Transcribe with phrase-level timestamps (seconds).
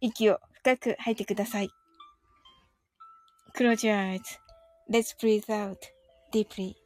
[0.00, 1.70] 息を深く吐いてください。
[3.56, 5.78] Close your eyes.Let's breathe out
[6.32, 6.76] deeply.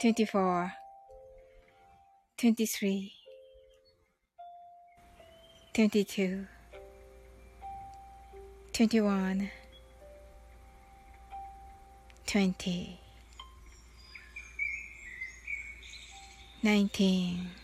[0.00, 0.72] 24
[2.38, 3.12] 23
[5.74, 6.46] 22
[8.72, 9.50] 21
[12.24, 12.98] 20
[16.62, 17.63] 19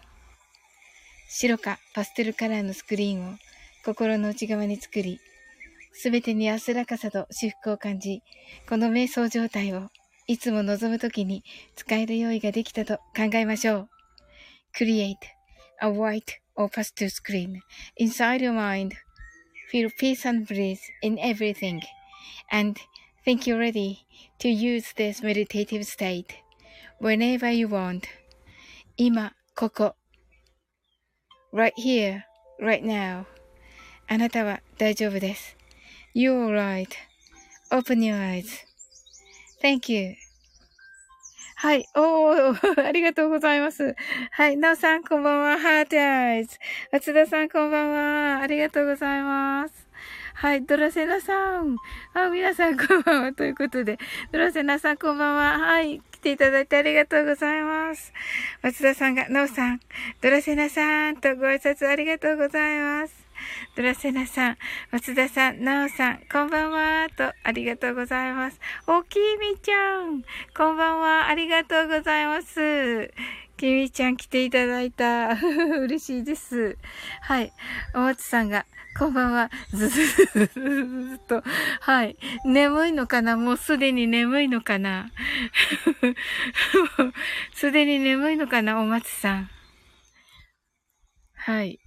[1.33, 3.37] 白かパステルカラーのスクリーンを
[3.85, 5.21] 心の内側に作り、
[5.93, 8.21] すべてに安らかさと至福を感じ、
[8.67, 9.87] この瞑想状態を
[10.27, 11.45] いつも望むときに
[11.77, 13.89] 使える用意ができたと考えましょう。
[14.77, 15.15] Create
[15.81, 16.23] a white
[16.55, 17.61] or pastel screen
[17.97, 18.91] inside your mind.
[19.71, 21.79] Feel peace and bliss in everything.
[22.51, 22.77] And
[23.25, 23.99] think you're ready
[24.39, 26.25] to use this meditative state
[26.99, 28.01] whenever you want.
[28.97, 29.95] 今、ここ、
[31.53, 32.23] right here,
[32.59, 33.25] right now.
[34.07, 35.55] あなたは大丈夫です。
[36.15, 38.17] You're right.Open your
[39.63, 40.15] eyes.Thank you.
[41.55, 41.85] はい。
[41.95, 43.95] おー、 ありがとうございます。
[44.31, 44.57] はい。
[44.57, 45.59] なおさん、こんばんは。
[45.59, 46.57] ハートアイズ。
[46.91, 48.39] 松田さん、こんばんは。
[48.41, 49.90] ありがとうございます。
[50.41, 50.65] はい。
[50.65, 51.77] ドラセナさん。
[52.15, 53.31] あ、皆さん、こんばんは。
[53.31, 53.99] ということで、
[54.31, 55.59] ドラセナさん、こんばんは。
[55.59, 56.01] はい。
[56.13, 58.11] 来ていただいてありがとうございます。
[58.63, 59.79] 松田さんが、なおさん、
[60.19, 63.13] ドラセナさんとご挨拶ありがとうございます。
[63.75, 64.57] ドラセナさん、
[64.89, 68.59] 松田さん、なおさん、こんばんは、と、ありがとうございます。
[68.87, 70.23] おきみちゃん、
[70.57, 73.11] こんばんは、ありがとうございます。
[73.61, 75.37] きみちゃん来ていただいた。
[75.85, 76.79] 嬉しいです。
[77.21, 77.53] はい。
[77.93, 78.65] お松さんが、
[79.01, 79.49] こんばんは。
[79.71, 81.41] ずずずずずと。
[81.79, 82.15] はい。
[82.45, 83.35] 眠いのかな？
[83.35, 85.09] もうすでに眠いのかな？
[87.51, 88.79] すでに眠いのかな？
[88.79, 89.49] お松さん。
[91.33, 91.79] はい。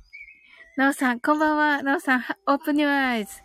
[0.76, 1.84] なおさん、こんばんは。
[1.84, 3.44] なおさん、オープニュアイズ。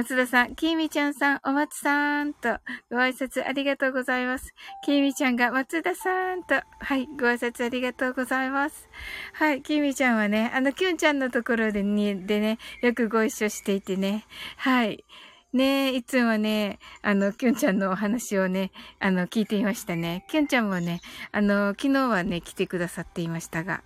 [0.00, 2.56] 松田さん、きみちゃんさん、お松さんと、
[2.90, 4.54] ご挨拶ありがとうございます。
[4.82, 8.88] きみちゃんが松田さんと、はい、ご挨拶ありがとうございます。
[9.34, 14.24] はい、きみちゃんはね、あの、きゅんちゃんのところでに、でね、よくご一緒していてね、
[14.56, 15.04] はい。
[15.52, 20.24] ねいつもね、あの、きゅんちゃんのお話をね、あの、聞いていましたね。
[20.30, 23.82] きゅんちゃんもね、あの、昨日はね、来てくださっていましたが、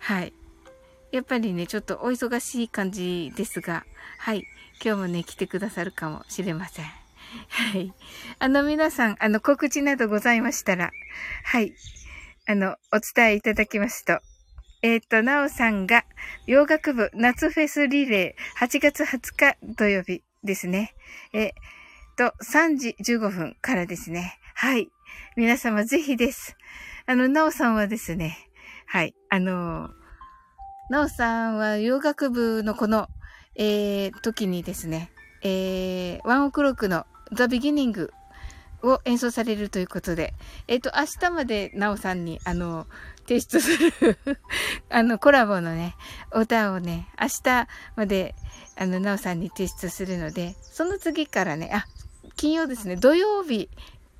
[0.00, 0.32] はい。
[1.12, 3.84] やっぱりね、ちょっとお忙しい感じですが、
[4.18, 4.42] はい。
[4.84, 6.84] 今日もね、来てくださるかもしれません。
[6.84, 7.94] はい。
[8.40, 10.90] あの、皆さん、あの、告知などございましたら、
[11.44, 11.72] はい。
[12.48, 14.18] あの、お伝えいただきますと、
[14.82, 16.04] えっ、ー、と、なおさんが、
[16.48, 20.96] 洋楽部夏フェスリレー8月20日土曜日ですね。
[21.32, 21.52] えっ、
[22.16, 24.40] と、3時15分からですね。
[24.54, 24.88] はい。
[25.36, 26.56] 皆様ぜひです。
[27.06, 28.36] あの、なおさんはですね、
[28.86, 29.14] はい。
[29.30, 29.90] あの、
[30.90, 33.08] なおさんは洋楽部のこの、
[33.56, 35.10] えー、時にですね、
[35.42, 38.12] えー、ワンオクロックのザ・ビギニング
[38.82, 40.34] を演奏されるということで、
[40.68, 42.86] えっ、ー、と、明日までなおさんに、あの、
[43.28, 44.18] 提出する
[44.90, 45.94] あの、コラボのね、
[46.32, 48.34] 歌をね、明日まで、
[48.76, 51.86] あの、なおさんに提出するので、その次からね、あ、
[52.36, 53.68] 金曜ですね、土曜日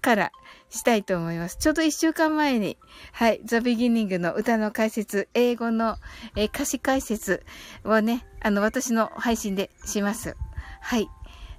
[0.03, 0.33] から
[0.69, 1.57] したいと思います。
[1.57, 2.77] ちょうど一週間前に、
[3.13, 5.97] はい、ザ・ビギニングの歌の解説、英語の、
[6.37, 7.45] えー、歌詞解説
[7.85, 10.37] をね、あの、私の配信でします。
[10.81, 11.09] はい。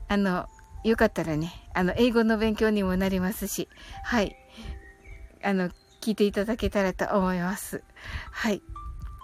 [0.09, 0.47] あの、
[0.83, 3.69] よかったらね、あの、英語の勉強にもなりますし、
[4.03, 4.35] はい。
[5.41, 5.69] あの、
[6.01, 7.81] 聞いていただけたらと思います。
[8.31, 8.61] はい。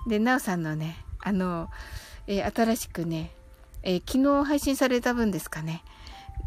[0.08, 1.70] で、なおさんのね、あの、
[2.28, 3.32] えー、新しくね、
[3.84, 5.84] えー、昨日配信された分ですかね、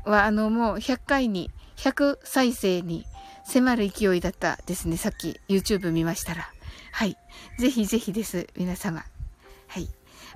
[0.04, 1.50] は、あの、もう100回に、
[1.82, 3.04] 100再生に
[3.44, 4.96] 迫る勢いだったですね。
[4.96, 6.48] さっき YouTube 見ましたら。
[6.92, 7.16] はい。
[7.58, 8.46] ぜひぜひです。
[8.56, 9.04] 皆様。
[9.66, 9.88] はい。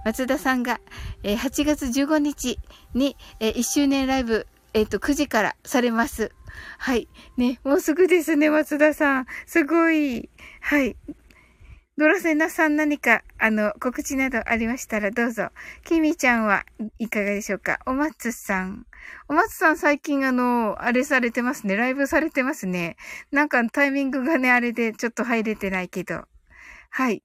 [0.04, 0.80] 松田さんが、
[1.22, 2.58] えー、8月15日
[2.94, 6.32] に、えー、1周年ライブ、えっ、と、9時からされます。
[6.78, 7.08] はい。
[7.36, 9.26] ね、もうすぐですね、松田さん。
[9.46, 10.28] すごい。
[10.60, 10.96] はい。
[11.98, 15.48] ドロセナさん何か、あの、告知などありましたらどうぞ。
[15.82, 16.64] キミちゃんは
[16.98, 17.78] いかがでしょうか？
[17.86, 18.84] お松さん。
[19.28, 21.74] お松さん最近あの、あれされてますね。
[21.74, 22.96] ライブされてますね。
[23.32, 26.24] なんかタイミングがね、あれでちょっと入れてないけど。
[26.90, 27.22] はい。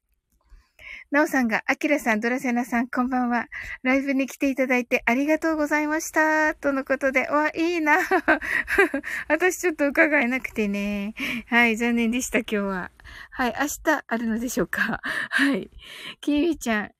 [1.11, 3.47] なおさんが、あきらさん、ドラセナさん、こんばんは。
[3.83, 6.55] ライブに来ていただいてありがとうございました。
[6.55, 7.97] とのことで、わ、いいな。
[9.27, 11.13] 私ちょっと伺えなくてね。
[11.47, 12.91] はい、残念でした、今日は。
[13.31, 15.01] はい、明日あるのでしょうか。
[15.03, 15.69] はい。
[16.21, 16.91] きみちゃん、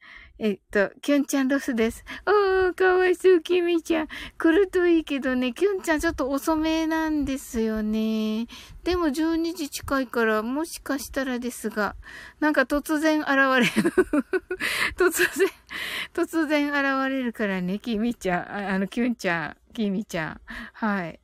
[0.44, 2.04] えっと、きゅんちゃんロスです。
[2.26, 4.08] おー、かわいそう、きみちゃん。
[4.40, 8.48] 来るといいけどね、きゅんちゃんちょっと遅めなんですよね。
[8.84, 11.96] でも12時近いから、もしかしたらですが、
[12.40, 13.66] なんか突然現れる。
[14.98, 15.48] 突然、
[16.16, 18.72] 突然現れるからね、きみちゃん。
[18.74, 20.42] あの、きゅんちゃん、きみちゃん。
[20.74, 21.20] はい。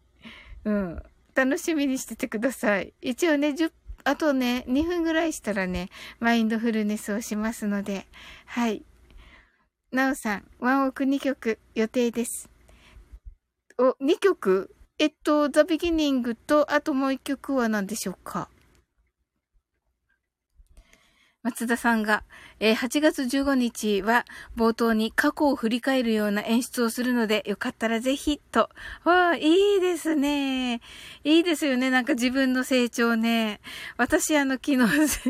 [0.65, 1.03] うん。
[1.33, 2.93] 楽しみにしててください。
[3.01, 3.71] 一応ね、10
[4.03, 8.05] あとね、2分ぐらいしたらね、マインドフルネスをしますので、
[8.45, 8.83] はい。
[9.89, 12.50] なおさん、ワンオク2曲予定です。
[13.78, 14.75] お、2曲？
[15.00, 18.50] えっと、ザ・ビギニングと、あともう1曲は何でしょうか？
[21.47, 22.23] 松田さんが、
[22.59, 24.25] えー、8月15日は
[24.57, 28.69] 冒頭に過去を振り返るような演出をするので、よかったらぜひ、と。
[29.05, 30.81] わあ、いいですね。
[31.23, 31.89] いいですよね。
[31.89, 33.61] なんか自分の成長ね。
[33.95, 34.79] 私、あの、昨日、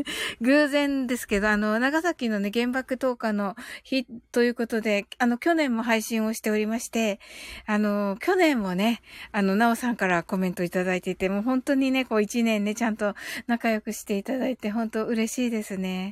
[0.42, 3.54] 偶然ですけど、あの、長崎のね、原爆投下の
[3.84, 7.20] 日ということで、あの、去年も配信をしておりまして、
[7.64, 13.14] あの、去年もね、あの、なおさんからコメントいただいていて、もう本当にね、こう一年ね、ちゃんと
[13.46, 16.07] 仲良くしていただいて、本当嬉しいですね。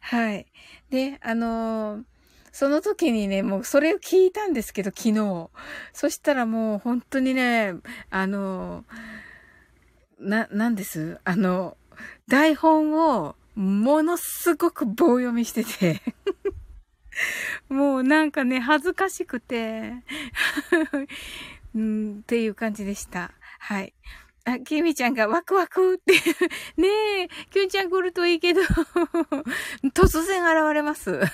[0.00, 0.46] はい。
[0.90, 2.02] で、あのー、
[2.52, 5.50] その時にね、もうそれを聞いたんですけど、昨日。
[5.92, 7.74] そしたらもう本当にね、
[8.10, 11.20] あのー、な、なんです？
[11.24, 11.76] あの、
[12.26, 16.00] 台本をものすごく棒読みしてて
[17.68, 19.94] もうなんかね、恥ずかしくて
[21.74, 23.32] うん、っていう感じでした。
[23.58, 23.94] はい。
[24.48, 26.14] あ、キミちゃんがワクワクって
[26.80, 26.88] ね
[27.24, 28.62] え、キュンちゃん来るといいけど
[29.92, 31.10] 突然現れます。
[31.10, 31.28] 突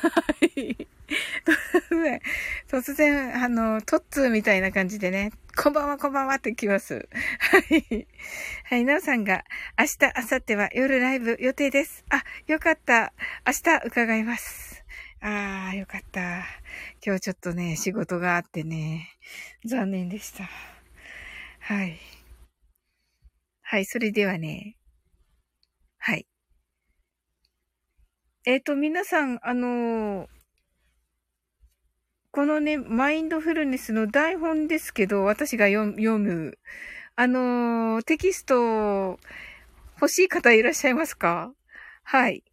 [2.02, 2.20] 然、
[2.68, 7.08] 突然、あの、トッツーみたいな感じでね、こんばんは、こんばんはって来ます。
[7.38, 8.08] はい。
[8.64, 9.44] はい、なおさんが、
[9.78, 12.04] 明日、明後日は夜ライブ予定です。
[12.10, 13.12] あ、よかった。
[13.46, 14.84] 明日伺います。
[15.20, 16.44] ああ、よかった。
[17.04, 19.08] 今日ちょっとね、仕事があってね、
[19.64, 20.50] 残念でした。
[21.60, 22.13] はい。
[23.74, 24.76] はい、それではね。
[25.98, 26.28] はい。
[28.44, 30.28] えっ、ー、と、皆さん、あのー、
[32.30, 36.56] このね、マインドフルネスの台本ですけど、私が読む、
[37.16, 39.18] あのー、テキスト
[40.00, 41.52] 欲しい方いらっしゃいますか？
[42.04, 42.44] はい。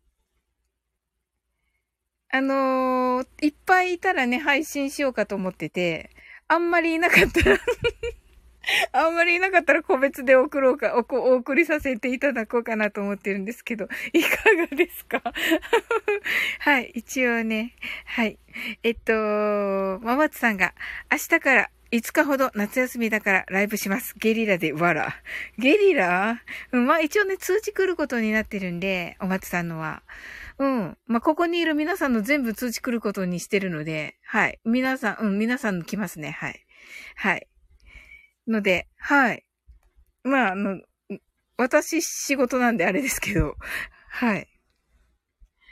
[2.31, 6.09] あのいっぱいいたらね、配信しようかと思ってて、
[6.47, 7.59] あんまりいなかったら
[8.93, 15.21] あんまりいなかったら個別で送ろうか、おお送りさせていただこうかなと思ってるんですけど、 いかがですか？
[16.59, 17.75] はい、一応ね、
[18.05, 18.37] はい。
[18.83, 19.13] えっと、
[20.03, 20.73] ままつさんが、
[21.11, 24.13] 明日から5日ほど夏休みだからライブします。
[24.17, 25.21] ゲリラでわら。
[25.57, 26.41] ゲリラ？
[26.71, 30.03] うん、まあ一応ね、通知来ることになってるんで、お松さんのは。
[30.57, 30.97] うん。
[31.07, 34.59] まあここにいる皆さんの全部通知来ることにしてるので、はい。
[34.63, 36.31] 皆さん、うん、皆さん来ますね。
[36.31, 36.65] はい。
[37.15, 37.47] はい。
[38.47, 39.45] ので、はい。
[40.23, 40.81] まあ、あの、
[41.57, 43.55] 私仕事なんであれですけど、
[44.09, 44.47] はい。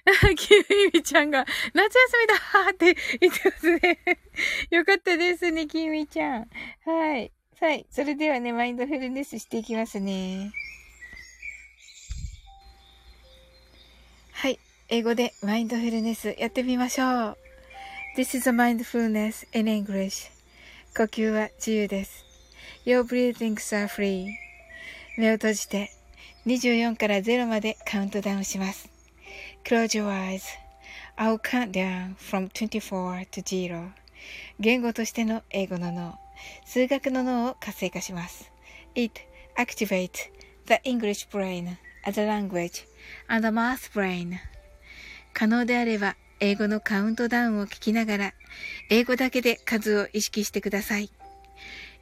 [0.37, 3.99] キウイミちゃんが、夏休みだって言ってますね。
[4.71, 6.49] よかったですね、キウイちゃん。
[6.85, 7.31] はい。
[7.59, 7.85] はい。
[7.89, 10.51] それではね、マインドフルネスしていきますね。
[14.31, 14.59] はい。
[14.87, 17.37] 英語でマインドフルネスやってみましょう。
[18.15, 20.31] This is a mindfulness in English.
[20.95, 22.28] 呼吸は自由です。
[22.85, 24.27] Your breathings are free.
[25.17, 25.91] 目を閉じて
[26.45, 28.89] 24から0までカウントダウンします。
[29.65, 30.43] Close your eyes.
[31.17, 33.89] I'll count down from 24 to 0.
[34.59, 36.17] 言語としての英語の脳、
[36.65, 38.49] 数学の脳を活性化します。
[38.95, 39.21] It
[39.57, 40.29] activates
[40.67, 42.85] the English brain as a language
[43.27, 44.37] and the math brain.
[45.33, 48.33] 可能であれば、英語のカウントダウンを聞きながら、
[48.89, 51.11] 英語だけで数を意識してください。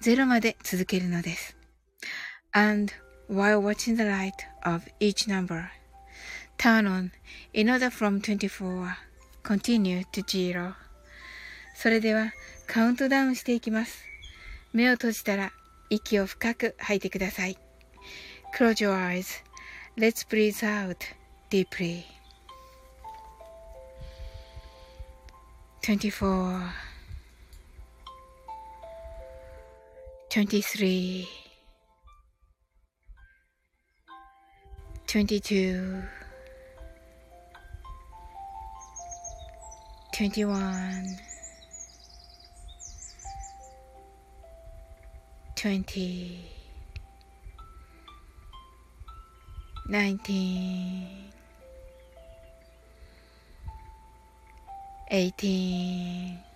[0.00, 1.56] 0まで続けるのです。
[2.52, 2.92] And
[3.28, 5.68] while watching the light of each number
[6.58, 7.10] turn on
[7.52, 8.94] in order from 24
[9.42, 10.74] continue to zero
[11.74, 12.32] それでは
[12.66, 14.02] カウントダウンしていきます。
[14.72, 15.52] 目を閉じたら
[15.90, 17.58] 息を深く吐いてください。
[18.56, 19.26] Close your eyes.
[19.96, 20.96] Let's breathe out
[21.50, 22.04] deeply.
[25.82, 26.95] 24
[30.36, 31.26] 23
[35.06, 36.02] 22
[40.12, 41.16] 21
[45.54, 46.44] 20
[49.88, 51.32] 19
[55.10, 56.55] 18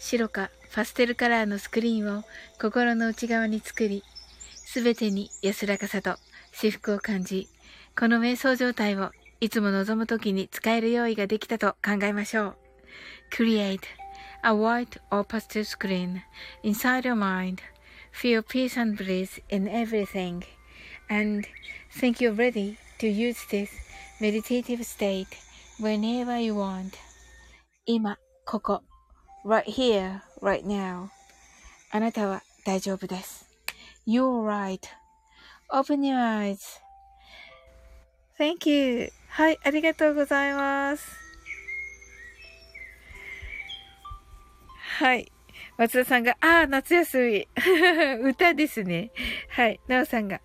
[0.00, 2.24] 白かパステルカラーのスクリーンを
[2.60, 4.02] 心の内側に作り、
[4.54, 6.16] すべてに安らかさと
[6.52, 7.48] 至福を感じ、
[7.96, 12.56] この瞑想状態をいつも望むときに使える用意ができたと考えましょう。
[13.30, 13.80] Create
[14.42, 16.22] a white or pastel screen
[16.64, 17.58] inside your mind.
[18.12, 20.42] Feel peace and bliss in everything.
[21.10, 21.46] And
[21.92, 23.68] think you're ready to use this
[24.18, 25.28] meditative state
[25.78, 26.92] whenever you want.
[27.84, 28.16] 今、
[28.46, 28.89] ここ。
[29.44, 31.08] Right here, right now.
[31.90, 33.46] あなたは大丈夫です。
[34.06, 34.80] You're right.
[35.70, 36.58] Open your eyes.
[38.38, 39.10] Thank you.
[39.28, 41.06] はい、ありがとうございます。
[44.98, 45.30] はい。
[45.78, 47.48] 松田さんが、ああ、夏休み。
[48.28, 49.12] 歌ですね。
[49.48, 49.80] はい。
[49.88, 50.40] なおさんが、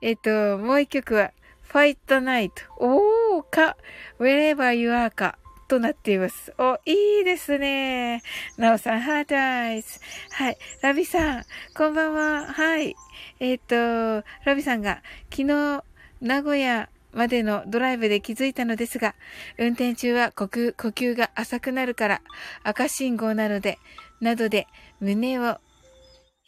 [0.00, 1.32] えっ、ー、と、もう一曲は、
[1.68, 2.52] Fight the Night。
[2.78, 3.76] おーか、
[4.20, 5.38] Wherever You Are か。
[5.66, 6.54] となっています。
[6.58, 8.22] お、いいですね。
[8.56, 10.00] なおさん、ハートアイズ。
[10.30, 10.58] はい。
[10.82, 11.44] ラビさん、
[11.76, 12.46] こんばんは。
[12.46, 12.94] はい。
[13.40, 15.84] えっ、ー、と、ラビさんが、昨日、
[16.20, 19.14] 名古屋までのドライブで気づいたのですが、
[19.58, 22.22] 運転中は呼吸呼吸が浅くなるから、
[22.62, 23.78] 赤信号なので、
[24.20, 24.66] などで
[25.00, 25.58] 胸を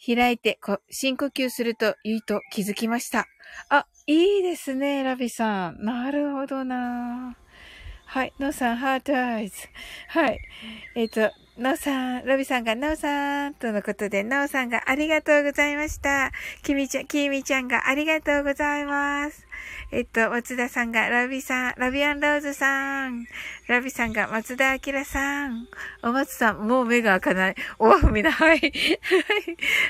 [0.05, 0.59] 開いて
[0.89, 3.25] 深呼吸するといいと気づきました。
[3.69, 5.83] あ、いいですね、ラビさん。
[5.83, 7.35] なるほどな。
[8.11, 8.33] はい。
[8.39, 9.55] ノーさん、 heart eyes。
[10.07, 10.39] はい。
[10.95, 16.31] えっ、ー、と、ノーさん、ラビさんが、ノーさん、とのことで、ノーさんがありがとうございました。
[16.63, 19.45] キミちゃん、キミちゃんがありがとうございます。
[19.91, 23.27] えっと、松田さんが、ラビさん、ラビアンローズさん。
[23.67, 25.67] ラビさんが、松田明さん。
[26.01, 27.55] お松さん、もう目が開かない。
[27.77, 28.57] おわふみな、はい。
[28.57, 28.71] はい。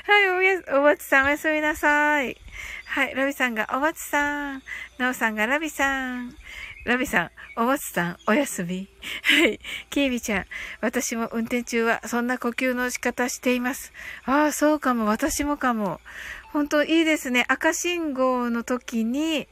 [0.04, 2.36] はい、おや、お松さん、おやすみなさい。
[2.84, 4.62] はい、ラビさんが、お松さん。
[4.98, 6.36] なおさんが、ラビさん。
[6.84, 8.88] ラビさん、お松さん、おやすみ。
[9.22, 9.60] はい。
[9.90, 10.44] キービちゃん、
[10.80, 13.92] 私も運転中はそんな呼吸の仕方しています。
[14.24, 16.00] ああ、そうかも、私もかも。
[16.52, 17.44] 本当いいですね。
[17.48, 19.46] 赤信号の時に、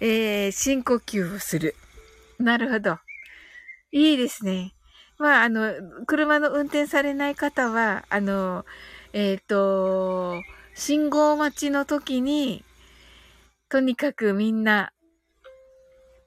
[0.00, 1.74] えー、深呼吸をする。
[2.38, 2.98] なるほど。
[3.90, 4.72] いいですね。
[5.18, 5.72] まあ、あの、
[6.06, 8.64] 車の運転されない方は、あの、
[9.12, 10.40] えっ、ー、と、
[10.74, 12.64] 信号待ちの時に、
[13.68, 14.92] とにかくみんな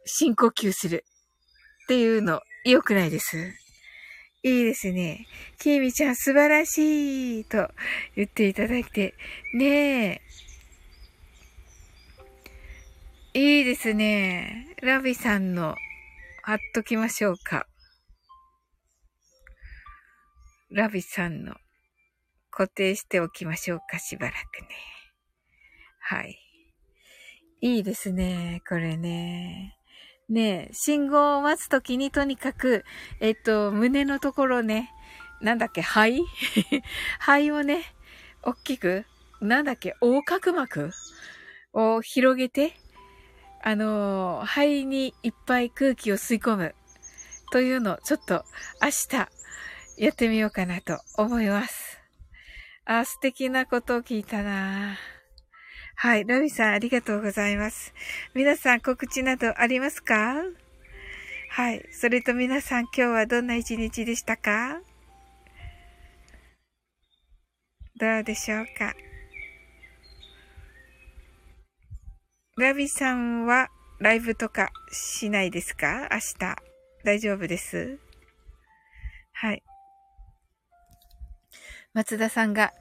[0.06, 1.06] 深呼吸する
[1.84, 3.54] っていうの、良くないです。
[4.44, 5.28] いいですね。
[5.60, 7.70] きみちゃん素晴らしいと
[8.16, 9.14] 言っていただいて。
[9.54, 10.22] ねえ。
[13.34, 14.76] いいですね。
[14.82, 15.76] ラビさんの
[16.44, 17.68] 貼っときましょうか。
[20.72, 21.56] ラビさんの
[22.50, 24.70] 固定しておきましょうか、しばらくね。
[26.00, 26.40] はい。
[27.62, 29.78] いいですね、これね。
[30.32, 32.86] ね、信号を待つときにとにかく、
[33.20, 34.92] えっと、胸のところね、
[35.42, 36.24] なんだっけ、肺？
[37.20, 37.84] 肺をね、
[38.42, 39.06] 大きく、
[39.42, 40.92] なんだっけ、横隔膜？
[41.74, 42.74] を広げて、
[43.64, 46.76] あの肺にいっぱい空気を吸い込む。
[47.52, 48.46] というのを、ちょっと
[48.82, 49.30] 明日
[49.98, 52.00] やってみようかなと思います。
[52.86, 55.21] あ、素敵なことを聞いたなぁ。
[55.96, 56.26] はい。
[56.26, 57.94] ラビさん、ありがとうございます。
[58.34, 60.44] 皆さん、告知などありますか？
[61.50, 61.86] はい。
[61.92, 64.82] それと皆さん、今日はどんな一日でしたか？
[68.00, 68.96] どうでしょうか？
[72.58, 76.10] ラビさんはライブとかしないですか？
[76.12, 76.56] 明日。
[77.04, 78.00] 大丈夫です？
[79.34, 79.64] はい。
[81.94, 82.74] 松田さんが、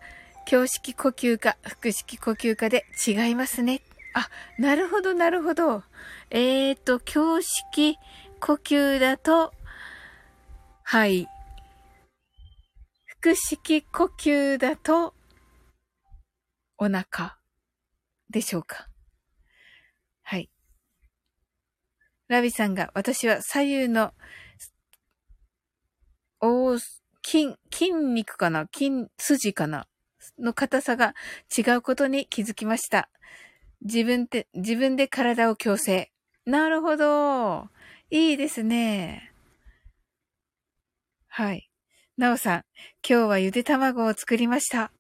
[0.46, 3.83] 胸式呼吸か腹式呼吸かで違いますね。
[4.14, 5.85] あ、なるほど、なるほど。
[6.31, 7.96] えーと、胸式
[8.40, 9.53] 呼吸だと、
[10.83, 11.29] はい。
[13.22, 15.14] 腹式呼吸だと、
[16.79, 17.38] お腹
[18.29, 18.88] でしょうか。
[20.22, 20.50] はい。
[22.29, 24.14] ラビさんが、私は左右の、
[26.40, 28.66] お筋、筋肉かな？
[28.74, 29.87] 筋、筋かな
[30.40, 31.14] の硬さが
[31.57, 33.09] 違うことに気づきました。
[33.83, 36.11] 自分で、自分で体を矯正。
[36.44, 37.68] なるほど。
[38.11, 39.33] いいですね。
[41.29, 41.70] はい。
[42.16, 42.64] なおさん、
[43.09, 44.92] 今日はゆで卵を作りました。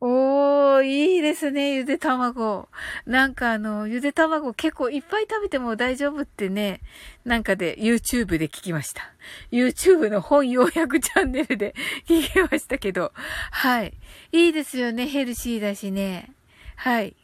[0.00, 2.68] おー、いいですね、ゆで卵。
[3.06, 6.80] なんかあの、ゆで卵結構いっぱい食べても大丈夫ってね、
[7.24, 9.14] なんかで YouTube で聞きました。
[9.50, 11.74] YouTube の本要約チャンネルで
[12.06, 13.12] 聞きましたけど、
[13.50, 13.94] はい。
[14.32, 16.32] いいですよね、ヘルシーだしね。
[16.76, 17.16] はい。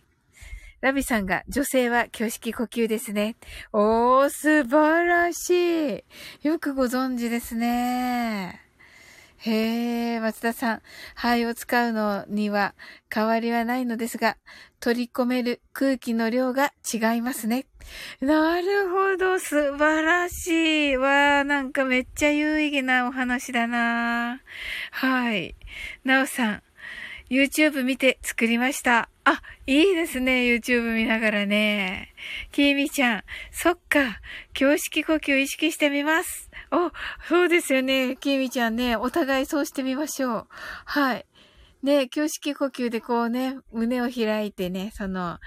[0.80, 3.36] ラビさんが、女性は挙式呼吸ですね。
[3.74, 6.04] おー、素晴らしい。
[6.42, 8.69] よくご存知ですね。
[9.42, 10.82] へえ、松田さん。
[11.14, 12.74] 肺を使うのには
[13.12, 14.36] 変わりはないのですが、
[14.80, 17.64] 取り込める空気の量が違いますね。
[18.20, 20.96] なるほど、素晴らしい。
[20.98, 24.42] わー、なんかめっちゃ有意義なお話だな
[24.90, 25.54] はい。
[26.04, 26.62] なおさん。
[27.30, 29.08] YouTube 見て作りました。
[29.24, 30.42] あ、いいですね。
[30.42, 32.12] YouTube 見ながらね。
[32.52, 33.24] きみちゃん。
[33.52, 34.20] そっか。
[34.60, 36.49] 胸式呼吸意識してみます。
[36.72, 36.92] お、
[37.28, 38.16] そうですよね。
[38.16, 38.96] きみちゃんね。
[38.96, 40.48] お互いそうしてみましょう。
[40.84, 41.26] はい。
[41.82, 45.38] ね、胸式呼吸でこうね、胸を開いてね、その、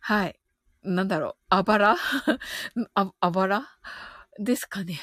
[0.00, 0.38] はい。
[0.82, 1.34] なんだろう。
[1.50, 1.96] あばら？
[2.94, 3.68] あ、あばら？
[4.40, 4.98] ですかね。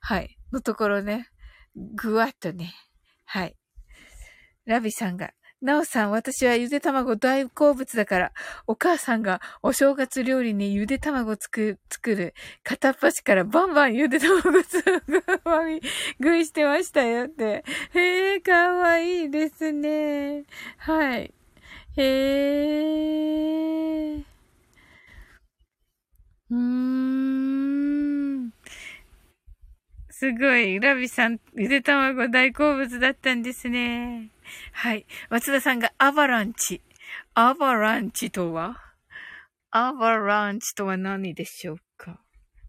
[0.00, 0.36] はい。
[0.52, 1.28] のところね、
[1.74, 2.74] ぐわっとね。
[3.24, 3.56] はい。
[4.66, 5.30] ラビさんが、
[5.62, 8.32] なおさん、私はゆで卵大好物だから、
[8.66, 15.02] お母さんがお正月料理にゆで卵作作る、片っ端からバンバンゆで卵作る、
[16.18, 17.64] 食いしてましたよって。
[17.94, 20.44] へえ、かわいいですね。
[20.76, 21.32] はい。
[21.96, 22.02] へ
[24.18, 24.24] え。
[26.50, 28.52] うーん。
[30.10, 30.78] すごい。
[30.80, 34.30] ラビさん、ゆで卵大好物だったんですね。
[34.72, 35.06] はい。
[35.30, 36.82] 松田さんがアバランチ。
[37.34, 38.82] アバランチとは？
[39.70, 42.20] アバランチとは何でしょうか？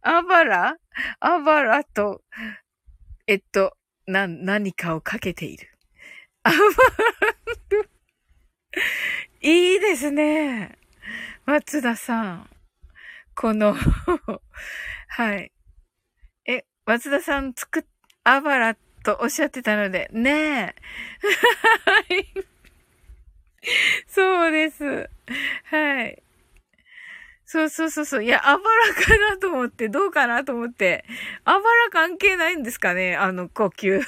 [0.02, 0.78] アバラ？
[1.20, 2.22] アバラと、
[3.28, 5.70] えっと、な、何かをかけている。
[6.44, 6.62] アバラ、
[9.42, 10.78] いいですね。
[11.46, 12.50] 松田さん。
[13.36, 13.76] この
[15.08, 15.52] はい。
[16.46, 17.84] え、松田さん作っ、
[18.24, 18.78] アバラ
[19.08, 20.36] とおっしゃってたので、ねえ。
[20.36, 20.74] は
[22.20, 22.34] い。
[24.06, 25.10] そうです。
[25.64, 26.22] はい。
[27.46, 28.24] そうそうそうそう。
[28.26, 31.06] いや、あばらかなと思って、どうかなと思って。
[31.46, 34.02] あばら関係ないんですかねあの呼吸。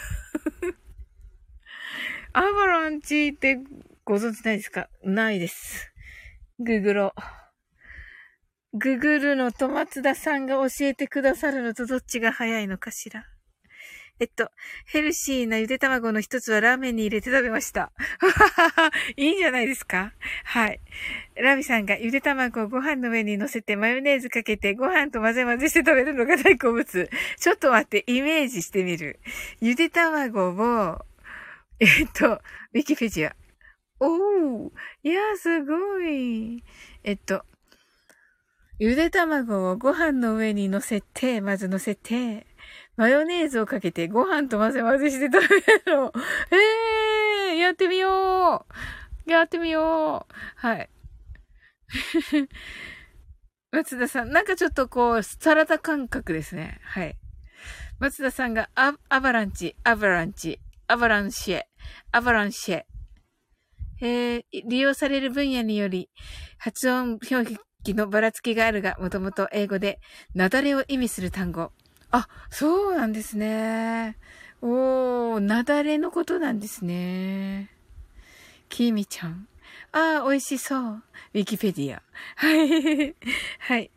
[2.33, 3.59] アバランチって
[4.03, 4.89] ご存知ないですか？
[5.03, 5.93] ないです。
[6.59, 7.13] ググロ。
[8.73, 13.25] ググるのと松田さんが教えてくださるのとどっちが早いのかしら。
[14.19, 14.51] えっと、
[14.85, 17.91] ヘルシーなゆで卵の一つはラーメンに入れて食べました。
[19.15, 20.81] いいんじゃないですかはい。
[21.35, 27.09] ラビさんがゆで卵をご飯の上に乗せてマヨネーズかけてご飯と混ぜ混ぜして食べるのが大好物。
[27.37, 29.19] ちょっと待って、イメージしてみる。
[29.61, 31.05] ゆで卵を、
[31.79, 33.35] えっと、ウィキペディア。
[34.01, 34.71] おー
[35.03, 36.61] いや、すごい。
[37.03, 37.45] えっと、
[38.79, 42.48] ゆで卵をご飯の上に乗せて、まず乗せて、
[42.99, 46.11] マヨネーズをかけてご飯と混ぜ混ぜして食べるの。
[46.51, 48.65] え えー、やってみよ
[49.25, 50.89] うやってみようはい。
[53.71, 56.81] 松田さん、なんかちょっとこう、サラダ感覚ですね。
[56.83, 57.17] はい。
[57.99, 61.63] 松田さんが、ア、アバランチ、アバランチ、アバランシェ、
[62.11, 62.83] アバランシェ。
[64.01, 66.09] えー、利用される分野により、
[66.57, 70.01] 発音表記のばらつきがあるが、もともと英語で、
[70.35, 71.71] なだれを意味する単語。
[72.11, 74.17] あ、そうなんですね。
[74.61, 77.69] おー、なだれのことなんですね。
[78.69, 79.47] きみちゃん。
[79.91, 80.81] ああ、美味しそう。
[80.93, 82.01] ウィキペディア。
[82.35, 83.15] はい。
[83.59, 83.91] はい。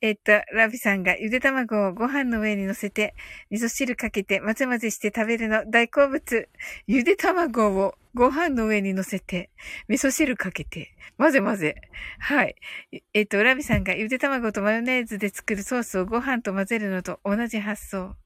[0.00, 3.14] えっと、ラビさんがゆで卵をご飯の上に乗せて、
[3.50, 6.48] 味噌汁かけて混ぜ混ぜして食べるの大好物。
[6.86, 9.50] ゆで卵をご飯の上に乗せて、
[9.88, 11.76] 味噌汁かけて、混ぜ混ぜ。
[12.18, 12.56] はい。
[13.14, 18.16] えっと、ラビさんがゆで卵とマヨネーズで作るソースをご飯と混ぜるのと同じ発想。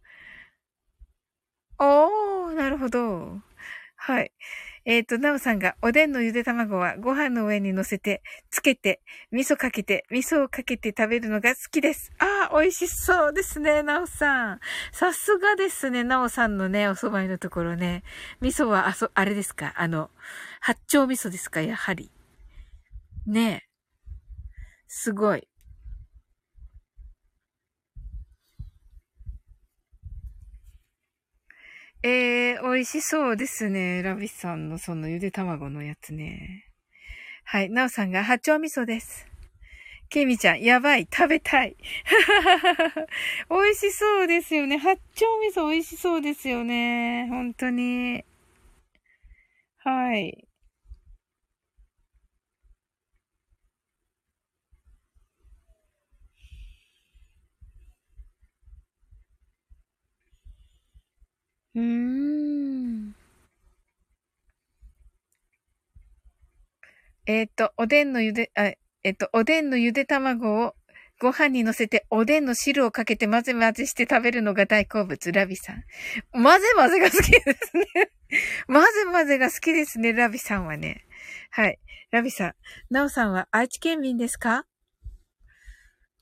[1.79, 3.41] おー、なるほど。
[3.97, 4.33] はい。
[4.85, 12.11] えっ、ー、と、なおさんが、おでんのゆで卵はご飯の上に乗せて、つけて、味噌かけて、味噌をかけて食べるのが好きです。
[12.19, 14.61] ああ、美味しそうですね、なおさん。
[14.91, 18.03] さすがですね、なおさんのね、お蕎麦のところね。
[18.41, 19.73] 味噌は、あそ、あれですか？
[19.77, 20.11] あの、
[20.61, 21.61] 八丁味噌ですか？
[21.61, 22.11] やはり。
[23.27, 23.69] ねえ。
[24.89, 25.47] すごい。
[32.05, 34.03] えー、美味しそうですね。
[34.03, 36.65] ラビスさんのそのゆで卵のやつね。
[37.45, 37.71] はい。
[37.71, 39.29] なおさんが八丁味噌です。
[40.09, 41.77] ケミちゃん、やばい、食べたい。
[43.49, 44.79] 美味しそうですよね。
[44.79, 47.29] 八丁味噌美味しそうですよね。
[47.31, 48.25] 本当に。
[49.79, 50.49] はい。
[61.75, 63.15] うーん。
[67.27, 68.73] えっ、と、おでんのゆで、あ、
[69.05, 70.75] えっ、と、おでんのゆで卵を
[71.21, 75.85] ご飯に乗せておでんの汁をかけて混ぜ混ぜして食べるのが大好物、ラビさん。
[76.33, 78.11] 混ぜ混ぜが好きですね。
[78.67, 81.07] 混 ぜ混ぜが好きですね、ラビさんはね。
[81.51, 81.79] はい。
[82.11, 82.55] ラビさん。
[82.91, 84.67] ナオさんは愛知県民ですか？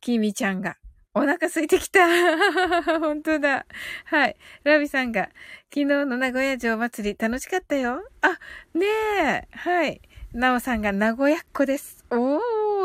[0.00, 0.79] キミちゃんが。
[1.14, 2.06] お腹空いてきた。
[3.00, 3.66] 本当だ。
[4.04, 4.36] はい。
[4.62, 5.24] ラビさんが、
[5.64, 8.08] 昨日の名古屋城祭り楽しかったよ。
[8.20, 8.38] あ、
[8.74, 9.48] ねえ。
[9.50, 10.00] はい。
[10.32, 12.04] なおさんが名古屋っ子です。
[12.10, 12.38] お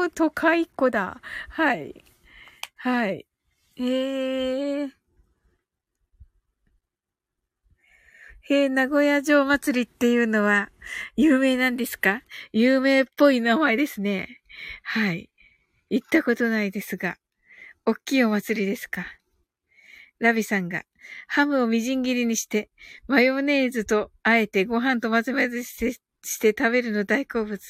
[0.05, 1.21] ー、都会っ子だ。
[1.49, 2.03] はい。
[2.77, 3.27] はい。
[3.77, 4.91] えー。
[8.41, 10.71] へえ、名古屋城祭りっていうのは
[11.15, 12.23] 有名なんですか？
[12.53, 14.41] 有名っぽい名前ですね。
[14.83, 15.29] はい。
[15.89, 17.17] 行ったことないですが。
[17.87, 19.05] おっきいお祭りですか？
[20.19, 20.85] ラビさんが、
[21.27, 22.71] ハムをみじん切りにして、
[23.07, 25.91] マヨネーズとあえてご飯と混ぜ混ぜして
[26.23, 27.61] して食べるの大好物。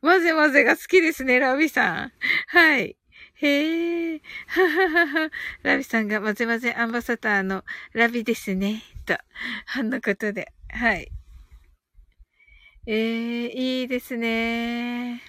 [0.00, 2.12] 混ぜ混ぜが好きですね、ラビさん。
[2.46, 2.96] はい。
[3.34, 4.20] へえ。
[4.46, 5.30] はははは。
[5.64, 8.84] ラビさんが混ぜ混ぜアンバサダーのラビですね。
[9.06, 9.18] と。
[9.76, 10.52] あんなことで。
[10.70, 11.10] はい。
[12.86, 15.20] ええいいですね。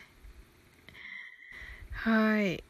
[1.93, 2.63] はい。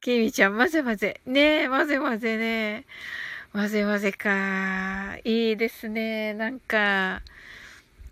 [0.00, 1.20] きみちゃん、混ぜ混ぜ。
[1.26, 2.86] ねえ、混ぜ混ぜね。
[3.52, 5.16] 混ぜ混ぜか。
[5.24, 6.32] いいですね。
[6.34, 7.22] なんか、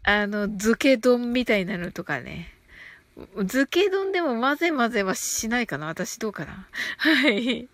[0.03, 2.53] あの、漬け丼みたいなのとかね。
[3.37, 7.69] 漬け丼でも混ぜ混ぜはしないかな私どうかなはい。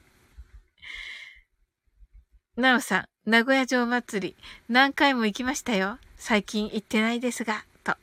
[2.57, 4.37] なおさん、名古屋城祭り、
[4.69, 5.99] 何回も行きましたよ。
[6.17, 7.97] 最近行ってないですが、と。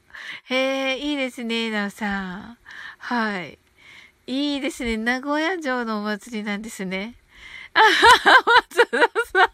[0.49, 2.57] へえ、いいですね、なおさん。
[2.97, 3.57] はい。
[4.31, 4.95] いいですね。
[4.95, 7.15] 名古屋城のお祭りなんですね。
[7.73, 8.97] あはは、松田
[9.29, 9.51] さん。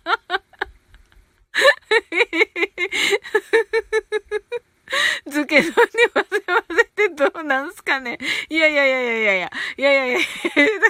[5.26, 5.74] 漬け丼に
[6.14, 10.20] 混ぜ混ぜてどうなんすかねいやいやいやいやいやいや、いやいやいや、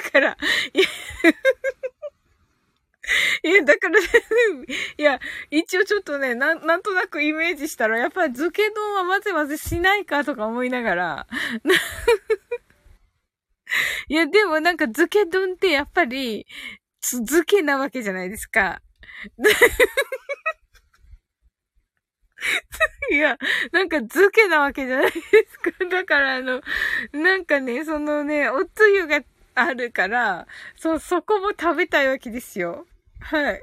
[0.04, 0.38] だから、
[0.74, 0.84] いや、
[3.50, 4.06] いや、だから、ね
[4.98, 11.28] いや、一応ちょっとね、なん、なんとなくイメージしたら、やっぱり漬け丼は混ぜ混ぜしないかとか思いながら、
[14.10, 16.46] いや、でもなんか漬け丼ってやっぱり、
[17.02, 18.82] 漬けなわけじゃないですか。
[23.12, 23.38] いや、
[23.72, 25.72] なんか漬けなわけじゃないですか。
[25.90, 26.62] だからあの、
[27.14, 29.22] なんかね、そのね、おつゆが
[29.56, 32.86] あるから、そう、そこも食べたいわけですよ。
[33.22, 33.62] はい。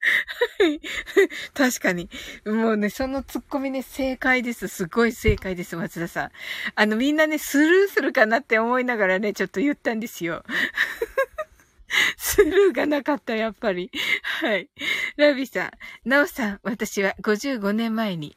[1.54, 2.08] 確かに。
[2.46, 4.68] もうね、そのツッコミね、正解です。
[4.68, 6.30] すごい正解です、松田さん。
[6.74, 10.44] あの、みんなね、スルーするかなって思いながらね、ちょっと言ったんですよ。
[12.16, 13.90] スルーがなかった、やっぱり。
[14.22, 14.70] はい。
[15.16, 15.70] ラビさん、
[16.08, 18.36] ナオさん、私は55年前に、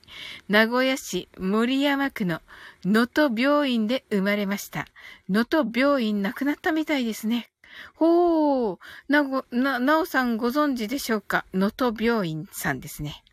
[0.49, 2.41] 名古屋市森山区の
[2.83, 4.87] 能登病院で生まれました。
[5.29, 7.52] 能登病院亡くなったみたいですね。
[7.95, 11.45] ほー、なご、な、なおさんご存知でしょうか？
[11.53, 13.23] 能登病院さんですね。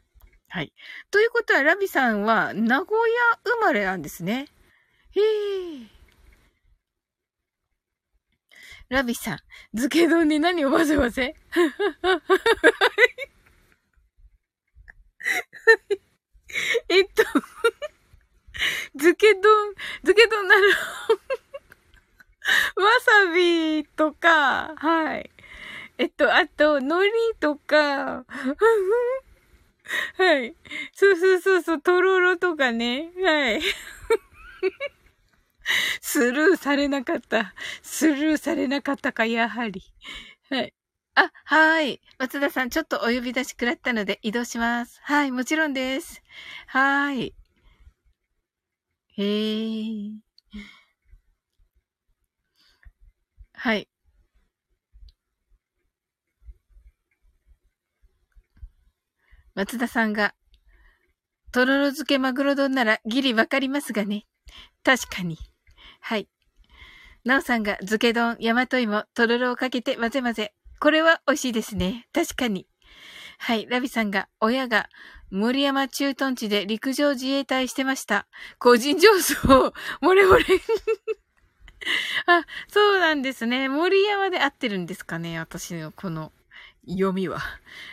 [0.49, 0.73] はい。
[1.11, 4.49] ということは、ラビさんは名古屋生まれなんですね。
[5.13, 5.87] へー。
[8.89, 9.39] ラビさん、
[9.73, 11.37] 漬け丼に何を混ぜ混ぜ？
[16.89, 17.23] え っと、
[18.99, 20.67] 漬け丼、漬け丼ならわ
[23.01, 23.85] さび
[24.77, 25.31] はい。
[25.99, 28.25] えっと、あと、海苔とか、
[30.17, 30.55] はい。
[30.93, 33.11] そうそうそうそう、とろろとかね。
[33.25, 33.61] はい。
[36.01, 37.55] スルーされなかった。
[37.83, 39.83] スルーされなかったか、やはり。
[40.51, 40.75] はい。
[41.15, 42.01] あ、はい。
[42.19, 45.01] 松田さん、ちょっとお呼び出し食らったので移動します。
[45.05, 46.23] はい、もちろんです。
[46.67, 47.35] はい。
[49.17, 50.21] へー。
[53.53, 53.89] はい。
[59.55, 60.35] 松田さんが、
[61.53, 64.27] とろろ漬けマグロ丼ならギリわかりますがね。
[64.85, 65.37] 確かに。
[66.01, 66.29] はい。
[67.25, 70.55] なおさんが漬け丼、大和芋、とろろをかけて混ぜ混ぜ。
[70.79, 72.07] これは美味しいですね。
[72.13, 72.67] 確かに。
[73.39, 73.67] はい。
[73.69, 74.89] ラビさんが、親が
[75.31, 78.27] 森山駐屯地で陸上自衛隊してました。
[78.59, 79.09] 個人情
[79.47, 80.45] 報、漏れ漏れ。
[82.27, 83.69] あ、そうなんですね。
[83.69, 86.33] 森山で合ってるんですかね私のこの
[86.89, 87.41] 読みは。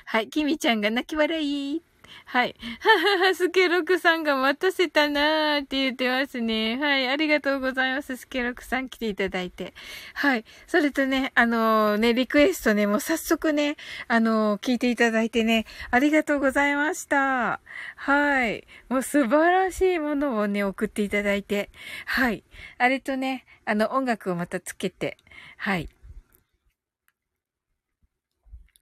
[0.05, 0.29] はい。
[0.29, 1.81] きみちゃんが泣き笑い。
[2.25, 2.55] はい。
[2.79, 6.77] ははは、スケロクさんが待たせたなーって言ってますね。
[6.77, 7.07] はい。
[7.07, 8.17] ありがとうございます。
[8.17, 9.73] スケロクさん来ていただいて。
[10.13, 10.45] はい。
[10.67, 17.59] それとね、あのー、ね、リクエストね、もう早速ね、あのー、聞いていただいてね、ありがとうございました。
[17.95, 18.65] はい。
[18.89, 21.69] もう素晴らしいものをね、送っていただいて。
[22.05, 22.43] はい。
[22.77, 25.17] あれとね、あの、音楽をまたつけて、
[25.57, 25.89] はい。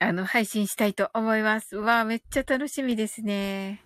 [0.06, 1.78] あの、配信したいと思います。
[1.78, 3.82] わあ、めっちゃ楽しみですね。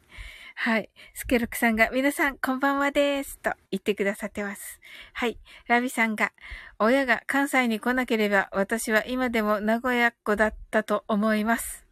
[0.53, 0.89] はい。
[1.13, 3.39] スケロクさんが、皆さん、こんばんはです。
[3.39, 4.81] と言ってくださってます。
[5.13, 5.39] はい。
[5.67, 6.33] ラビさんが、
[6.77, 11.85] 親が関西に来なければ、私は今でも名古屋っ子だったと思います。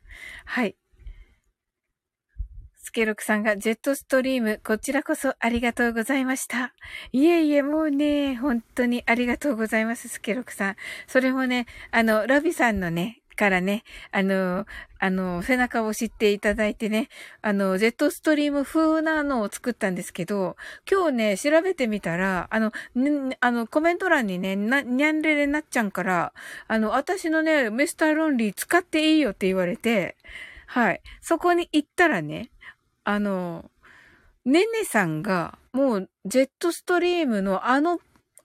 [0.43, 0.75] はい。
[2.75, 6.73] スケロクさんが、ジェットストリーム、こちらこそありがとうございました。
[7.13, 10.75] いえいえ、もうね、本当にありがとうございます、スケロクさん。
[11.07, 14.65] それもね、あの、ラビさんのね、からね、あの、
[14.99, 17.07] あの、背中を押していただいてね、
[17.41, 20.57] あの、ジェットストリーム風なのを作ったんですけど、
[20.89, 26.33] 今日ね、調べてみたら、あの、ね、あの、コメント欄にね、な、にゃんれれなっちゃんから、
[26.67, 30.17] あの、私のね、ミスターロンリー使っていいよって言われて、
[30.65, 31.01] はい。
[31.21, 32.49] そこに行ったらね、
[33.05, 33.71] あの、
[34.45, 37.99] ねねさんが、もう、ジェットストリームのあの、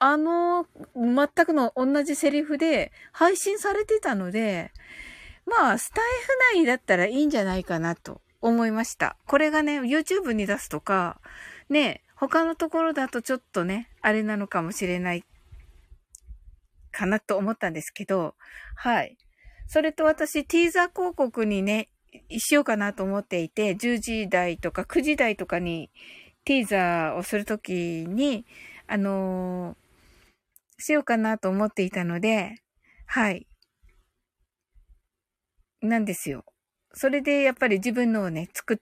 [0.05, 4.73] あの、全くの同じセリフで配信されてたので、
[5.47, 6.05] まあ、スタイ
[6.55, 9.17] フ内だったらいいんじゃないかなと思いました。
[9.27, 11.21] これがね、YouTube に出すとか、
[11.71, 15.25] ね、他のところだとちょっとね、あれなのかもしれない
[16.91, 18.35] かなと思ったんですけど、
[18.75, 19.17] はい。
[19.69, 21.91] それと私、ティーザー広告にね、
[22.41, 25.91] しようかなと思っていて、10時台とか9時台とかに
[26.45, 28.45] ティーザーをするときに、
[28.89, 29.82] あのー、
[30.83, 32.57] しようかなと思っていたので、
[33.07, 33.47] はい。
[35.81, 36.45] なんですよ。
[36.95, 38.77] それでやっぱり自分のをね、作っ、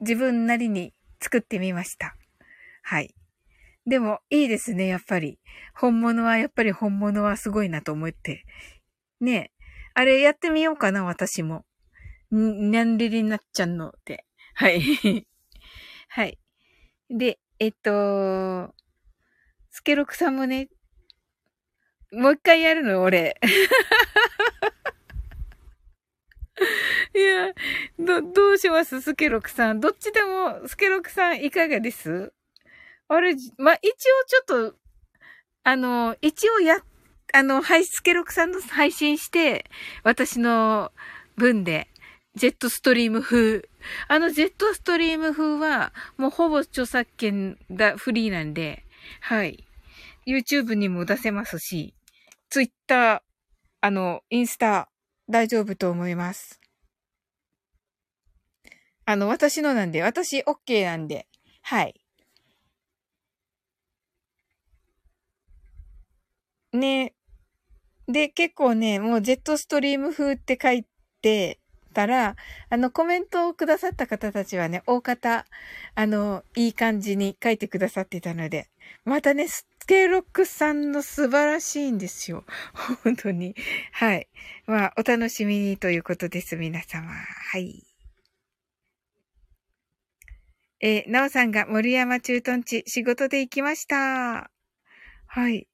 [0.00, 2.16] 自分なりに作ってみました。
[2.82, 3.14] はい。
[3.86, 5.38] でも、いいですね、やっぱり。
[5.74, 8.44] 本物は、やっぱり本物はすごいなと思って。
[9.20, 9.50] ねえ
[9.94, 11.64] あれやってみようかな、私も。
[12.30, 14.24] にゃんりりなっちゃんので。
[14.54, 14.80] はい。
[16.08, 16.38] はい。
[17.08, 18.74] で、えっと、
[19.70, 20.68] スケロクさんもね、
[22.12, 23.02] もう一回やるの？
[23.02, 23.38] 俺。
[27.14, 27.52] いや、
[27.98, 29.00] ど、どうします？
[29.00, 29.80] スケロクさん。
[29.80, 32.32] どっちでも、スケロクさんいかがです？
[33.08, 33.92] あれ、ま一応
[34.26, 34.76] ちょっと、
[35.64, 36.78] あの、一応や、
[37.32, 39.66] あの、はい、スケロクさんの配信して、
[40.02, 40.92] 私の
[41.36, 41.88] 分で、
[42.34, 43.68] ジェットストリーム風。
[44.08, 48.84] あのジェットストリーム風は、もうほぼ著作権がフリーなんで、
[49.20, 49.64] はい。
[50.26, 51.94] YouTube にも出せますし、
[52.48, 53.22] Twitter、
[53.80, 54.88] あの、インスタ、
[55.28, 56.60] 大丈夫と思います。
[59.04, 61.26] あの、私のなんで、私 OK なんで、
[61.62, 61.94] はい。
[66.72, 67.14] ね、
[68.08, 70.84] で、結構ね、もうジェットストリーム風って書い
[71.22, 71.58] て
[71.92, 72.36] たら、
[72.70, 75.44] あの、コメントをくださった方たちはね、大方、
[75.94, 78.68] あの、いい感じに書いてくださってたので、
[79.04, 79.48] またね、
[79.86, 82.44] ケロックさんの素晴らしいんですよ。
[83.04, 83.54] 本当に。
[83.92, 84.28] はい。
[84.66, 87.08] まあ、お楽しみにということです、皆様。
[87.08, 87.84] はい。
[90.80, 94.50] えー、なおさんが森山駐屯地仕事で行きました。
[95.26, 95.68] はい。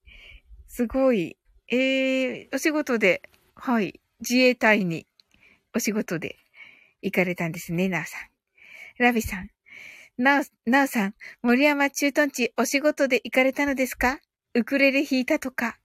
[0.68, 1.38] すごい。
[1.68, 3.22] えー、お仕事で、
[3.54, 5.06] はい、自衛隊に、
[5.74, 6.36] お仕事で
[7.00, 8.28] 行かれたんですね、なおさん。
[8.98, 9.48] ラビさん。
[10.18, 14.20] なお、なおさん、森山駐屯地お仕事で行かれたのですか？
[14.54, 15.78] ウクレレ弾いたとか。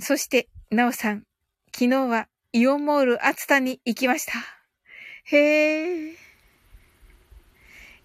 [0.00, 1.24] そして、なおさん、
[1.74, 4.32] 昨日はイオンモール熱田に行きました。
[5.24, 6.16] へえ。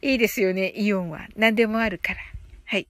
[0.01, 1.27] いいですよね、イオンは。
[1.35, 2.19] 何でもあるから。
[2.65, 2.87] はい。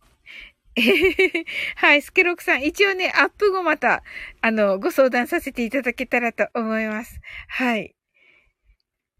[1.75, 2.63] はい、スケロクさん。
[2.63, 4.03] 一応ね、アップ後また、
[4.41, 7.19] あの、ご相談させていただけたらと思います。
[7.47, 7.96] はい。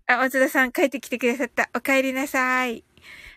[0.10, 1.70] あ、松田さん、帰ってきてくださった。
[1.76, 2.86] お帰りなさい。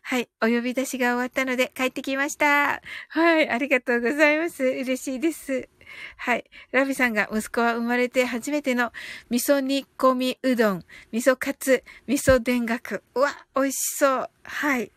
[0.02, 0.28] はい。
[0.40, 2.80] お呼び出しが終わったので帰ってきました。
[3.09, 3.50] はい。
[3.50, 4.62] ありがとうございます。
[4.62, 5.68] 嬉しいです。
[6.16, 6.44] はい。
[6.70, 8.92] ラビさんが息子は生まれて初めての
[9.30, 13.02] 味噌煮込みうどん、味噌カツ、味噌田楽。
[13.16, 14.30] うわ、美味しそう。
[14.44, 14.92] はい。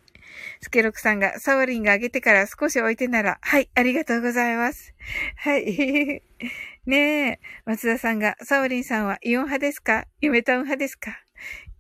[0.62, 4.94] スケロクさんが、サワリンがあげてから少し置いてなら、はい、ありがとうございます。
[5.38, 6.22] はい。
[6.86, 10.06] ねえ、松田さんが、サワリンさんはイオン派ですか？
[10.22, 11.23] 夢タウン派ですか？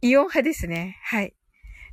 [0.03, 0.99] イオン派ですね。
[1.01, 1.33] はい。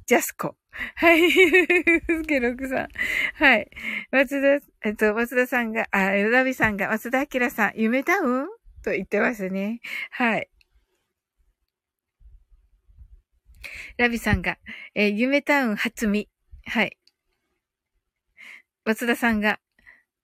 [0.04, 0.56] ジャスコ。
[0.96, 1.30] はい。
[1.30, 2.88] スケロクさん。
[3.36, 3.70] はい。
[4.10, 8.48] 松田、えっと、松田さんが、あ、ラビさんが、松田明さん、夢タウン？
[8.82, 9.80] と言ってますね。
[10.10, 10.50] はい。
[13.96, 14.58] ラビさんが、
[14.96, 16.28] えー、夢タウン初見。
[16.66, 16.98] はい。
[18.84, 19.60] 松田さんが、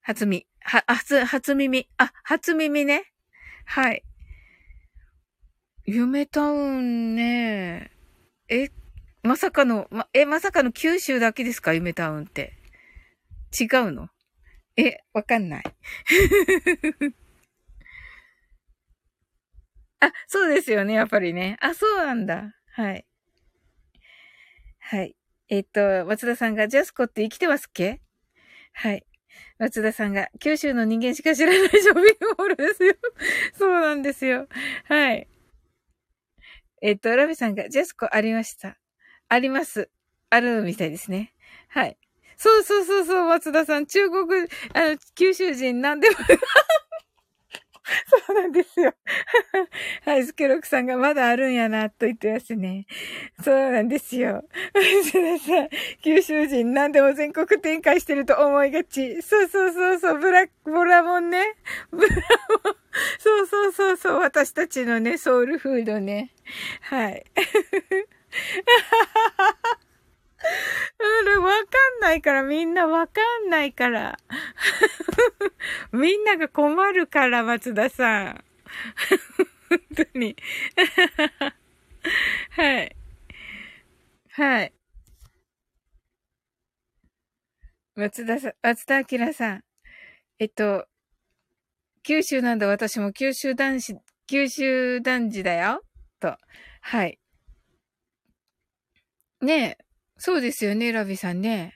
[0.01, 0.45] 初耳。
[0.59, 1.89] は、初、初耳。
[1.95, 3.05] あ、初耳ね。
[3.63, 4.03] はい。
[5.89, 7.91] 夢タウンね。
[8.49, 8.67] え、
[9.23, 11.73] まさかの、ま、え、まさかの九州だけですか？
[11.73, 12.51] 夢タウンって。
[13.57, 14.09] 違うの？
[14.75, 15.63] え、わかんない。
[20.01, 21.55] あ、そうですよね、やっぱりね。
[21.61, 22.53] あ、そうなんだ。
[22.73, 23.05] はい。
[24.79, 25.15] はい。
[25.47, 28.01] えっと、松田さんが、ジャスコって生きてますっけ？
[28.73, 29.05] はい。
[29.57, 32.93] 松田さんが、九州の人間しか知らないショッピングホールですよ。
[33.53, 34.49] そうなんですよ。
[34.85, 35.29] はい。
[36.81, 38.77] えっと、ラビさんが、ジェスコありました。
[39.29, 39.89] あります。
[40.29, 41.33] あるみたいですね。
[41.69, 41.97] はい。
[42.37, 43.85] そうそうそうそう、松田さん。
[43.87, 44.25] 中国、
[44.73, 46.15] あの、九州人なんでも
[48.27, 48.93] そうなんですよ。
[50.05, 52.85] はい、スケロクさんがまだあるんやな、と言ってますね。
[53.43, 54.43] そうなんですよ。
[56.03, 59.21] 九州人何でも全国展開してると思いがち。
[59.21, 61.55] そうそうそうそう、ブラ、ボラモンね。
[61.91, 62.15] ブラ
[62.63, 62.75] モン。
[63.19, 66.33] そうそうそうそう、私たちのね、ソウルフードね。
[66.81, 67.23] はい。
[70.99, 74.17] うん、わかんないから、みんなわかんないから。
[75.91, 78.43] みんなが困るから、松田さん。
[79.69, 79.79] 本
[80.13, 80.35] 当に。
[82.51, 82.95] はい。
[84.31, 84.73] はい。
[87.95, 89.63] 松田さん、松田明さん。
[90.39, 90.85] えっと、
[92.03, 95.81] 九州なんだ、私も九州男子、九州男児だよ。
[96.19, 96.37] と。
[96.81, 97.19] はい。
[99.41, 99.86] ねえ。
[100.17, 101.73] そうですよね、ラビさんね。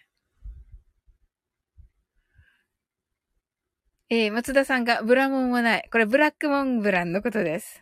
[4.10, 5.90] えー、松田さんがブラモンもない。
[5.90, 7.82] これブラックモンブランのことです。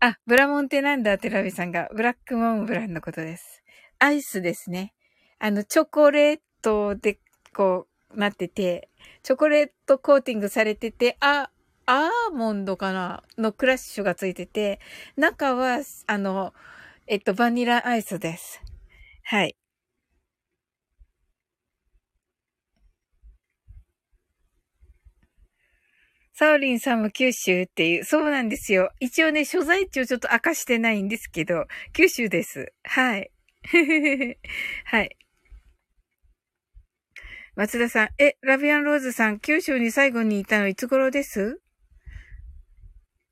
[0.00, 3.62] あ、ブラモンってなんだってラビさんがブラックモンブランのことです。
[3.98, 4.92] アイスですね。
[5.38, 7.18] あの、チョコレートで
[7.54, 8.90] こうなってて、
[9.22, 11.48] チョコレートコーティングされてて、あ、
[11.86, 14.80] アーモンドかなのクラッシュがついてて、
[15.16, 16.52] 中は、あの、
[17.06, 18.60] えっと、バニラアイスです。
[19.22, 19.56] はい。
[26.36, 28.90] サオリンさんも九州っていう、そうなんですよ。
[28.98, 32.72] 一応ね、所在地をちょっと明かしてないんですけど、九州です。
[32.82, 33.30] はい。
[34.84, 35.16] はい。
[37.54, 41.60] 松田さん、え、ラビアンローズさん、九州に最後にいたのいつ頃です？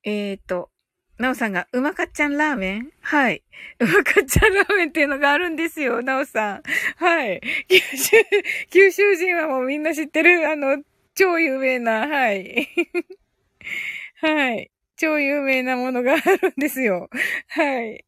[0.04, 0.70] えーと、
[1.18, 2.92] なおさんが、うまかっちゃんラーメン？
[3.00, 3.42] はい。
[3.80, 6.62] うまかっちゃんラーメンっていうのがあるんですよ、なおさん。
[6.98, 7.40] はい。
[7.68, 8.10] 九州、
[8.70, 10.84] 九州人はもうみんな知ってる、あの、
[11.14, 12.68] 超有名な、はい。
[14.20, 14.70] はい。
[14.96, 17.08] 超有名なものがあるんですよ。
[17.48, 18.04] はい。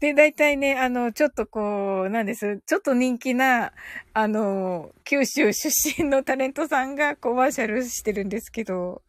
[0.00, 2.60] で、大体ね、あの、ちょっとこう、なんです？
[2.66, 3.72] ちょっと人気な、
[4.14, 9.02] あの、九州出身のタレントさんがコマーシャルしてるんですけど、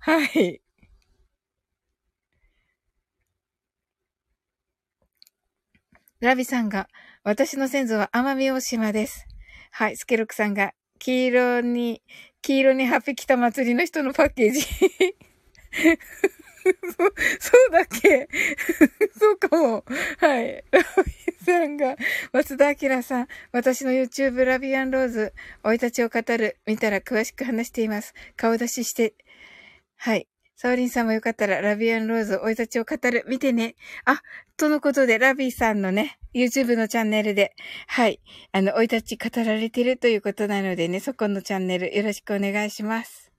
[0.00, 0.60] はい。
[6.20, 6.88] ラビさんが、
[7.24, 9.26] 私の先祖は奄美大島です。
[9.70, 10.72] はい、スケロクさんが、
[11.02, 12.00] 黄色に、
[12.42, 14.60] 黄色にハッピ来た祭りの人のパッケージ。
[16.62, 16.70] そ
[17.40, 18.28] そうだっけ
[19.18, 19.84] そうかも。
[20.18, 20.64] はい。
[20.70, 21.96] ラビさんが、
[22.32, 25.34] 松田明さん、私の YouTube ラビアンローズ、
[25.64, 28.14] 生い立ちを語る、見たら詳しく話しています。
[28.36, 29.14] 顔出しして、
[29.96, 30.28] はい。
[30.62, 33.74] サオリンさんもよかったら、ラビアンローズ、生い立ちを語る、見てね。
[34.04, 34.22] あ、
[34.56, 37.56] とのことで、ラビーさんのね、YouTube のチャンネルで、
[37.88, 38.20] はい。
[38.52, 43.32] あの、生い立ち語られてるということなのでね、そこのチャンネルよろしくお願いします。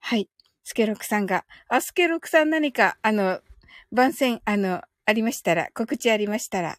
[0.00, 0.30] はい。
[0.62, 3.40] スケロクさんが、あ、スケロクさん何か、あの、
[3.92, 6.78] 番宣、あの、ありましたら、告知ありましたら、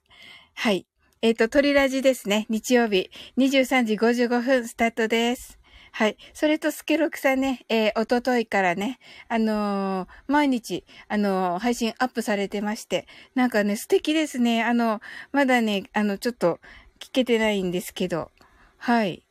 [0.56, 0.88] はい。
[1.22, 2.48] えっ、ー、と、鳥ラジですね。
[2.50, 5.60] 日曜日、23時55分スタートです。
[5.98, 6.18] はい。
[6.34, 14.62] それと、スケロクさんね、えー、おとといからね、あのー、毎日、あのー、配信アップされてまして、なんかね、素敵ですね。
[14.62, 15.00] あの、
[15.32, 16.60] まだね、あの、ちょっと、
[17.00, 18.30] 聞けてないんですけど、
[18.78, 19.26] はい。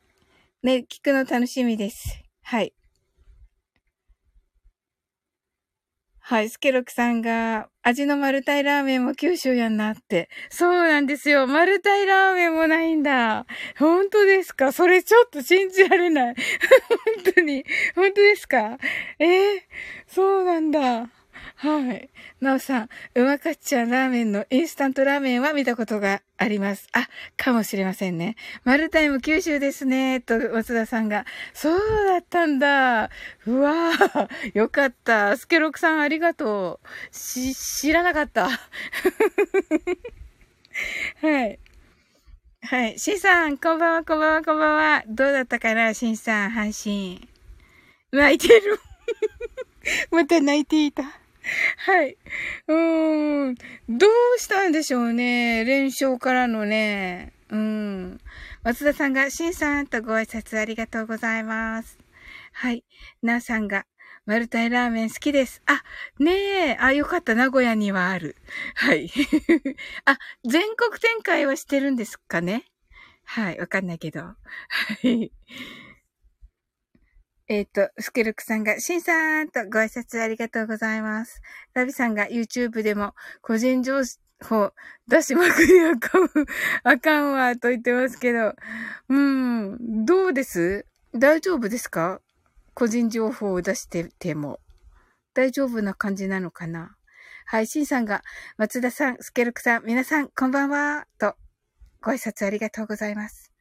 [0.62, 2.23] ね、聞くの楽しみです。
[2.41, 2.73] はい。
[6.27, 10.31] はい、スケロクさんが、味のマルタイラーメンも九州やんなって。
[10.49, 11.47] そうなんですよ。
[11.47, 13.45] マルタイラーメンもないんだ。
[13.79, 14.72] 本当ですか？
[14.72, 16.35] それちょっと信じられない。
[17.25, 17.66] 本当に。
[17.95, 18.79] 本当ですか？
[19.18, 19.61] えー、
[20.07, 21.11] そうなんだ。
[21.57, 22.11] はい。
[22.40, 26.88] なおさん、うまかっちゃんラーメンのインスタントラーメンは見たことがあります。
[26.92, 28.36] あ、かもしれませんね。
[28.64, 30.20] マルタイム九州ですね。
[30.20, 31.24] と、松田さんが。
[31.53, 33.11] そうだったんだ。
[33.47, 34.28] うわぁ。
[34.55, 35.36] よかった。
[35.36, 37.16] スケロクさんありがとう。
[37.16, 38.49] し、知らなかった。
[41.22, 41.59] はい。
[42.62, 42.99] はい。
[42.99, 45.05] シンさん、こんばんは、こんばんは、こんばんは。
[45.07, 47.28] どうだったかな、シンさん、配信。
[48.11, 48.80] 泣いてる。
[50.11, 51.24] また泣いていた。
[51.76, 52.16] はい。
[52.68, 53.55] うーん。
[53.88, 55.64] どうしたんでしょうね。
[55.64, 57.32] 連勝からのね。
[57.51, 58.20] うん。
[58.62, 61.99] 松田さんが、しんさんとご挨拶ありがとうございます。
[62.53, 62.84] はい。
[63.22, 63.84] なおさんが、
[64.26, 65.62] マルタイラーメン好きです。
[65.66, 65.82] あ、
[66.18, 66.76] ねえ。
[66.80, 67.34] あ、よかった。
[67.34, 68.36] 名古屋にはある。
[68.74, 69.11] はい。
[70.07, 70.18] あ、
[70.49, 72.64] 全国展開はしてるんですかね
[73.24, 73.59] はい。
[73.59, 74.20] わかんないけど。
[74.20, 74.36] は
[75.03, 75.30] い。
[77.47, 81.42] えっ、ー、と、スケルクさんが、シンさんとご挨拶ありがとうございます。
[81.74, 84.01] ラビさんが YouTube でも個人情
[84.42, 84.72] 報
[85.09, 86.28] 出しまくりあかん、
[86.84, 88.55] あかんわ、と言ってますけど。
[89.11, 90.86] うん、どうです？
[91.14, 92.20] 大丈夫ですか？
[92.72, 94.61] 個人情報を出してても。
[95.34, 96.97] 大丈夫な感じなのかな？
[97.47, 98.22] はい、シンさんが、
[98.57, 101.34] 松田さん、スケルクさん、皆さん、こんばんは、と、
[102.01, 103.53] ご挨拶ありがとうございます。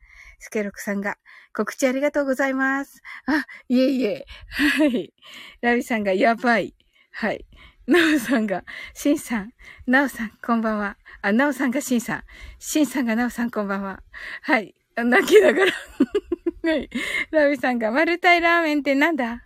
[0.44, 1.16] スケロクさんが、
[1.56, 3.02] 告知ありがとうございます。
[3.28, 4.26] あ、いえいえ。
[4.50, 5.14] はい。
[5.62, 6.76] ラビさんが、やばい。
[7.12, 7.46] はい。
[7.88, 9.54] なおさんが、しんさん、
[9.88, 10.98] なおさん、こんばんは。
[11.22, 12.24] あ、なおさんがしんさん。
[12.60, 14.04] しんさんがなおさん、こんばんは。
[14.42, 14.76] はい。
[14.98, 15.72] 泣きながら
[16.70, 16.90] はい。
[17.32, 19.46] ラビさんが、マルタイラーメンってなんだ？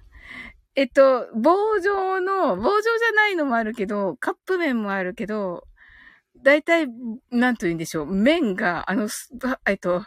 [0.73, 5.67] えっと、棒状の、棒状じゃないのもあるけど、カップ麺もあるけど、
[6.43, 6.87] 大体、
[7.31, 8.05] なんと言うんでしょう。
[8.05, 9.09] 麺が、あの、
[9.67, 10.05] えっと、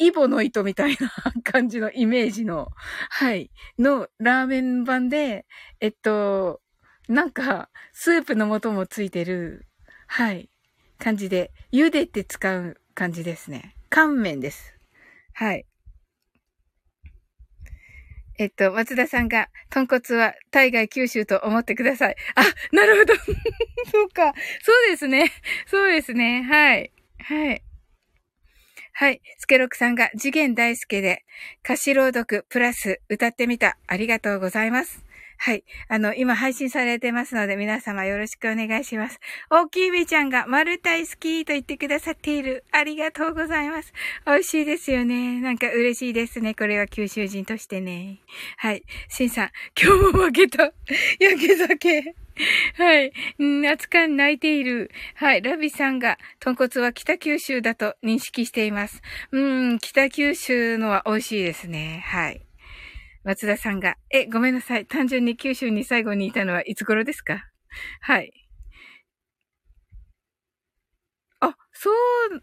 [0.00, 1.12] イボの糸みたいな
[1.44, 2.70] 感じのイメージの、
[3.10, 5.46] はい、のラーメン版で、
[5.78, 6.62] えっと、
[7.06, 9.66] なんか、スープの素もついてる、
[10.06, 10.48] はい、
[10.98, 13.76] 感じで、茹でて使う感じですね。
[13.90, 14.74] 乾麺です。
[15.34, 15.66] はい。
[18.38, 22.16] えっと、松田さんが、豚骨は大概九州と思ってください。
[22.36, 22.42] あ、
[22.74, 23.14] なるほど。
[23.92, 24.32] そうか。
[24.62, 25.30] そうですね。
[25.66, 26.42] そうですね。
[26.44, 26.90] はい。
[27.18, 27.62] はい。
[28.92, 29.20] はい。
[29.38, 31.24] スケロクさんが次元大介で
[31.64, 33.78] 歌詞朗読プラス歌ってみた。
[33.86, 35.04] ありがとうございます。
[35.42, 35.64] はい。
[35.88, 39.18] あの、今配信されてますので、皆様よろしくお願いします。
[39.48, 42.62] 大きいめちゃんが、丸大好きと言ってくださっている。
[42.72, 43.94] ありがとうございます。
[44.26, 45.40] 美味しいですよね。
[45.40, 46.52] なんか嬉しいですね。
[46.52, 48.18] これは九州人としてね。
[48.58, 48.84] はい。
[49.08, 49.50] しんさん、
[49.82, 50.74] 今日も負けた。
[51.18, 52.14] 焼け酒。
[52.76, 53.12] はい。
[53.38, 54.90] 夏感泣いている。
[55.14, 55.40] はい。
[55.40, 59.00] ラビさんが、豚骨は北九州だと認識しています。
[59.32, 62.04] うん、北九州のは美味しいですね。
[62.06, 62.42] はい。
[63.24, 64.86] 松田さんが、え、ごめんなさい。
[64.86, 67.44] 単純に九州に最後にいたのはいつ頃ですか
[68.00, 68.32] はい。
[71.40, 71.90] あ、そ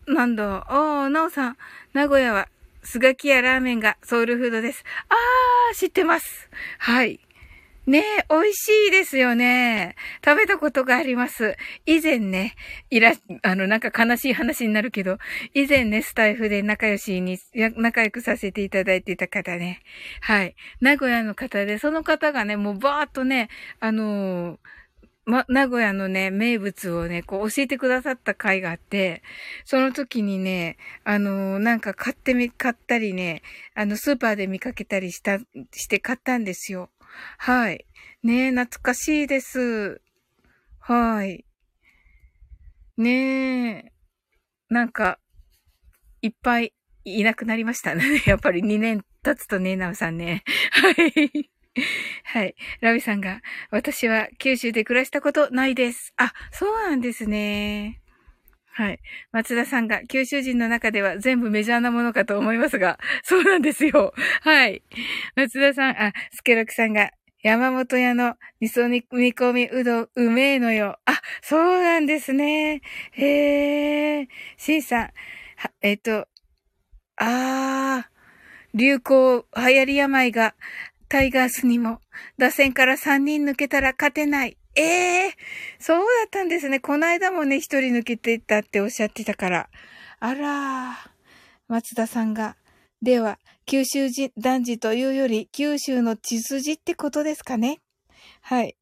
[0.08, 0.66] うなんだ。
[0.72, 1.58] ああ、なおさん。
[1.94, 2.48] 名古屋は、
[2.84, 4.84] すがきやラーメンがソウルフードです。
[5.10, 5.16] あ
[5.72, 6.50] あ、知ってます。
[6.80, 7.20] はい。
[7.88, 9.96] ねえ、美味しいですよね。
[10.24, 11.56] 食べたことがあります。
[11.86, 12.54] 以前ね、
[12.90, 13.14] いら、
[13.44, 15.20] あの、なんか悲しい話になるけど、
[15.54, 17.40] 以前ね、スタイフで仲良しに、
[17.78, 19.80] 仲良くさせていただいていた方ね。
[20.20, 20.58] はい。
[20.82, 23.48] 名古屋の方で、その方がね、もうバーっとね、
[23.80, 24.58] あのー
[25.26, 29.24] ま、名古屋のね、名物をね、こう教えてくださった回があって、
[29.66, 33.44] その時にね、あのー、なんか買ってみ、買ったりね、
[33.76, 35.40] あの、スーパーで見かけたりした、
[35.74, 36.90] して買ったんですよ。
[37.38, 37.86] はい。
[38.24, 40.02] ねえ、懐かしいです。
[40.80, 41.46] はい。
[42.98, 43.92] ねえ。
[44.70, 45.20] なんか、
[46.22, 46.74] いっぱい
[47.06, 48.04] いなくなりましたね。
[48.26, 50.44] やっぱり2年経つとね、なおさんね。
[50.72, 51.50] はい。
[52.24, 52.56] はい。
[52.82, 56.14] ラビさんが、私は九州で暮らしたことないです。
[56.18, 58.02] あ、そうなんですね。
[58.78, 59.00] はい。
[59.32, 64.14] 松田さんが、九州人の中では全部メジャーなものかと思いますが、 そうなんですよ。
[64.42, 64.84] はい。
[65.36, 67.10] 松田さん、あ、スケロクさんが、
[67.42, 69.04] 山本屋の味噌煮
[69.34, 71.00] 込みうどん、うめえのよ。
[71.06, 72.82] あ、そうなんですね。
[73.14, 74.28] へえ。
[74.58, 75.10] シンさん、
[75.82, 76.28] えっ、と、
[77.16, 80.54] あー、流行、流行り病が、
[81.10, 82.00] タイガースにも、
[82.38, 84.56] 打線から3人抜けたら勝てない。
[84.78, 86.80] ええー、そうだったんですね。
[86.80, 89.70] この間もね、一人抜けていったっておっしゃってたから。
[90.20, 90.98] あら。
[91.68, 92.56] 松田さんが。
[93.02, 97.80] では、九州人、男児というより、九州の血筋ってことですかね
[98.42, 98.76] はい。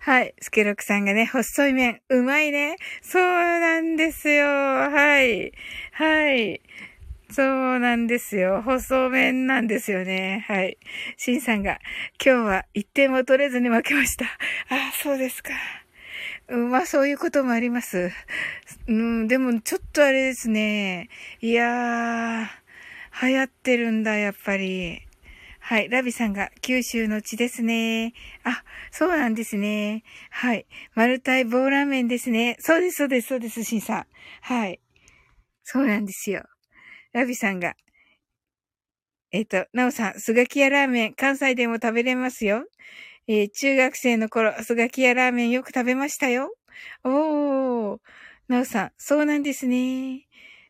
[0.00, 0.34] はい。
[0.40, 2.76] スケロクさんがね、細い麺、うまいね。
[3.02, 4.46] そうなんですよ。
[4.46, 5.52] はい。
[5.92, 6.60] はい。
[7.30, 8.62] そうなんですよ。
[8.62, 10.44] 細麺なんですよね。
[10.48, 10.78] はい。
[11.16, 11.78] シンさんが、
[12.24, 14.24] 今日は一点も取れずに負けました。
[14.24, 15.50] ああ、そうですか。
[16.48, 18.12] うん、まあそういうこともあります。
[18.86, 21.08] うん、でもちょっとあれですね。
[21.40, 25.02] いやー、流行ってるんだ、やっぱり。
[25.58, 25.88] はい。
[25.88, 28.12] ラビさんが九州の地ですね。
[28.44, 28.62] あ、
[28.92, 30.04] そうなんですね。
[30.30, 30.66] はい。
[30.94, 32.56] マルタイ棒ラーメンですね。
[32.60, 34.06] そうです、そうです、そうです、シンさん。
[34.42, 34.80] はい。
[35.64, 36.44] そうなんですよ。
[37.16, 37.76] ラビさんが、
[39.32, 42.66] えっ、ー、と、なおさん、スガキヤラーメン、関西でも食べれますよ。
[43.26, 46.54] えー、中学生の頃、スガキヤラーメンよく食べましたよ。
[47.04, 48.00] おー。
[48.48, 50.26] なおさん、そうなんですね。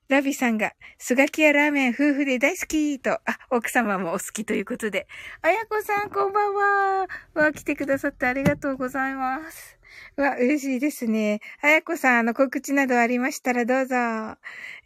[0.08, 3.20] ラビさんが、スガキヤラーメン夫婦で大好きと、あ、
[3.50, 5.08] 奥様もお好きということで。
[5.42, 7.08] あやこさん、こんばんは。
[7.34, 9.75] わ、来てくださってありがとうございます。
[10.16, 11.40] わ、嬉しいですね。
[11.62, 13.96] あやこさん、あの、告知などありましたらどうぞ。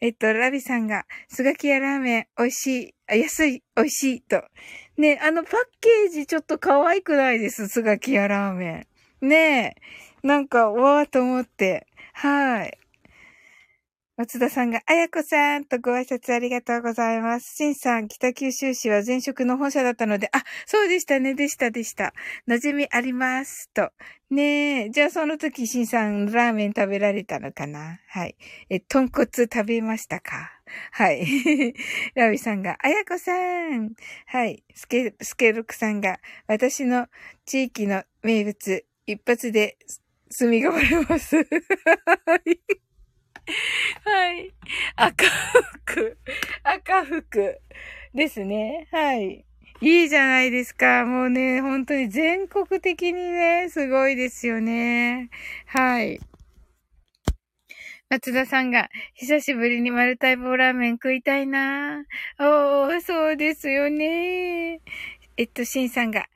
[0.00, 4.42] えっと、ラビさんが、スガキヤラーメン、美味しい、安い、美味しい、と。
[4.96, 8.86] ね、あの、パッケージちょっと可愛くないです、スガキヤラーメ
[9.22, 9.28] ン。
[9.28, 9.76] ね
[10.22, 10.26] え。
[10.26, 11.86] なんか、わーと思って。
[12.12, 12.79] はい。
[14.20, 17.56] 松田さんが、あやこさんとご挨拶ありがとうございます。
[17.56, 22.12] しんさん、北九州市は前職の本社だったので、あ、そうでしたね、でしたでした。
[22.46, 23.70] 馴染みあります。
[23.72, 23.90] と。
[24.28, 27.98] ねえ、じゃあその時、しんさん、ラーメン食べられたのかな？
[28.08, 28.36] はい。
[28.68, 30.50] え、豚骨食べましたか？
[30.92, 31.24] はい。
[32.14, 33.94] ラビさんが、あやこさん。
[34.26, 34.62] はい。
[34.74, 37.06] スケ、スケルクさんが、私の
[37.46, 39.78] 地域の名物、一発で、
[40.38, 41.36] 炭が割れます。
[44.04, 44.52] はい。
[44.96, 45.24] 赤
[45.84, 46.18] 服。
[46.62, 47.60] 赤服
[48.14, 48.88] ですね。
[48.90, 49.44] はい。
[49.82, 51.06] いいじゃないですか。
[51.06, 55.30] もうね、本当に全国的にね、すごいですよね。
[55.66, 56.20] はい。
[58.10, 62.04] 松田さんが、久しぶりに丸太棒ラーメン食いたいな
[62.38, 64.80] おー、そうですよね。
[65.36, 66.26] えっと、しんさんが、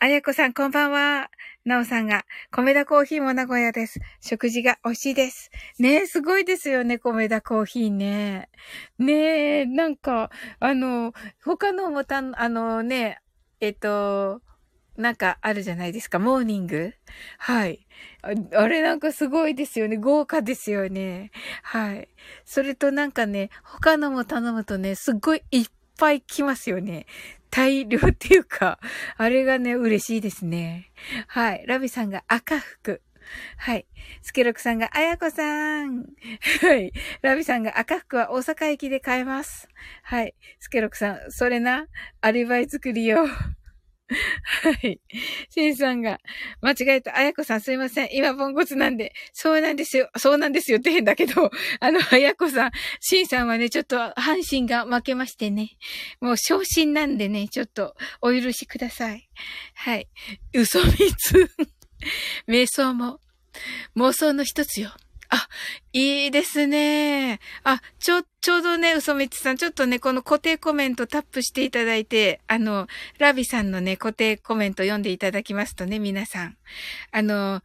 [0.00, 1.30] あやこさんこんばんは。
[1.64, 3.98] なおさんが、米田コーヒーも名古屋です。
[4.20, 5.50] 食事が美味しいです。
[5.78, 8.50] ねえ、すごいですよね、米田コーヒーね。
[8.98, 13.18] ねえ、なんか、あの、他のもたん、あのね、
[13.60, 14.42] えっと、
[14.98, 16.92] なんかあるじゃないですか、モーニング？
[17.38, 17.86] はい。
[18.22, 19.96] あれなんかすごいですよね。
[19.96, 21.30] 豪華ですよね。
[21.62, 22.08] はい。
[22.44, 25.66] それとなんかね、他のも頼むとね、すっごいいっ
[25.98, 27.06] ぱい来ますよね。
[27.54, 28.80] 大量っていうか、
[29.16, 30.90] あれがね、嬉しいですね。
[31.28, 31.64] はい。
[31.68, 33.00] ラビさんが赤服。
[33.56, 33.86] はい。
[34.22, 36.04] スケロクさんが、あやこさん。
[36.62, 36.92] はい。
[37.22, 39.68] ラビさんが赤服は大阪駅で買えます。
[40.02, 40.34] はい。
[40.58, 41.86] スケロクさん、それな、
[42.20, 43.28] アリバイ作りよ。
[44.08, 45.00] はい。
[45.48, 46.18] シンさんが、
[46.60, 47.16] 間違えた。
[47.16, 48.08] あやこさんすいません。
[48.12, 49.14] 今、ポンコツなんで。
[49.32, 50.10] そうなんですよ。
[50.18, 51.50] そうなんですよって変だけど、
[51.80, 55.70] あの、あやこさん、シンさんはね、ちょっと、阪神が負けましてね。
[56.20, 59.28] もう、昇進なんでね、ちょっと、お許しください。
[59.74, 60.08] はい。
[60.52, 61.50] 嘘みつ。
[62.46, 63.20] 瞑想も、
[63.96, 64.94] 妄想の一つよ。
[65.34, 65.48] あ、
[65.92, 67.40] いいですね。
[67.64, 72.86] あ、ちょ、ちょうどね、嘘みつさん、ちょっとね、この固定コメントタップしていただいて、あの、
[73.18, 76.56] ラビさんのね、固定コメント読んでいただきますとね、皆さん。
[77.10, 77.62] あの、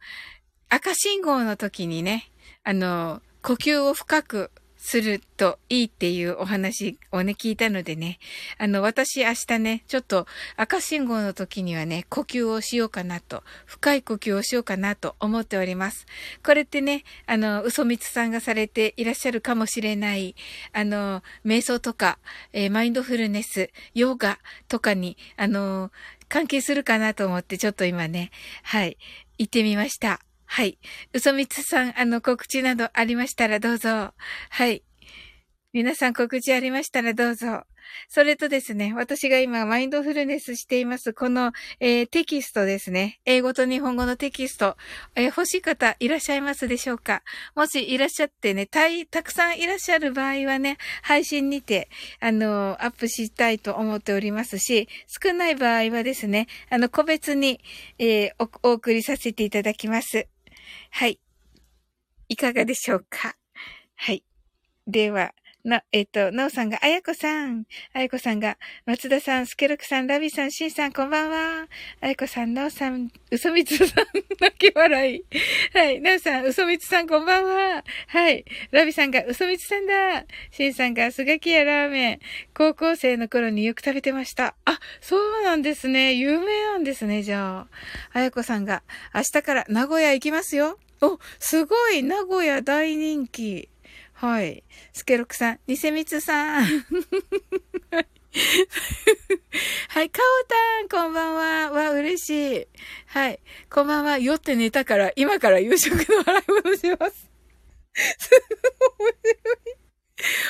[0.68, 2.32] 赤信号の時にね、
[2.64, 4.50] あの、呼吸を深く
[4.82, 8.18] するといいっていうお話をね、聞いたのでね、
[8.56, 10.26] あの、私明日ね、ちょっと
[10.56, 16.06] 赤信号の時にはね、呼吸をしようかなと、深い呼吸をしようかなと思っております。
[16.42, 20.34] これってね、あの、嘘みつさんがされていらっしゃるかもしれない、
[20.72, 22.18] あの、瞑想とか、
[22.54, 25.92] えー、マインドフルネス、ヨガとかに、あの、
[26.30, 28.30] 関係するかなと思って、ちょっと今ね、
[28.62, 28.96] はい、
[29.36, 30.20] 行ってみました。
[30.52, 30.78] はい。
[31.12, 34.14] 嘘みつさん、あの、告知などありましたらどうぞ。
[34.50, 34.82] はい。
[35.72, 37.62] 皆さん告知ありましたらどうぞ。
[38.08, 43.20] それとですね、私が今マインドフルネスしています、この、えー、テキストですね。
[43.24, 44.76] 英語と日本語のテキスト、
[45.14, 47.22] えー、欲しい方いらっしゃいますでしょうか？
[47.54, 51.88] もしいらっしゃってね、たい、たくさんいらっしゃる場合はね、配信にて、
[52.18, 57.60] あのアップしたいと思っておりますし、少ない場合はですね、あの、個別に、
[57.98, 60.26] え、お、お送りさせていただきます。
[60.90, 61.18] はい。
[62.28, 63.36] いかがでしょうか？
[63.96, 64.24] はい。
[64.86, 65.32] では、
[65.64, 67.64] な、えっ、と、なおさんが、あやこさん。
[67.92, 68.56] あやこさんが、
[68.86, 71.66] 松田さん、スケロクさん、ラビさん、シンさん、こんばんは。
[72.00, 74.04] あやこさん、なおさん、うそみつさん、
[74.40, 75.24] 泣き笑い。
[75.74, 76.00] はい。
[76.00, 77.84] なおさん、うそみつさん、こんばんは。
[78.06, 78.44] はい。
[78.70, 80.24] ラビさんが、うそみつさんだ。
[80.50, 82.20] シンさんが、すがきやラーメン。
[82.54, 84.54] 高校生の頃によく食べてました。
[84.64, 86.14] あ、そうなんですね。
[86.14, 87.66] 有名なんですね、じゃ
[88.12, 88.18] あ。
[88.18, 88.82] あやこさんが、
[89.14, 90.78] 明日から名古屋行きますよ。
[91.02, 93.69] お、すごい名古屋大人気。
[94.20, 94.62] はい。
[94.92, 96.64] スケロクさん、ニセミツさん。
[99.88, 101.70] はい、カオタン、こんばんは。
[101.70, 102.66] わ、嬉しい。
[103.06, 103.40] はい。
[103.70, 104.18] こんばんは。
[104.18, 107.30] 酔って寝たから、今から夕食の払い戻します。
[108.18, 108.30] す
[108.98, 109.58] ごい面白い。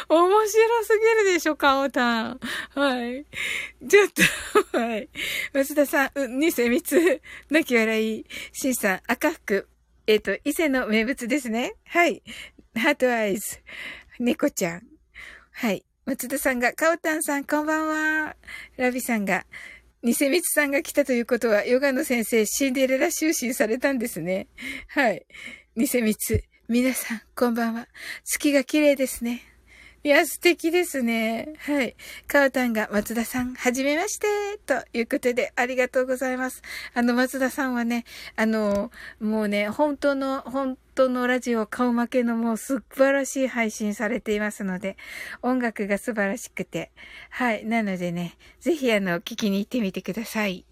[0.09, 2.41] 面白すぎるでしょ、カオタン。
[2.75, 3.25] はい。
[3.89, 4.09] ちょっ
[4.73, 5.09] と、はい。
[5.53, 8.27] 松田さん、う、ニセミツ、泣き笑い。
[8.51, 9.69] シンさん、赤服。
[10.09, 11.77] えっ、ー、と、伊勢の名物ですね。
[11.87, 12.25] はい。
[12.77, 13.59] ハートアイズ。
[14.21, 14.83] 猫ちゃん。
[15.51, 15.85] はい。
[16.07, 18.37] 松田さんが、かおたんさん、こんばんは。
[18.77, 19.45] ラビさんが、
[20.03, 24.47] ニセミツさんが来たということは、ヨガの先生、シンデレラ就寝されたんですね。
[24.87, 25.27] はい。
[25.75, 27.89] ニセミツ、皆さん、こんばんは。
[28.25, 29.43] 月が綺麗ですね。
[30.03, 31.53] いや、素敵ですね。
[31.59, 31.95] はい。
[32.27, 34.27] カオタンが松田さん、はじめまして、
[34.65, 36.63] ということで、ありがとうございます。
[36.95, 38.91] あの、松田さんはね、あの、
[39.21, 44.97] もうね、本当の、本当のラジオ顔負けのもう素晴らしい配信されていますので、
[45.43, 46.93] 音楽が素晴らしくて、
[47.29, 47.67] はい。
[47.67, 50.65] なのでね、ぜひあの、聞きに行ってみてください。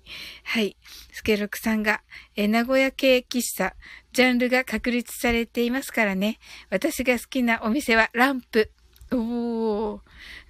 [0.42, 0.78] はい。
[1.12, 2.00] スケロクさんが、
[2.34, 3.74] え、名古屋系喫茶、
[4.14, 6.38] ジャンルが確立されていますからね。
[6.70, 8.72] 私が好きなお店はランプ。
[9.12, 10.00] おー。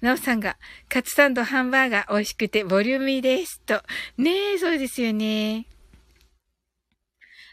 [0.01, 0.57] なおさんが、
[0.89, 3.61] カツサンドハンバーガー美味しくてボリューミーです。
[3.61, 3.81] と。
[4.17, 5.65] ねえ、そうですよね。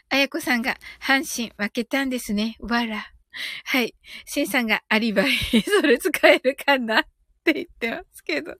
[0.09, 2.55] あやこさんが、阪神負けたんですね。
[2.59, 3.11] わら。
[3.65, 3.95] はい。
[4.25, 5.31] しんさんが、アリバイ。
[5.63, 7.05] それ使えるかなっ
[7.43, 8.55] て言ってますけど。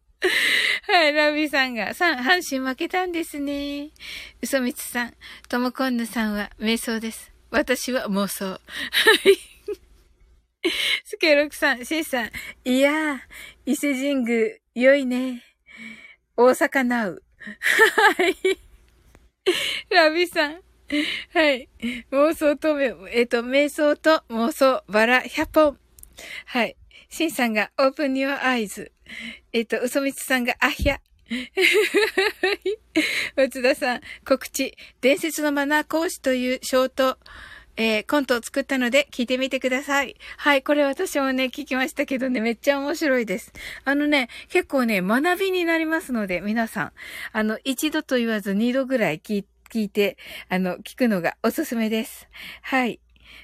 [0.88, 3.91] はい、ラビさんが、さん、阪神負けたんですね。
[4.41, 5.14] 嘘みつさん、
[5.48, 7.32] ともこんぬさんは瞑想です。
[7.50, 8.45] 私は妄想。
[8.45, 9.57] はい。
[11.05, 12.32] スケロクさん、シンさん、
[12.66, 13.20] いやー、
[13.66, 15.43] 伊勢神宮、良いね。
[16.36, 17.24] 大阪ナウ。
[18.18, 18.36] はい。
[19.89, 20.62] ラビさん、
[21.34, 21.70] はい。
[22.12, 25.78] 妄想と、えっ、と、瞑想と妄想、バラ100本。
[26.45, 26.76] はい。
[27.10, 28.91] シンさんが、オープンニュアアイズ。
[29.53, 30.99] えっ、と、嘘みつさんが、あひゃ。
[33.36, 34.78] 松田さん、告知。
[35.01, 37.18] 伝説のマナー講師というショート、
[37.78, 40.15] えー、コントを作ったので聞いてみてください。
[40.38, 43.53] はい、これ私もね、聞きましたけどね、めっちゃ面白いです。
[43.86, 46.91] あのね、結構ね、学びになりますので、皆さん、
[47.32, 50.17] あの、一度と言わず二度ぐらい聞いて、
[50.49, 52.28] あの、聞くのがおすすめです。
[52.61, 52.99] はい。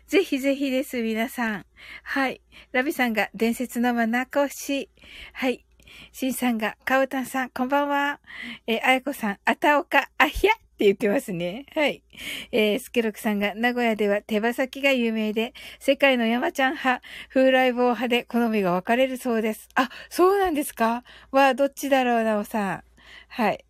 [0.08, 1.66] ぜひぜひです、皆さん。
[2.04, 2.42] はい。
[2.72, 4.90] ラビさんが伝説のマナー講師。
[5.34, 5.66] はい。
[6.12, 8.20] シンさんが、カオタンさん、こんばんは。
[8.68, 11.66] えー、あやこさん、あたおか、あひゃって言ってますね。
[11.76, 12.04] はい。
[12.52, 19.70] えー、スケロクさんが、名古屋では手羽先が有名で、世界の山ちゃん派、風来坊派で好みが分かれるそうです。
[19.76, 21.04] あ、そうなんですか？
[21.32, 22.84] は、どっちだろうなおさん。
[23.28, 23.64] はい。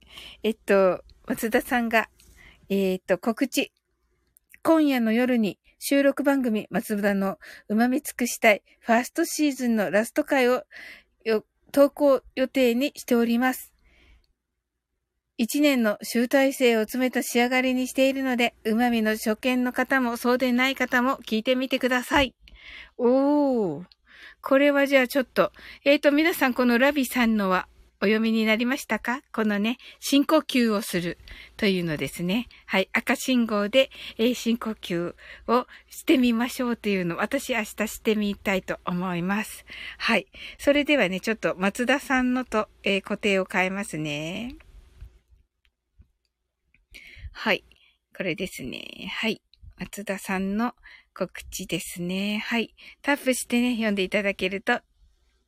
[0.44, 2.10] えっと、松田さんが、
[2.70, 3.72] えー、っと、告知。
[4.64, 7.38] 今夜の夜に収録番組松田の
[7.68, 10.64] 旨味尽くしたいファーストシーズンのラスト回を
[11.74, 13.73] 投稿予定にしております。
[15.38, 22.36] 一年の集大成を詰めた仕上がりにしているので、旨味の初見の方もそうでない方も聞いてみてください。
[22.98, 23.84] おー。
[24.42, 25.52] これはじゃあちょっと、
[25.86, 27.68] えっ、ー、と皆さんこのラビさんのは
[28.00, 29.22] お読みになりましたか？
[29.32, 31.18] このね、深呼吸をする
[31.58, 32.48] というのですね。
[32.66, 32.90] はい。
[32.94, 35.16] 赤信号で、えー、深呼吸
[35.48, 39.66] をしてみましょうというのを私明日してみたいと思います。
[39.98, 40.28] はい。
[40.60, 44.56] それではね、ちょっと松田さんのと、えー、固定を変えますね。
[47.34, 47.64] はい。
[48.16, 49.12] これですね。
[49.12, 49.42] はい。
[49.78, 50.74] 松田さんの
[51.14, 52.38] 告知ですね。
[52.46, 52.74] はい。
[53.02, 54.80] タップしてね、読んでいただけると、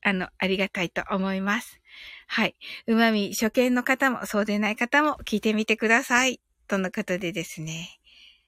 [0.02, 1.80] あの、ありがたいと思います。
[2.28, 2.56] はい。
[2.88, 6.42] うまみ初見の方もそうでない方も聞いてみてください。
[6.68, 8.00] とのことでですね。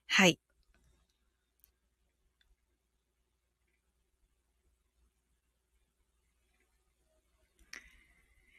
[0.08, 0.40] はい。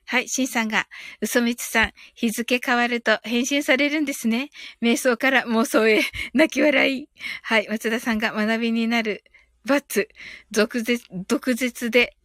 [0.09, 0.87] はい、シンさんが、
[1.21, 4.49] 嘘みつさん、日付変わると返信されるんですね。
[4.83, 6.01] 瞑想から妄想へ、
[6.33, 7.09] 泣き笑い。
[7.43, 9.23] はい、松田さんが学びになる、
[9.67, 10.09] バツ、
[10.51, 12.17] 毒舌、毒舌で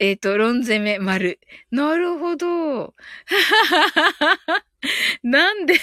[0.00, 1.38] えっ、ー、と、論攻め丸。
[1.70, 2.94] なるほど。
[5.22, 5.74] なんで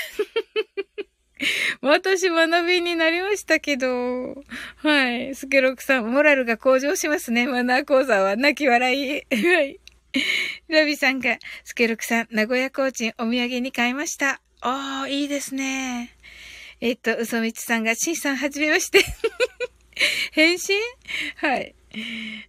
[1.82, 4.44] 私学びになりましたけど。
[4.78, 5.36] はい。
[5.36, 7.46] スケロクさん、モラルが向上しますね。
[7.46, 9.22] マナー講座は泣き笑い。
[9.36, 9.80] はい。
[10.68, 14.42] ラビさんが、スケロクさん、名古屋コーチンお土産に買いました。
[14.62, 16.16] ああ、いいですね。
[16.82, 19.04] えっ、と、嘘みちさんが、シンさんはじめまして。
[20.32, 20.80] 返信？
[21.38, 21.76] はい。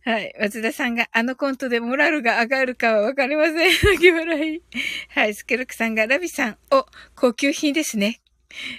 [0.05, 0.35] はい。
[0.39, 3.55] 松田さんがあのコントでモラルが上がるかはわかりません。
[3.55, 4.62] 泣き笑い。
[5.09, 5.35] はい。
[5.35, 8.21] スケルクさんがラビさん、お、高級品ですね。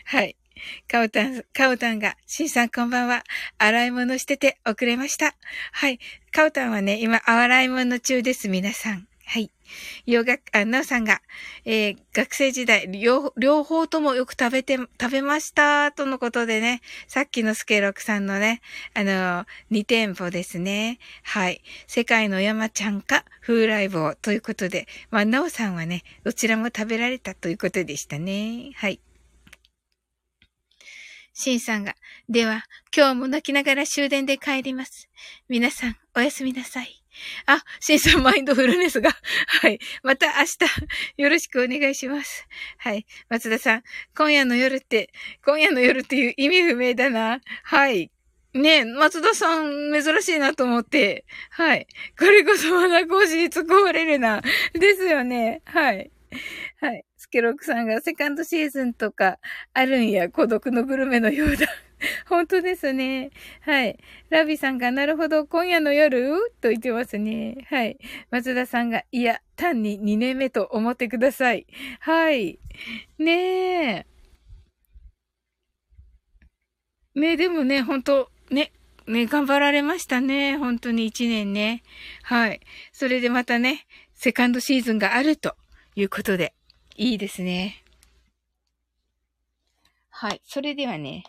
[0.05, 0.35] はい。
[0.89, 3.23] カオタン、カオタンが、シンさんこんばんは。
[3.57, 5.35] 洗い物してて遅れました。
[5.71, 5.99] はい。
[6.31, 9.09] カオタンはね、今、洗い物中です、皆さん。
[9.31, 9.51] はい。
[10.07, 11.21] 洋楽、あ、なおさんが、
[11.63, 18.59] えー、学生時代、両、両方ともよく食べて、食べました、とのことでね、さっきのスケロクさんのね、
[18.95, 20.97] あの、2店舗ですね。
[21.21, 21.61] はい。
[21.85, 28.71] 世界の山ちゃんか、風来坊ということで、まあ、なおさんはね、どちらも食べられたということでしたね。
[28.77, 28.99] はい。
[31.39, 31.95] シンさんが、
[32.27, 35.07] では、今日も泣きながら終電で帰ります。
[35.47, 37.01] 皆さん、おやすみなさい。
[37.45, 39.11] あ、シンさんマインドフルネスが。
[39.61, 39.79] はい。
[40.03, 42.45] また明日、よろしくお願いします。
[42.79, 43.05] はい。
[43.29, 43.83] 松田さん、
[44.17, 45.13] 今夜の夜って、
[45.45, 47.39] 今夜の夜っていう意味不明だな。
[47.63, 48.11] はい。
[48.53, 51.25] ねえ、松田さん、珍しいなと思って。
[51.51, 51.87] はい。
[52.17, 54.41] これこそまだ講師に突っ込まれるな。
[54.73, 55.61] ですよね。
[55.63, 56.11] はい。
[56.81, 57.05] はい。
[57.31, 59.37] ケロクさんがセカンドシーズンとか
[59.73, 61.67] あるんや、孤独のグルメのようだ。
[62.27, 63.31] 本当ですね。
[63.61, 63.97] はい。
[64.29, 66.37] ラビさんが、なるほど、今夜の夜？
[66.61, 67.57] と言ってますね。
[67.69, 67.97] はい。
[68.31, 71.67] 松田さんが、いや、単に2年目と思ってください。
[71.99, 72.59] はい。
[73.17, 74.05] ねえ。
[77.15, 78.71] ね、でもね、本当ね、
[79.07, 80.57] ね、頑張られましたね。
[80.57, 81.83] 本当に一年ね。
[82.23, 82.61] はい。
[82.93, 85.55] それでまたね、セカンドシーズンがあると
[85.95, 86.53] いうことで、
[87.01, 87.81] いいですね。
[90.09, 90.41] はい。
[90.43, 91.23] それではね、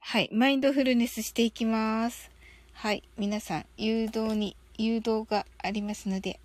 [0.00, 0.28] はい。
[0.32, 2.28] マインドフルネスしていきます。
[2.72, 3.04] はい。
[3.16, 6.40] 皆さん、誘導に、誘導がありますので、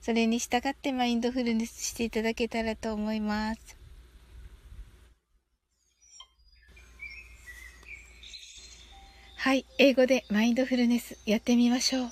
[0.00, 3.76] それに従ってマインドフルネスしていただけたらと思います。
[9.36, 9.64] はい。
[9.78, 12.10] 英語でマインドフルネスやってみましょう。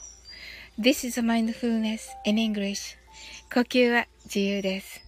[0.79, 2.97] This is a mindfulness in English.
[3.53, 5.03] 呼吸は自由です。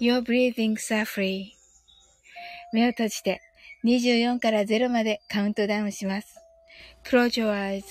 [0.00, 1.46] Your breathings are free.
[2.72, 3.40] 目を閉じて
[3.84, 6.36] 24から0までカウントダウンします。
[7.04, 7.84] Close your eyes.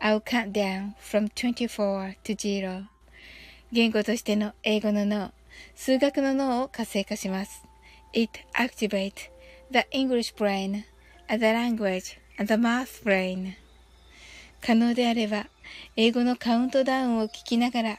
[0.00, 2.84] I'll count down from 24 to 0.
[3.72, 5.32] 言語としての英語の脳、
[5.74, 7.64] 数学の脳を活性化します。
[8.12, 9.30] It activates
[9.70, 10.84] the English brain,
[11.28, 13.54] the language, and the math brain.
[14.62, 15.46] 可能であれば、
[15.96, 17.98] 英語のカウントダウンを聞きながら、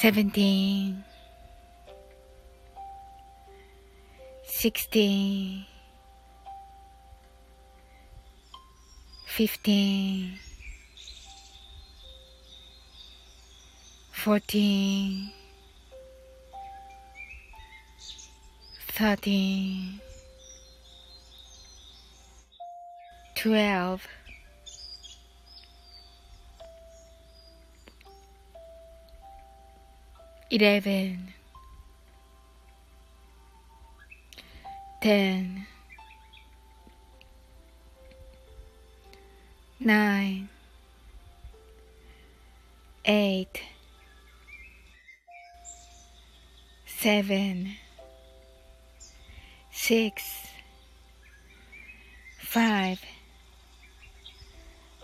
[0.00, 1.04] 17
[4.46, 5.66] 16
[9.26, 10.38] 15
[14.12, 15.32] 14
[18.94, 20.00] 13
[23.34, 24.17] 12
[30.50, 31.34] eleven,
[35.02, 35.66] ten,
[39.78, 40.48] nine,
[43.04, 43.62] eight,
[46.86, 47.74] seven,
[49.70, 50.48] six,
[52.40, 53.00] five,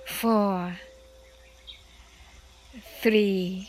[0.07, 0.73] four,
[3.03, 3.69] three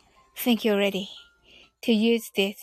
[0.40, 1.08] think you're ready
[1.82, 2.56] to use this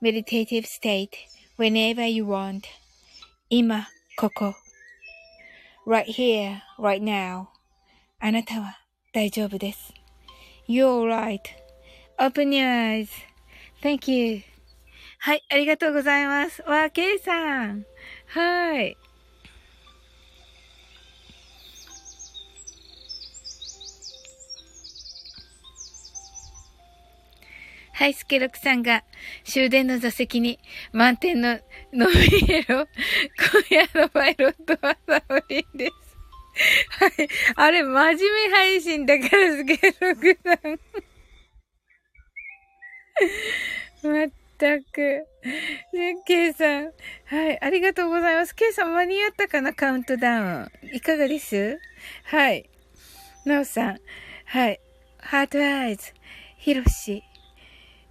[0.00, 1.16] meditative state
[1.56, 2.64] whenever you want.
[3.48, 4.54] 今、ここ。
[5.86, 7.48] right here, right now.
[8.20, 8.78] あなたは
[9.12, 9.92] 大丈夫です。
[10.68, 11.08] You're
[12.18, 13.06] right.Open your
[13.82, 14.42] eyes.Thank you.
[15.18, 16.62] はい、ありがとうございます。
[16.62, 17.84] わー、ケイさん。
[18.26, 18.96] はい。
[27.95, 29.05] ハイスケロクさんが
[29.45, 30.59] 終電の座席に
[30.91, 31.57] 満点の
[31.93, 32.15] ノミ
[32.51, 32.87] エロ、今
[33.69, 35.93] 夜のパイロットはサオリンです。
[36.99, 37.13] はい。
[37.55, 38.17] あれ、真面
[38.49, 40.77] 目配信だから、スケロクさん。
[44.11, 44.27] まっ
[44.57, 45.25] たく。
[45.93, 46.91] ね、ケイさん。
[47.25, 47.57] はい。
[47.63, 48.53] ありがとうございます。
[48.53, 49.73] ケイさん間に合ったかな？
[49.73, 50.69] カウントダウン。
[50.93, 51.79] いかがです？
[52.25, 52.69] はい。
[53.45, 53.99] なおさん。
[54.45, 54.81] はい。
[55.19, 56.11] ハートアイズ。
[56.57, 57.23] ヒロシ。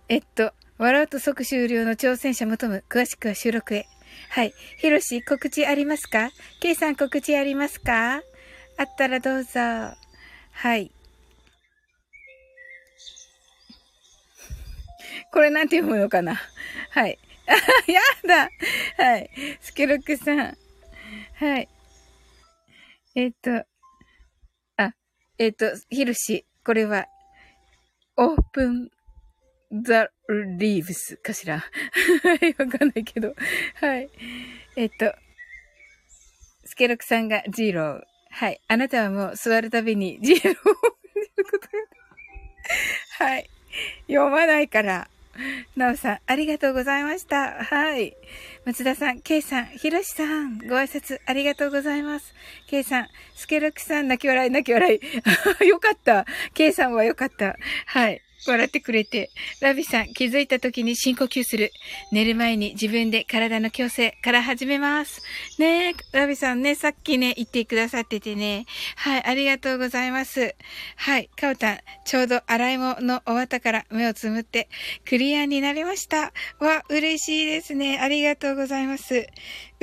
[0.08, 2.84] えっと、笑うと即終了の挑戦者求む。
[2.88, 3.86] 詳しくは収録へ。
[4.30, 4.52] はい。
[4.78, 6.30] ヒロシ、告知ありますか？
[6.60, 8.16] ケイさん告知ありますか？
[8.16, 9.60] あったらどうぞ。
[9.60, 10.92] はい。
[15.32, 16.38] これなんて読むのかな？
[16.90, 17.18] はい。
[17.46, 17.52] あ、
[17.90, 18.50] やだ
[19.04, 19.30] はい。
[19.60, 20.56] スケロックさん。
[21.34, 21.68] はい。
[23.14, 23.64] えっ、と、
[24.76, 24.92] あ、
[25.38, 27.06] えっ、と、ヒロシ、これは、
[28.16, 28.90] オープン
[29.82, 31.58] the leaves かしら。
[31.58, 31.64] は
[32.46, 33.34] い、わかんないけど。
[33.80, 34.08] はい。
[34.76, 35.12] えっと、
[36.64, 38.00] スケロクさんがジーロー。
[38.30, 38.60] はい。
[38.68, 40.94] あなたはもう座るたびにジーローを
[43.18, 43.50] はい。
[44.06, 45.08] 読まないから。
[45.76, 47.64] なおさん、ありがとうございました。
[47.64, 48.16] はい。
[48.64, 52.32] 松田さん、ケイさん、ひろしさん、ご挨拶ありがとうございます。
[52.68, 55.00] ケイさん、スケロクさん、泣き笑い、泣き笑い。
[55.66, 56.24] よかった。
[56.54, 57.56] ケイさんはよかった。
[57.86, 58.22] はい。
[58.46, 59.30] 笑ってくれて。
[59.60, 61.72] ラビさん、気づいた時に深呼吸する。
[62.12, 65.22] 寝る前に自分で体の矯正から始めます。
[65.58, 68.66] ねえ、ラビさんね、さっきね、言ってくださっててね。
[68.96, 70.54] はい、ありがとうございます。
[70.96, 74.68] はい、カオタン、ちょうど洗い物終わったから目をつむって
[75.06, 76.32] クリアになりました。
[76.58, 77.98] わ、嬉しいですね。
[77.98, 79.26] ありがとうございます。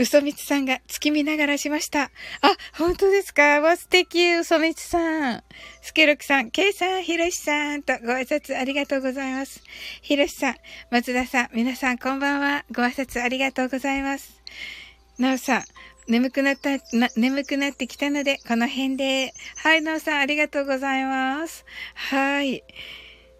[0.01, 2.05] 嘘みつさんが月見ながらしました。
[2.05, 2.09] あ、
[2.75, 3.61] 本当ですか？
[3.61, 5.43] わ、素敵、嘘みつさん。
[5.83, 9.61] スケロクさん、ケイさん、ヒロシさんとご挨拶ありがとうございます。
[10.01, 10.55] ヒロシさん、
[10.89, 12.65] 松田さん、皆さんこんばんは。
[12.71, 14.41] ご挨拶ありがとうございます。
[15.19, 15.63] なおさん、
[16.07, 19.35] 眠くなった、な、眠くなってきたので、この辺で。
[19.57, 21.63] はい、なおさん、ありがとうございます。
[21.93, 22.63] はい。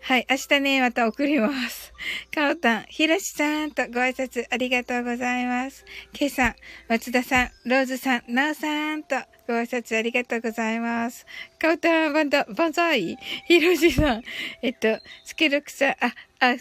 [0.04, 0.26] はい。
[0.30, 1.94] 明日ね、また送ります。
[2.34, 5.86] かおたん、ひろしさんとご挨拶ありがとうございます。
[6.12, 6.56] けいさん、
[6.90, 9.16] 松田さん、ローズさん、なおさんと
[9.48, 11.26] ご挨拶ありがとうございます。
[11.60, 14.24] かおたん、バンダ、バンザイひろしさん、
[14.64, 16.56] えっと、スケルクさん、あ、あ、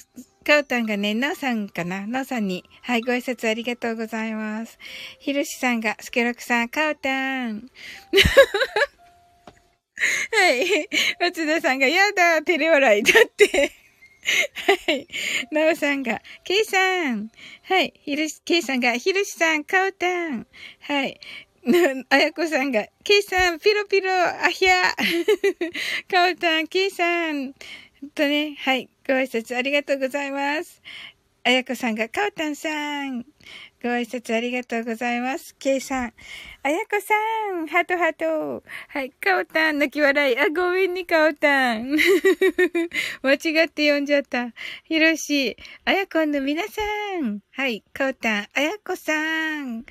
[0.45, 2.07] かおたんがね、なおさんかな？
[2.07, 4.78] なおさんに、はい、ご挨拶ありがとうございます。
[5.18, 7.66] ひろしさんが、スケロクさん、かおたん。
[10.32, 10.88] はい。
[11.20, 13.03] 松田さんが、やだ、照れ笑い。
[13.03, 13.72] だって。
[14.86, 15.09] はい。
[15.51, 17.30] なおさんが、けいさん。
[17.62, 17.92] はい。
[18.03, 20.46] ひるし、けいさんが、ひるしさん、かおたん。
[20.80, 21.20] はい。
[22.09, 24.94] あやこさんが、けいさん、ピロピロ、あひゃ。
[26.11, 27.55] かおたん、けいさん。
[28.14, 28.88] とね、はい。
[29.07, 30.80] ご挨拶ありがとうございます。
[31.44, 33.26] あやこさんが、かおたんさん。
[33.82, 35.56] ご挨拶ありがとうございます。
[35.58, 36.12] ケイさん。
[36.62, 37.14] あやこさ
[37.62, 37.66] ん。
[37.66, 38.62] ハトハト。
[38.88, 39.10] はい。
[39.10, 39.78] かおたん。
[39.78, 40.38] 泣き笑い。
[40.38, 41.96] あ、ごめんに、かおたん。
[43.22, 44.52] 間違って呼んじゃった。
[44.84, 45.56] ひろし。
[45.86, 46.82] あやこんの皆さ
[47.22, 47.40] ん。
[47.52, 47.82] はい。
[47.94, 48.48] かおたん。
[48.52, 49.84] あやこさん。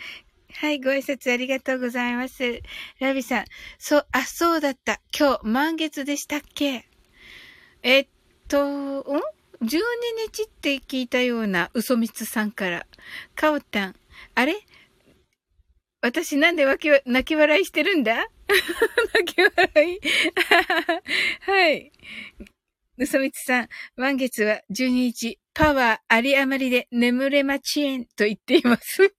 [0.53, 2.61] はい、ご挨拶ありがとうございます。
[2.99, 3.45] ラビさん、
[3.77, 4.99] そう、あ、そうだった。
[5.17, 6.85] 今日、満月でしたっけ？
[7.81, 8.07] えっ
[8.47, 9.03] と、ん？
[9.61, 12.85] 12日って聞いたような嘘みつさんから。
[13.35, 13.95] かおたん。
[14.35, 14.55] あれ？
[16.01, 18.15] 私なんで泣き笑いしてるんだ？
[19.13, 19.99] 泣き笑い？
[21.41, 21.91] はい。
[22.97, 23.69] 嘘みつさん。
[23.97, 25.39] 満月は12日。
[25.53, 29.11] パワーあり余りで眠れまちえんと言っています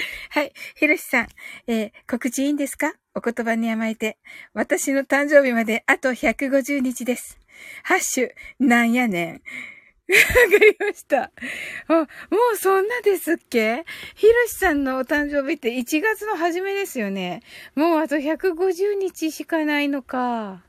[0.30, 0.52] はい。
[0.74, 1.28] ひろしさん、
[1.66, 2.94] えー、告知いいんですか？
[3.14, 4.18] お言葉に甘えて。
[4.52, 7.38] 私の誕生日まであと150日です。
[7.84, 9.32] ハッシュ、なんやねん。
[10.08, 11.32] わかりました。
[11.88, 12.02] あ、も
[12.52, 13.84] うそんなですっけ？
[14.14, 17.42] ひろしさんのお誕生日って1月の初めですよね。
[17.74, 20.64] もうあと150日しかないのか。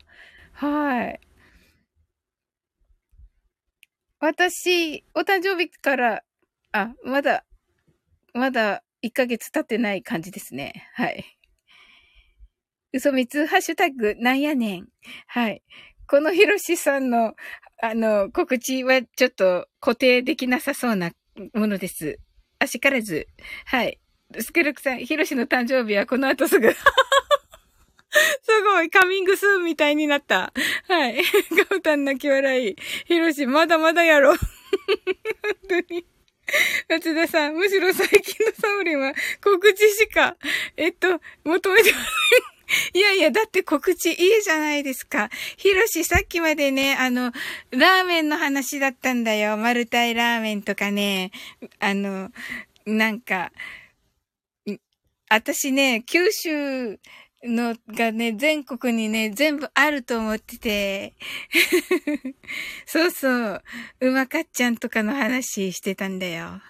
[0.53, 1.19] はい。
[4.19, 6.23] 私、お誕生日から、
[6.71, 7.45] あ、まだ、
[8.33, 10.87] まだ1ヶ月経ってない感じですね。
[10.93, 11.37] はい。
[12.93, 14.87] 嘘みつ、ハッシュタグ、なんやねん。
[15.27, 15.61] はい。
[16.07, 17.35] このヒロシさんの、
[17.81, 21.11] あの、告知はちょっと固定できなさそうな
[21.53, 22.19] ものです。
[22.59, 23.27] あしからず。
[23.65, 23.99] はい。
[24.39, 26.71] スケルクさん、ヒロシの誕生日はこの後すぐ。
[26.73, 30.53] すごい、カミングスーンみたいになった。
[30.87, 31.21] はい。
[31.69, 32.75] ガウタン泣き笑い。
[33.05, 34.35] ヒロシ、まだまだやろ。
[35.69, 36.05] 本当に。
[36.89, 40.37] 松田さん、むしろ最近のサウリンは告知しか、
[40.75, 42.07] えっと、求めてません。
[42.93, 45.29] いやいや、だって告知いいじゃないですか。
[45.55, 47.31] ひろし、さっきまでね、あの、
[47.71, 49.55] ラーメンの話だったんだよ。
[49.57, 51.31] マルタイラーメンとかね、
[51.79, 52.29] あの、
[52.85, 53.51] なんか、
[55.29, 56.99] 私ね、九州
[57.43, 61.13] のがね、全国にね、全部あると思ってて。
[62.85, 63.63] そうそう。
[64.01, 66.61] うまかっちゃんとかの話してたんだよ。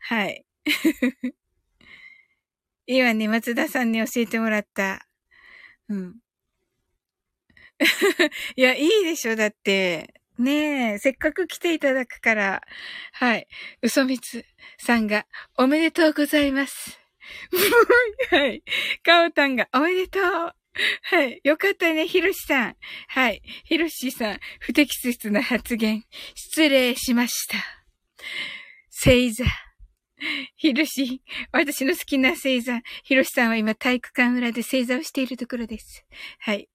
[0.00, 0.44] はい。
[2.86, 5.06] 今ね、松田さんに教えてもらった。
[5.88, 6.16] うん。
[8.56, 10.14] いや、いいでしょ、だって。
[10.38, 12.62] ねえ、せっかく来ていただくから。
[13.12, 13.48] はい。
[13.82, 14.44] 嘘みつ
[14.78, 17.07] さんが、おめでとうございます。
[18.30, 18.62] はい。
[19.02, 20.22] かおたんが、おめでとう。
[21.02, 21.40] はい。
[21.42, 22.76] よかったね、ひろしさん。
[23.08, 23.42] はい。
[23.64, 26.04] ひろしさん、不適切な発言、
[26.34, 27.56] 失礼しました。
[28.90, 29.44] 星座。
[30.56, 31.22] ひろし、
[31.52, 32.80] 私の好きな星座。
[33.04, 36.04] ひろしさんは今体育館裏で星座をしているところです。
[36.40, 36.68] はい。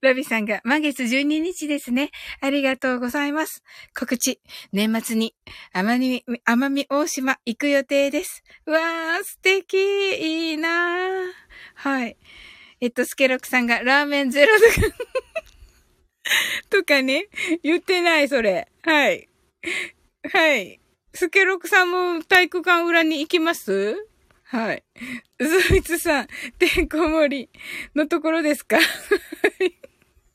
[0.00, 2.10] ラビさんが満月12日ですね。
[2.40, 3.64] ありがとうございます。
[3.98, 4.40] 告知。
[4.72, 5.34] 年末に
[5.74, 8.44] 奄美、奄美大島行く予定です。
[8.66, 11.30] うわー、素敵いいなー
[11.74, 12.16] はい。
[12.80, 14.96] えっと、スケロクさんがラーメンゼロとか
[16.70, 17.26] とかね。
[17.64, 18.68] 言ってない、それ。
[18.82, 19.28] はい。
[20.32, 20.80] はい。
[21.12, 23.96] スケロクさんも体育館裏に行きます？
[24.44, 24.84] はい。
[25.40, 26.28] うずみつさん、
[26.58, 27.50] てんこ盛り
[27.94, 28.78] のところですか、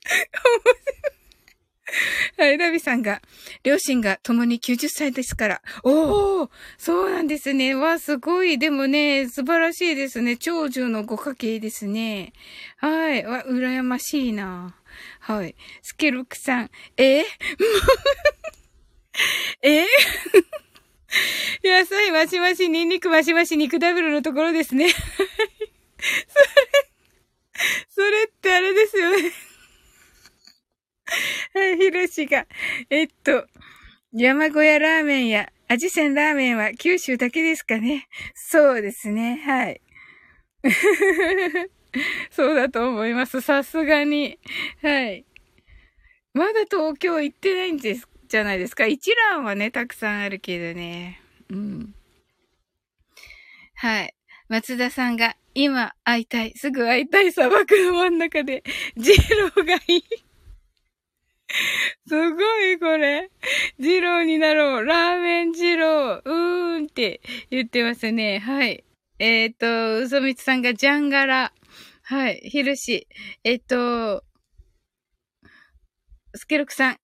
[2.37, 3.21] はいラビさんが、
[3.63, 5.61] 両親が共に90歳ですから。
[5.83, 7.75] おおそうなんですね。
[7.75, 8.57] わ、すごい。
[8.57, 10.37] でもね、素晴らしいですね。
[10.37, 12.33] 長寿のご家系ですね。
[12.77, 13.25] はい。
[13.25, 14.75] わ、羨ましいな。
[15.19, 15.55] はい。
[15.81, 17.25] スケルクさん、え？
[19.61, 19.85] え？
[21.63, 24.89] 野菜マシマシ、ニンニクマシマシ、肉ダブルのところですね。
[24.89, 25.03] それ、
[27.89, 29.31] それってあれですよね。
[31.53, 32.45] はい、ひろしが、
[32.89, 33.45] えっと、
[34.11, 38.07] 山小屋ラーメンや味仙ラーメンは九州だけですかね。
[38.35, 39.81] そうですね、はい。
[42.31, 43.41] そうだと思います。
[43.41, 44.39] さすがに。
[44.81, 45.25] はい。
[46.33, 48.87] まだ東京行ってないんです、じゃないですか。
[48.87, 51.21] 一蘭はね、たくさんあるけどね。
[51.49, 51.95] うん。
[53.75, 54.15] はい。
[54.49, 58.63] 松田さんが、今会いたい、すぐ会いたい砂漠の真ん中で、
[58.97, 60.03] ジローがいい。
[62.07, 63.29] すごいこれ。
[63.77, 64.85] 二郎になろう。
[64.85, 66.15] ラーメン二郎。
[66.15, 68.39] うーんって言ってますね。
[68.39, 68.83] はい。
[69.19, 71.53] えっ、ー、と、うそみつさんがジャンガラ。
[72.03, 72.41] はい。
[72.43, 73.07] ひるし。
[73.43, 74.23] えっ、ー、と、
[76.35, 76.97] スケロクさん。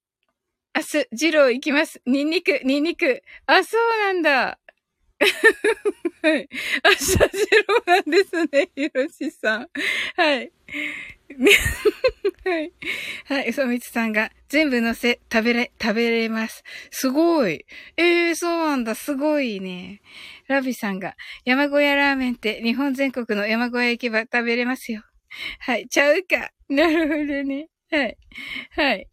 [0.75, 2.01] 明日、二郎行きます。
[2.05, 3.23] ニンニク、ニンニク。
[3.45, 4.59] あ、そうなんだ。
[6.21, 6.49] はい。
[6.83, 9.69] 明日、二郎なんですね、ひろしさん。
[10.15, 10.51] はい。
[12.45, 12.73] はい。
[13.25, 13.49] はい。
[13.49, 16.63] うそみつさんが全部乗せ、食べれ、食べれます。
[16.91, 17.65] すごい。
[17.97, 18.95] ええー、そうなんだ。
[18.95, 20.01] すごいね。
[20.47, 21.15] ラビさんが
[21.45, 25.03] 山小屋ラーメンって日本全国の山小屋行けば食べれますよ。
[25.59, 25.87] はい。
[25.87, 26.49] ちゃうか。
[26.69, 27.69] なるほどね。
[27.91, 28.17] はい。
[28.71, 29.07] はい。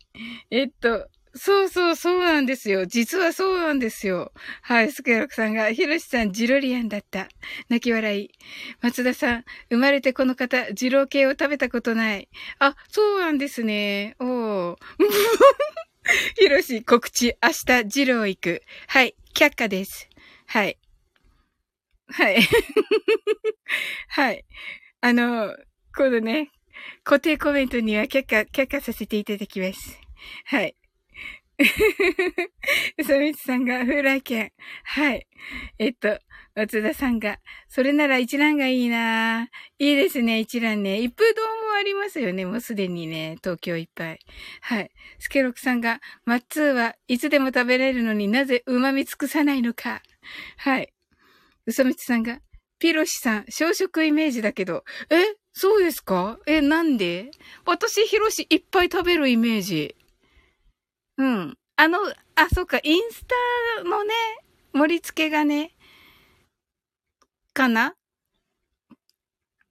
[0.50, 2.86] えっと、そうそう、そうなんですよ。
[2.86, 4.32] 実はそうなんですよ。
[4.62, 7.28] はい、スケロクさんが、ヒロシさん、ジロリアンだった。
[7.68, 8.30] 泣き笑い。
[8.80, 12.28] 松田さん、生まれてこの方、ジロー系を食べたことない。
[12.58, 14.16] あ、そうなんですね。
[14.18, 14.76] おー。
[16.38, 17.50] ヒロシ、告知、明
[17.82, 18.62] 日、ジロー行く。
[18.88, 20.08] はい、却下です。
[20.46, 20.78] はい。
[22.08, 22.38] はい。
[24.08, 24.44] はい。
[25.00, 25.54] あの、
[25.94, 26.50] このね、
[27.04, 29.98] 固定コメントには却下、却下させていただきます。
[30.46, 30.76] はい。
[32.98, 34.52] うさみつさんが風来券。
[34.84, 35.26] はい。
[35.78, 36.18] えっと、
[36.54, 37.38] 松田さんが、
[37.68, 39.46] それなら一覧がいいなぁ
[39.78, 41.00] いいですね、一覧ね。
[41.00, 41.48] 一風堂も
[41.78, 44.18] ありますよね、もうすでにね、東京いっぱい。
[44.60, 44.90] はい。
[45.18, 50.02] スケロクさんが、マッツーはいつでも食べれるのになぜ旨味尽くさないのか。
[50.58, 50.92] はい。
[51.66, 52.40] うさみつさんが、
[52.78, 56.38] ピロシさん、小食イメージだけど、えそうですか？
[56.46, 57.30] え、なんで？
[57.64, 59.95] 私、ヒロシいっぱい食べるイメージ。
[61.18, 61.58] うん。
[61.76, 61.98] あの、
[62.34, 64.12] あ、そうか、インスタのね、
[64.72, 65.72] 盛り付けがね、
[67.52, 67.96] かな？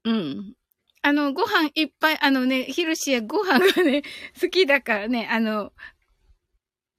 [0.04, 0.54] うん。
[1.02, 4.04] あの、ご飯いっぱい、あのね、ヒルシやご飯がね、
[4.42, 5.72] 好きだからね、あの、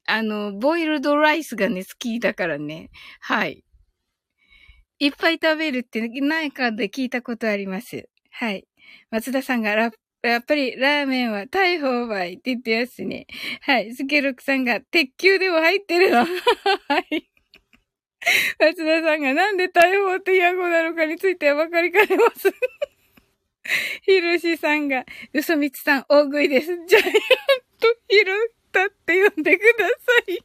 [0.06, 2.90] あの、ボイルドライスがね、好きだからね。
[3.20, 3.64] はい。
[4.98, 8.08] いっぱい食べるって何かで聞いたことあります。
[8.30, 8.66] はい。
[9.10, 9.94] 松田さんがラッ
[10.30, 13.26] やっぱりラーメンは大砲梅って言ってますね。
[13.62, 13.94] はい。
[13.94, 16.18] スケロクさんが鉄球でも入ってるの。
[16.18, 17.30] はい。
[18.58, 22.52] 松田さんがなんで大砲ってヤゴなのかについては分かりかねます。
[24.02, 26.66] ひろしさんが、うそみつさん大食いです。
[26.66, 27.10] ジャイアン
[27.80, 28.32] トひろ
[28.72, 29.94] たって呼んでくださ
[30.28, 30.44] い。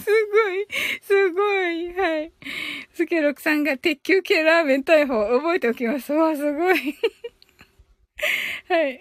[0.00, 0.66] すごい、
[1.02, 2.32] すごい、はい。
[2.92, 5.26] スケロクさんが、が鉄球系ラーメン逮捕。
[5.38, 6.12] 覚えておきます。
[6.12, 6.96] わ、すごい。
[8.68, 9.00] はい。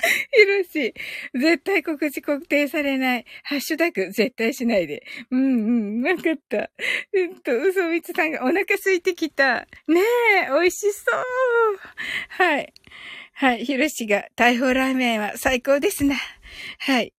[0.00, 0.94] ひろし、
[1.34, 3.24] 絶対告知固定されない。
[3.42, 5.04] ハッシュタグ、絶対しないで。
[5.30, 6.70] うんうん、わかった。
[7.12, 9.66] えっと、嘘みつさんがお腹空いてきた。
[9.88, 10.00] ね
[10.44, 11.24] え、美味しそう。
[12.28, 12.72] はい。
[13.34, 16.16] はい、ひろしが、大砲ラーメンは最高ですな。
[16.78, 17.12] はい。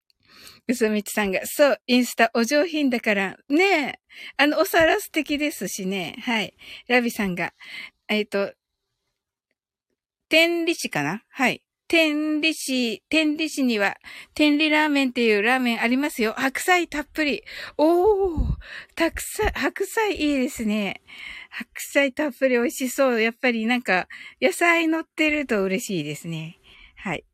[0.67, 3.99] 嘘みつさんが、そう、インスタお上品だから、ねえ、
[4.37, 6.15] あの、お皿素敵ですしね。
[6.21, 6.53] はい。
[6.87, 7.53] ラビさんが、
[8.07, 8.53] えっ、と、
[10.29, 11.23] 天理市かな？
[11.29, 11.63] はい。
[11.87, 13.97] 天理市、天理市には、
[14.35, 16.35] 天理ラーメンっていうラーメンありますよ。
[16.37, 17.43] 白菜たっぷり。
[17.79, 18.55] おー、
[18.93, 21.01] たくさん、白菜いいですね。
[21.49, 23.19] 白菜たっぷり美味しそう。
[23.19, 24.07] やっぱりなんか、
[24.39, 26.59] 野菜乗ってると嬉しいですね。
[26.95, 27.25] はい。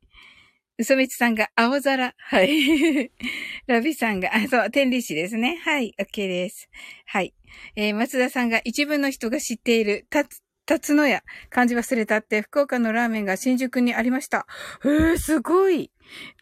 [0.78, 2.16] 嘘みつさんが青皿。
[2.18, 3.12] はい。
[3.68, 5.60] ラビさんが、あ、そう、天理市ですね。
[5.66, 6.70] はい、OK です。
[7.08, 7.34] はい。
[7.76, 14.48] えー、松田さんが一部の人が知っている、たつ、辰野屋、漢字忘れたって、福岡のラーメンが新宿にありました。
[14.84, 15.92] えー、すごい。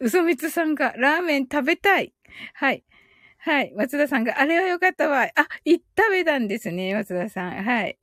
[0.00, 2.12] 嘘みつさんが、ラーメン食べたい。
[2.54, 2.84] はい。
[3.38, 3.72] はい。
[3.76, 5.22] 松田さんが、あれはよかったわ。
[5.22, 7.62] あ、い、食べたんですね、松田さん。
[7.62, 7.98] はい。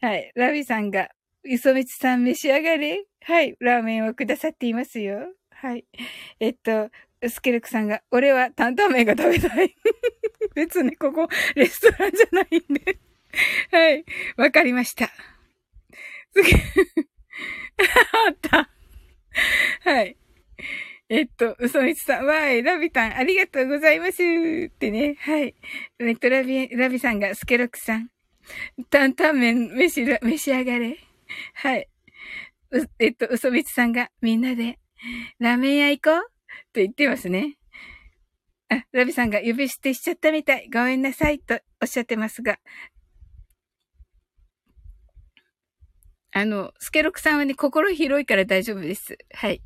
[0.00, 0.32] はい。
[0.34, 1.10] ラビさんが、
[1.44, 3.04] 嘘みつさん召し上がれ。
[3.22, 3.56] はい。
[3.60, 5.18] ラーメンをくださっていますよ。
[5.50, 5.84] はい。
[6.40, 6.90] えっと、
[7.28, 9.74] スケルクさんが、俺は担々麺が食べたい。
[10.54, 12.98] 別にここ、レストランじゃないんで。
[13.70, 14.04] はい。
[14.36, 15.10] わかりました。
[16.38, 16.62] すげえ。
[18.28, 18.70] あった。
[19.90, 20.16] はい。
[21.08, 24.22] えっと、嘘みつさん、わーい、ラビタン、ありがとうございます。
[24.22, 25.16] ってね。
[25.20, 25.54] はい。
[25.98, 28.10] えっと、ラビ、ラビさんが、スケロクさん。
[28.90, 30.98] 担々麺、召し、召し上がれ。
[31.54, 31.88] はい。
[32.98, 34.78] えっと、嘘みつさんが、みんなで、
[35.38, 36.20] ラーメン屋行こうっ
[36.72, 37.56] て言ってますね。
[38.68, 40.68] あ、ラビさんが呼び捨てしちゃったみたい。
[40.70, 42.58] ごめんなさいとおっしゃってますが、
[46.32, 49.18] あの、スケロクさんはね、心広いから大丈夫です。
[49.32, 49.62] はい。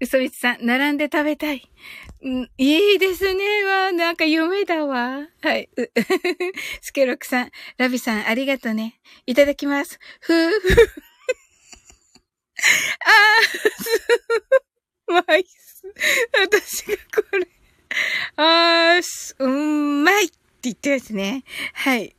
[0.00, 1.70] 嘘みつさん、並んで食べたい。
[2.22, 3.64] うんいいですね。
[3.64, 5.26] わ、なんか夢だわ。
[5.42, 5.68] はい。
[6.82, 9.00] スケロクさん、ラビさん、ありがとね。
[9.26, 9.98] いただきます。
[10.20, 11.06] ふーふー。
[15.08, 15.84] あー、まいっす。
[16.40, 17.46] 私がこれ。
[18.36, 20.30] あー、うんまい。
[20.66, 21.44] 言ってますね。
[21.74, 22.16] はい。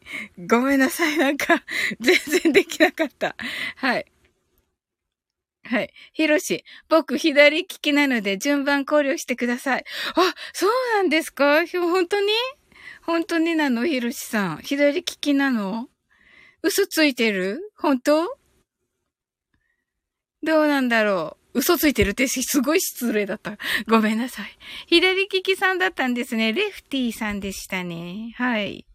[0.47, 1.17] ごめんなさい。
[1.17, 1.63] なんか、
[1.99, 3.35] 全然できなかった。
[3.75, 4.05] はい。
[5.63, 5.93] はい。
[6.13, 9.85] ひろし、僕左利きなので順番考慮してください。
[10.15, 11.65] あ、そうなんですか？
[11.67, 12.27] 本当に？
[13.03, 13.85] 本当になの？
[13.85, 14.57] ひろしさん。
[14.59, 15.89] 左利きなの？
[16.63, 17.59] 嘘ついてる？
[17.77, 18.37] 本当？
[20.43, 21.46] どうなんだろう？
[21.53, 23.57] 嘘ついてるってすごい失礼だった。
[23.87, 24.57] ごめんなさい。
[24.87, 26.53] 左利きさんだったんですね。
[26.53, 28.33] レフティーさんでしたね。
[28.35, 28.85] はい。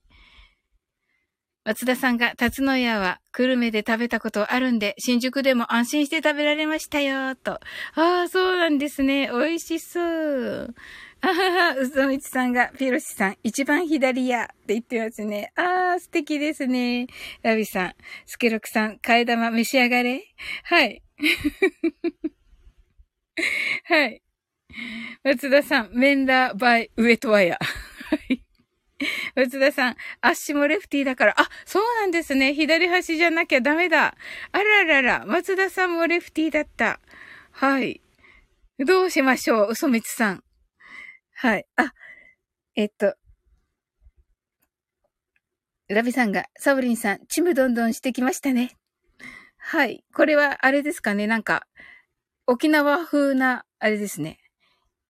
[1.64, 7.52] 松田さんが、辰野屋は、久留米で食べたことあるんで、新宿でも安心して食べられましたよ、と。
[7.52, 7.60] あ
[7.94, 9.30] あ、そうなんですね。
[9.32, 10.74] 美味しそう。
[11.20, 11.34] あは
[11.74, 15.52] は、うそみちさんが、ピロシさん、一番左や、って言ってますね。
[15.54, 17.06] ああ、素敵ですね。
[17.42, 17.94] ラビさん、
[18.26, 20.24] スケロクさん、替え玉召し上がれ。
[20.64, 21.00] はい。
[23.84, 24.22] はい。
[25.24, 27.58] 松田さん、メンラーバイウエトワヤ。
[27.60, 28.42] はい。
[29.34, 32.54] 松田さん、足もレフティーだから、あ、そうなんですね。
[32.54, 34.16] 左端じゃなきゃダメだ。
[34.52, 37.00] あららら、松田さんもレフティーだった。
[37.50, 38.00] はい。
[38.78, 40.44] どうしましょう、嘘みつさん。
[41.34, 41.66] はい。
[41.76, 41.92] あ、
[42.76, 43.16] えっと。
[45.88, 48.76] ラビさんが、サブリンさん、ちむどんどんしてきましたね。
[49.58, 50.04] はい。
[50.14, 51.26] これは、あれですかね。
[51.26, 51.66] なんか、
[52.52, 54.38] 沖縄風な、あれですね。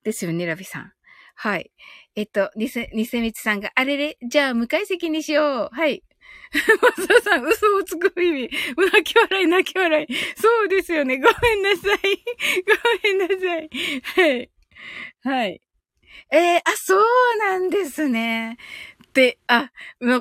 [0.05, 0.93] ですよね、ラビさん。
[1.35, 1.73] はい。
[2.15, 5.75] えっと、ニセ、ニセミツさんが、あれれ、じゃあ、向かい席にしよう。
[5.75, 6.05] はい。
[6.97, 8.51] 松田さん、嘘をつく意味。
[8.77, 10.15] 泣き笑い、泣き笑い。
[10.37, 11.19] そうですよね。
[11.19, 11.99] ごめんなさい。
[13.11, 13.71] ごめんなさい。
[14.05, 14.51] はい。
[15.25, 15.61] はい。
[16.31, 17.05] えー、あ、そう
[17.39, 18.57] なんですね。
[19.15, 19.71] で、あ、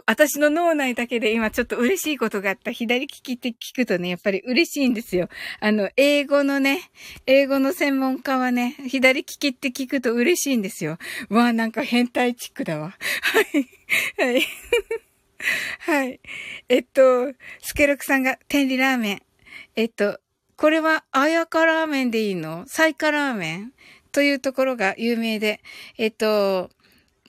[0.06, 2.72] 私の脳内だけで今ちょっと嬉しいことがあった。
[2.72, 5.30] 左利きって聞くとね、やっぱり嬉しいんですよ。
[5.62, 6.92] あの、英語のね、
[7.26, 10.98] 英語の専門家はね、左利きって聞くと嬉しいんですよ。
[11.30, 12.94] わあ、なんか変態チックだわ。
[13.22, 13.70] はい。
[14.18, 14.48] はい。
[15.80, 16.20] はい。
[16.68, 19.22] えっと、スケロクさんが天理ラーメン。
[19.78, 20.20] えっと、
[20.58, 22.66] これは、あやかラーメンでいいの？
[22.68, 23.74] サイカラーメン？
[24.12, 25.62] というところが有名で、
[25.98, 26.70] えっと、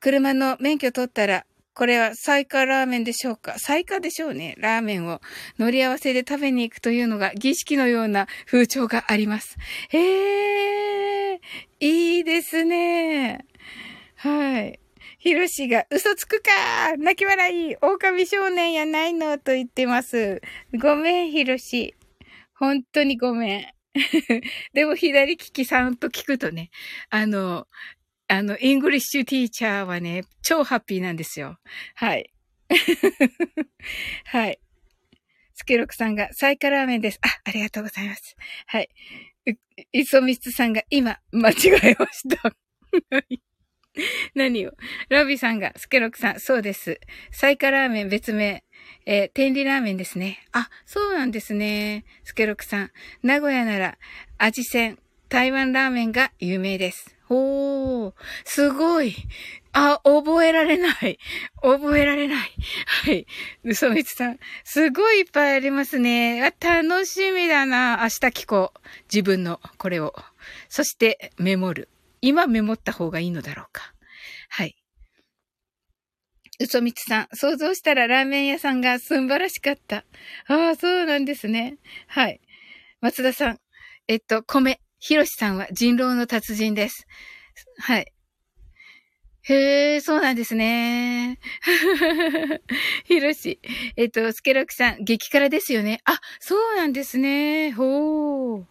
[0.01, 3.59] 車の免許取ったら、これはサイカラーメンでしょうか？
[3.59, 4.55] サイカでしょうね。
[4.59, 5.21] ラーメンを
[5.59, 9.57] 乗り合わせで食べに行くというのが儀式のような風潮があります。
[9.89, 11.41] へえ、
[11.81, 13.47] いいですね。
[14.17, 14.79] はい。
[15.19, 16.51] ひろしが、嘘つくか
[16.99, 20.43] 泣き笑い狼少年やないのと言ってます。
[20.81, 21.95] ごめん、ひろし。
[22.55, 23.67] 本当にごめん。
[24.75, 26.71] でも左利きさんと聞くとね、
[27.11, 27.67] あの、
[28.33, 31.59] あの、 English teacher はね、超ハッピーなんですよ。
[31.95, 32.33] はい。
[34.25, 34.59] はい。
[35.53, 37.19] スケロクさんが、彩華ラーメンです。
[37.21, 38.35] あ、ありがとうございます。
[38.69, 38.89] はい。
[39.93, 42.57] イソミツさんが、今、間違えました。
[44.35, 44.73] 何を？
[45.11, 47.01] ラビさんが、スケロクさん、そうです。
[47.33, 48.65] サイカラーメン別名。
[49.05, 50.39] えー、天理ラーメンですね。
[50.53, 52.07] あ、そうなんですね。
[52.25, 52.93] スケロクさん。
[53.23, 53.99] 名古屋なら、
[54.39, 54.99] 味仙、
[55.33, 57.17] 台湾ラーメンが有名です。
[57.27, 58.13] ほー、
[58.45, 59.17] すごい。
[59.73, 61.19] あ、覚えられない。
[61.63, 62.39] 覚えられない。
[63.07, 63.27] はい。
[63.65, 64.39] 嘘みつさん。
[64.63, 66.43] すごいいっぱいありますね。
[66.45, 68.01] あ、楽しみだな。
[68.03, 68.81] 明日聞こう。
[69.11, 70.15] 自分のこれを。
[70.69, 71.89] そしてメモる。
[72.21, 73.95] 今メモった方がいいのだろうか。
[74.51, 74.77] はい。
[76.61, 77.29] 嘘みつさん。
[77.33, 80.05] 想像したらラーメン屋さんが素晴らしかった。
[80.49, 81.79] ああ、そうなんですね。
[82.07, 82.43] はい。
[83.01, 83.59] 松田さん。
[84.09, 84.79] えっと、米。
[85.05, 87.09] ひろしさんは人狼の達人です。
[87.77, 88.13] はい。
[89.43, 91.41] へえ、そうなんですね。
[93.07, 93.59] ひろし。
[93.97, 96.01] えっと、スケロクさん、激辛ですよね。
[96.05, 97.73] あ、そうなんですね。
[97.73, 98.65] ほー。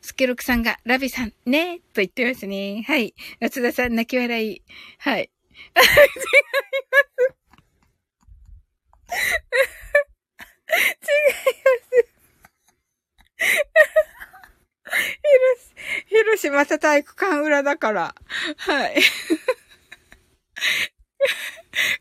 [0.00, 2.84] スケロクさんが、ラビさん、ねと言ってますね。
[2.88, 3.14] はい。
[3.40, 4.62] 松田さん、泣き笑い。
[4.98, 5.22] はい。
[5.22, 5.24] 違い
[5.80, 5.86] ます。
[10.98, 11.06] 違い
[13.46, 14.13] ます。
[16.06, 18.14] ひろし、ひろしまた体育館裏だから。
[18.56, 18.96] はい。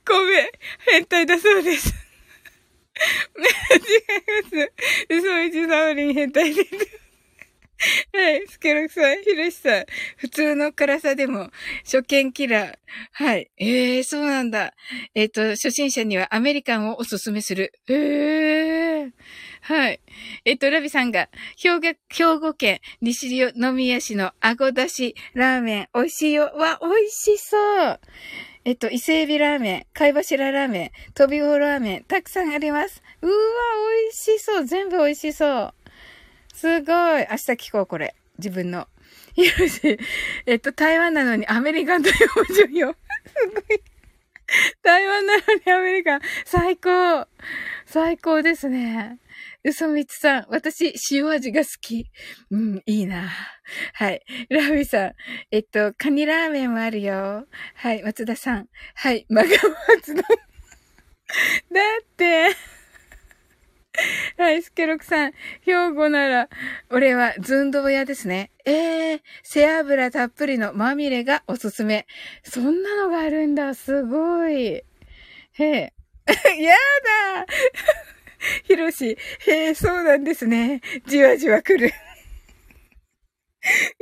[0.06, 0.49] ごめん。
[0.80, 1.94] 変態だそうです。
[3.36, 3.45] 違い
[4.44, 4.72] ます。
[5.10, 6.70] 嘘一サウリン変態です。
[8.14, 8.48] はい。
[8.48, 9.86] スケロクさん、ヒロシさん。
[10.18, 11.49] 普通の辛さでも、
[11.84, 12.76] 初見キラー。
[13.11, 13.52] はい。
[13.57, 14.74] ええー、そうなんだ。
[15.15, 17.74] えっ、ー、と、初心者にはアメリカンをおすすめする。
[17.90, 19.11] ええー。
[19.64, 20.02] はい。
[20.44, 26.52] えっと、ラビさんが、兵庫、兵庫県西宮市のあごだしラーメン、美味しいよ。
[26.53, 27.57] わ、美味しそ
[27.91, 27.99] う。
[28.65, 33.02] えっと、伊勢海老ラーメン、貝柱ラーメン、飛び魚ラーメン、たくさんあります。
[33.22, 33.31] うわ、
[34.03, 34.65] 美味しそう。
[34.65, 35.73] 全部美味しそう。
[36.53, 37.19] すごい。
[37.19, 38.15] 明日聞こう、これ。
[38.40, 38.90] 自分の。
[39.38, 39.98] よし。
[40.45, 42.95] えっと、台湾なのにアメリカンという文字よ。
[43.27, 43.81] すごい。
[44.81, 46.22] 台湾なのにアメリカン。
[46.44, 47.27] 最高。
[47.85, 49.19] 最高ですね。
[49.64, 52.06] 嘘みつさん、私、塩味が好き。
[52.52, 53.30] うん、いいな。
[53.94, 54.22] はい。
[54.49, 55.14] ラビさん、
[55.52, 57.45] えっと、カニラーメンもあるよ。
[57.76, 58.68] はい、松田さん。
[58.95, 59.49] はい、マガ
[59.88, 60.22] 松田。
[61.72, 62.49] だって、
[64.38, 65.31] はい、スケロクさん。
[65.61, 66.49] 兵庫なら、
[66.90, 68.52] 俺は寸胴屋ですね。
[68.65, 72.07] ええー、背脂たっぷりのまみれがおすすめ。
[72.44, 73.76] そんなのがあるんだ。
[73.76, 74.56] すごい。
[74.56, 74.84] へ
[75.57, 75.94] え。
[76.60, 77.45] やだ
[78.64, 79.18] ひろし、
[79.48, 80.82] へえ、そうなんですね。
[81.07, 81.88] じわじわ来る。
[81.88, 81.90] い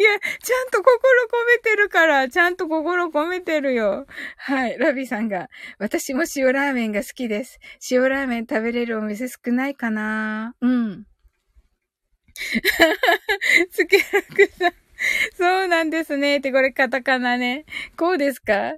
[0.04, 4.08] や、ちゃんと心込めてるから、ちゃんと心込めてるよ。
[4.38, 7.60] はい、ラビさんが、私も塩ラーメンが好きです。
[7.92, 11.06] 塩ラーメン食べれるお店少ないかなうん。
[13.70, 14.74] つけらくさん。
[15.38, 16.38] そうなんですね。
[16.38, 17.66] ってこれカタカナね。
[17.98, 18.74] こうですか？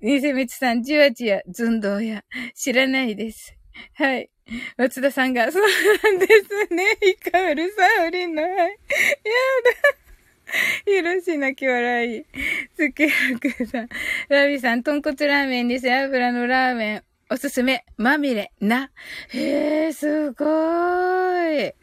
[0.00, 2.24] ニセミツさん、じわじわ、寸胴や。
[2.54, 3.56] 知らないです。
[3.94, 4.30] はい。
[4.76, 6.84] 松田さんが、そうなんですね。
[7.02, 8.52] イカウルサウリンの、はい。
[8.52, 8.76] やだ。
[10.84, 12.24] ひろし泣き笑い。
[12.76, 13.10] つけや
[13.40, 13.88] くさん。
[14.28, 15.92] ラビさん、豚骨ラーメンです。
[15.92, 17.04] 油のラーメン。
[17.28, 17.84] おすすめ。
[17.96, 18.52] まみれ。
[18.60, 18.90] な。
[19.30, 21.74] へえ、すごーい。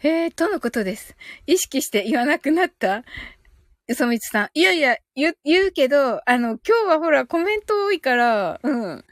[0.00, 1.16] へえ、とのことです。
[1.46, 3.02] 意識して言わなくなった
[3.88, 4.50] 嘘みつさん。
[4.52, 9.04] いやいや、言う、言うけど、あの、今日はほら、コメント多いから、うん。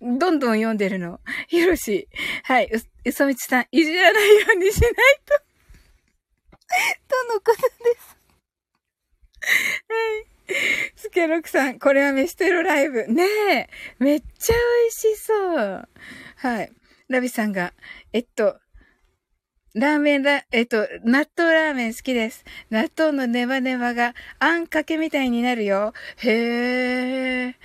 [0.00, 1.20] どんどん読んでるの。
[1.48, 2.08] ひろし。
[2.44, 2.70] はい。
[2.72, 4.92] う、うそみちさん、いじらないようにしない
[5.24, 5.34] と
[7.08, 7.68] とのことで
[8.00, 8.16] す。
[9.88, 10.30] はい。
[10.96, 13.06] スケロクさん、これは飯テロライブ。
[13.08, 13.70] ねえ。
[13.98, 15.88] めっちゃ美味しそう。
[16.36, 16.72] はい。
[17.08, 17.72] ラビさんが、
[18.12, 18.58] えっと、
[19.74, 22.44] ラーメンラ、えっと、納豆ラーメン好きです。
[22.70, 25.92] 納豆のネバネバがあんかけみたいになるよ。
[26.16, 27.56] へえ。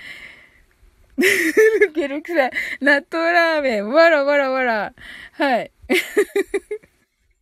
[1.18, 2.52] ルケルクさん、
[2.84, 4.94] 納豆ラーメン、わらわらわら。
[5.34, 5.72] はい。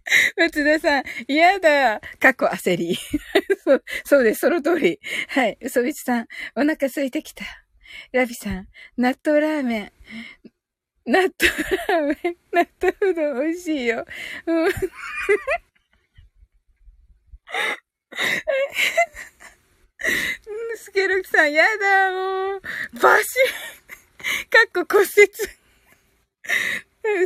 [0.38, 2.02] 松田さん、嫌だ。
[2.20, 2.98] 過去焦り。
[3.64, 4.42] そう、そうです。
[4.42, 5.00] その通り。
[5.30, 5.58] はい。
[5.62, 7.46] 嘘びちさん、お腹空いてきた。
[8.12, 8.68] ラビさん、
[8.98, 9.92] 納豆ラーメン。
[11.06, 11.30] 納豆
[11.88, 14.06] ラーメン、 納豆うどん美味しいよ。
[14.46, 14.72] うん。
[20.76, 22.62] スケルクさん、やだ、もう。
[23.02, 25.32] バシッかっこ骨折。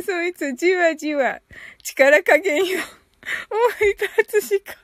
[0.02, 1.40] そいつ、じわじわ、
[1.82, 2.80] 力加減よ。
[3.50, 4.74] おい、たつしか。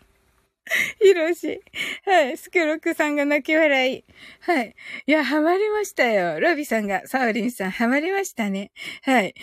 [1.00, 1.60] ひろし。
[2.04, 2.36] はい。
[2.36, 4.04] スケロクさんが泣き笑い。
[4.40, 4.74] はい。
[5.06, 6.40] いや、ハマりましたよ。
[6.40, 8.72] ロビさんが、サウリンさん、ハマりましたね。
[9.02, 9.34] はい。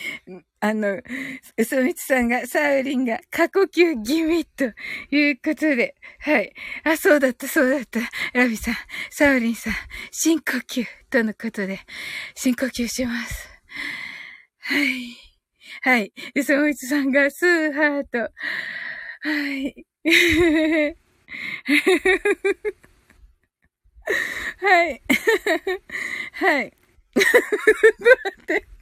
[0.64, 1.02] あの、
[1.58, 4.66] うそみつさんが、サウリンが、過呼吸気味と
[5.10, 5.96] いうことで。
[6.20, 6.54] はい。
[6.84, 8.00] あ、そうだった、そうだった。
[8.34, 8.76] ラビさん、
[9.10, 9.74] サウリンさん、
[10.12, 11.80] 深呼吸とのことで、
[12.36, 13.50] 深呼吸します。
[14.60, 15.18] はい。
[15.82, 16.14] はい。
[16.36, 18.20] うそみつさんが、スーハート。
[19.22, 19.86] はい。
[24.60, 25.02] はい。
[26.34, 26.74] はい。
[28.00, 28.81] 待って。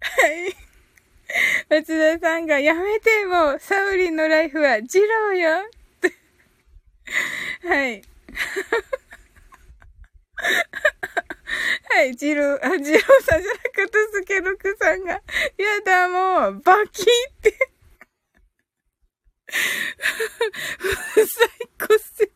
[0.00, 0.56] はい。
[1.68, 5.70] 松田さんが、やめてもう、サウリンのライフは、ジローよ。
[7.64, 8.02] はい。
[11.92, 15.20] はい、ジロー、あ、ジローさんじゃなくて、スケロクさんが、や
[15.84, 17.06] だ、もう、バキっ
[17.42, 17.70] て。
[21.10, 22.30] 粉砕骨折。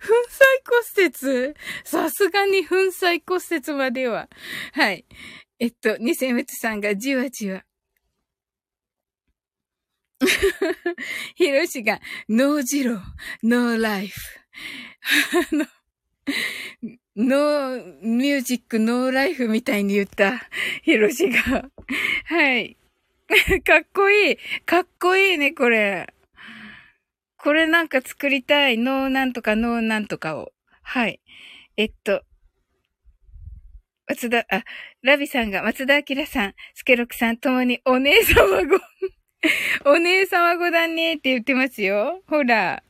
[0.00, 1.54] 粉砕骨折？
[1.84, 4.28] さすがに粉砕骨折までは。
[4.72, 5.04] はい。
[5.58, 7.64] えっと、ニセムツさんがじわじわ。
[11.34, 14.20] ヒロシが、 no 二郎、no life。
[15.52, 15.66] あの、
[17.16, 17.36] no
[17.76, 20.48] music、no life みたいに言った、
[20.82, 21.70] ヒロシが。
[22.26, 22.76] はい。
[23.64, 24.38] かっこいい。
[24.64, 26.12] かっこいいね、これ。
[27.36, 28.78] これなんか作りたい。
[28.78, 30.52] ノーなんとかノーなんとかを。
[30.82, 31.20] はい。
[31.76, 32.24] えっと。
[34.06, 34.64] 松田、あ、
[35.02, 38.78] ラビさんが、松田明さん、スケロクさんともにお姉様ご、
[39.90, 42.22] お姉様ごだねって言ってますよ。
[42.26, 42.82] ほら。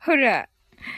[0.00, 0.48] ほら。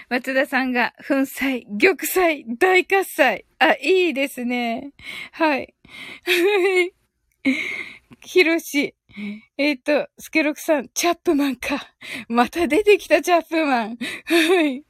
[0.08, 3.44] 松田さんが、粉砕、玉砕、大喝采。
[3.58, 4.92] あ、いいですね。
[5.32, 5.74] はい。
[8.20, 8.95] ひろし。
[9.56, 11.94] えっ、ー、と、スケロクさん、チャップマンか。
[12.28, 13.96] また出てきたチャップマン。
[14.26, 14.84] はい。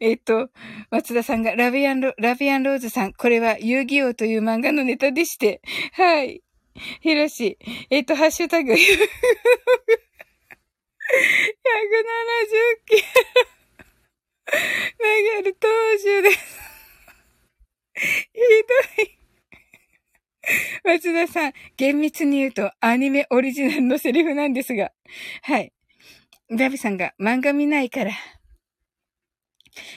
[0.00, 0.50] えっ、と、
[0.90, 5.60] 松田さんが、ラビアンロ、ラビアンローズさん、これは遊戯王という漫画のネタでして。
[5.92, 6.42] はい。
[7.00, 7.58] ひろし。
[7.90, 8.76] えっ、と、ハッシュタグ、170
[12.86, 13.02] キロ。
[15.40, 15.66] 流れ投
[16.02, 16.38] 手です。
[17.96, 18.08] ひ
[18.98, 19.23] どい。
[20.84, 24.92] 松田さん、厳密に言うとアニメオリジナルのセリフなんですが。
[25.42, 25.72] はい。
[26.50, 28.12] ラビさんが漫画見ないから。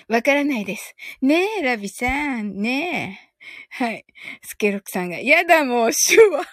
[0.08, 0.96] わからないです。
[1.22, 3.28] ねえ、ラビさん、ねえ。
[3.70, 4.06] はい。
[4.42, 6.44] スケロクさんが、やだもう、手話。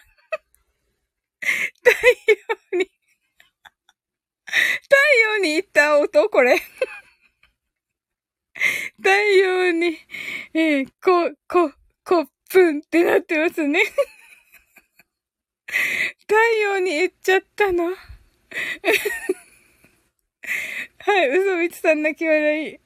[1.41, 1.91] 太
[2.73, 2.91] 陽に、
[4.47, 6.61] 太陽に行った音、これ。
[8.97, 9.99] 太陽に、
[10.53, 11.73] えー、こ、こ、
[12.05, 13.83] こ、プンってなってますね。
[16.21, 17.87] 太陽に行っちゃったの。
[17.87, 17.93] は
[21.25, 22.67] い、嘘みつさん泣き笑い。
[22.67, 22.77] はい。
[22.77, 22.79] ひ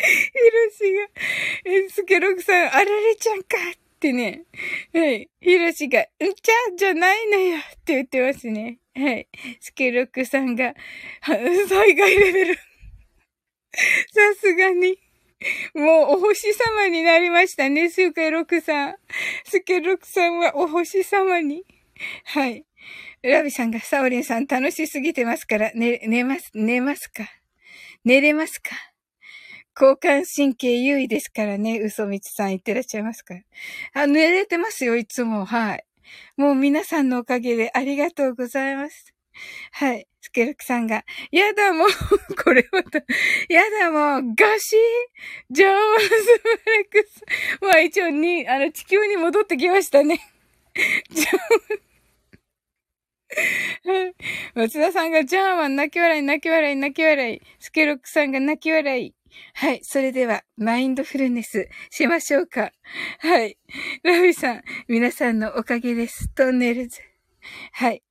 [0.00, 1.08] ろしが、
[1.66, 4.46] え、スケロクさん、あられちゃんかってね。
[4.94, 5.28] はい。
[5.42, 8.78] ひろしが、うんちゃんじゃないのよって言ってますね。
[8.96, 9.28] はい。
[9.60, 10.74] スケロクさんが、
[11.68, 12.54] 災害レベル。
[12.54, 12.62] さ
[14.40, 15.09] すがに。
[15.74, 18.94] もうお星様になりましたね、スケロクさん。
[19.44, 21.64] スケロクさんはお星様に。
[22.24, 22.64] はい。
[23.22, 27.24] ラビさんがサオリンさん楽しすぎてますから、寝、寝ます、寝ますか？
[28.04, 28.70] 寝れますか？
[29.78, 33.40] 交感神経優位ですからね、嘘みつさん言ってらっしゃいますから。
[33.94, 35.44] あ、寝れてますよ、いつも。
[35.44, 35.84] はい。
[36.36, 39.14] もう皆さんのおかげでありがとうございます。
[39.72, 40.06] はい。
[40.20, 41.88] スケルクさんが、やだもう、
[42.44, 42.98] これまた、
[43.48, 44.78] やだもう、ガシー
[45.50, 47.24] ジョーマンスブレックス。
[47.62, 50.20] まあ一応に、あの、地球に戻ってきましたね。
[51.10, 51.90] ジョー
[54.54, 57.40] 松田さんがジャーマン泣き笑い泣き笑い泣き笑い。
[57.58, 59.14] スケロックさんが泣き笑い。
[59.54, 59.80] はい。
[59.82, 62.72] それでは、マインドフルネスしましょうか。
[63.20, 63.56] はい。
[64.02, 66.28] ラビさん、皆さんのおかげです。
[66.34, 67.00] トンネルズ。
[67.72, 68.02] はい。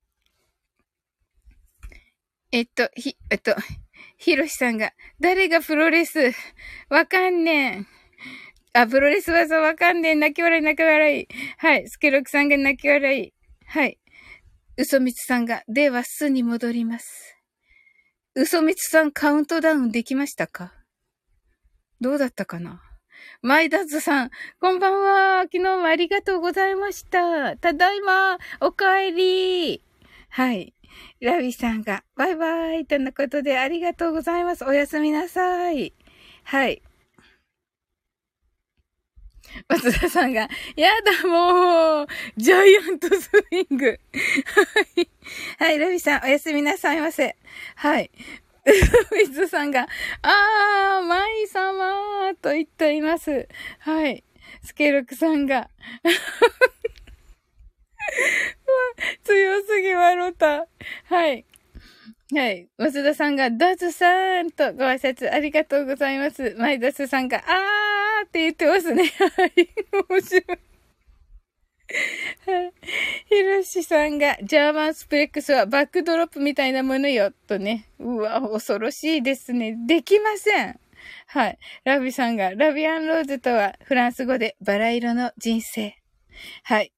[2.52, 3.54] えっと、ひ、えっと、
[4.18, 6.32] ひろしさんが、誰がプロレス？
[6.88, 7.86] わかんねん。
[8.72, 10.20] あ、プロレス技わかんねん。
[10.20, 11.28] 泣き笑い、泣き笑い。
[11.58, 11.88] はい。
[11.88, 13.32] スケロクさんが泣き笑い。
[13.66, 13.98] はい。
[14.76, 17.36] 嘘みつさんが、では、すに戻ります。
[18.34, 20.72] 嘘みつさんカウントダウンできましたか？
[22.00, 22.80] どうだったかな？
[23.42, 25.42] マイダズさん、こんばんは。
[25.42, 27.56] 昨日もありがとうございました。
[27.56, 29.84] ただいま、お帰り。
[30.30, 30.74] はい。
[31.20, 34.64] ラビさんが、バイバイとのことでありがとうございます。
[34.64, 35.92] おやすみなさい。
[36.44, 36.82] はい。
[39.68, 40.90] 松田さんが、や
[41.22, 42.06] だもう
[42.36, 43.92] ジャイアントスイングは
[44.96, 45.08] い。
[45.58, 47.36] はい、ラビさん、おやすみなさいませ。
[47.76, 48.10] はい。
[49.12, 49.88] 水さんが、
[50.22, 53.48] あー、舞様と言っています。
[53.80, 54.24] はい。
[54.62, 55.70] スケルクさんが、
[59.24, 60.66] 強すぎ笑った。
[61.04, 61.44] はい。
[62.32, 62.68] はい。
[62.78, 66.54] 松田さんが、ダズさんとご挨拶ありがとうございます。
[66.58, 69.04] マイダスさんが、あーって言ってますね。
[69.18, 69.52] はい。
[70.08, 70.44] 面白い。
[73.28, 77.86] ひろしさんが、ジャーマンスプレックスはバックドロップみたいなものよ、とね。
[77.98, 79.76] うわ、恐ろしいですね。
[79.88, 80.78] できません。
[81.26, 81.58] はい。
[81.84, 85.96] ラビさんが、ラビアンローズとはフランス語でバラ色の人生。
[86.62, 86.92] はい。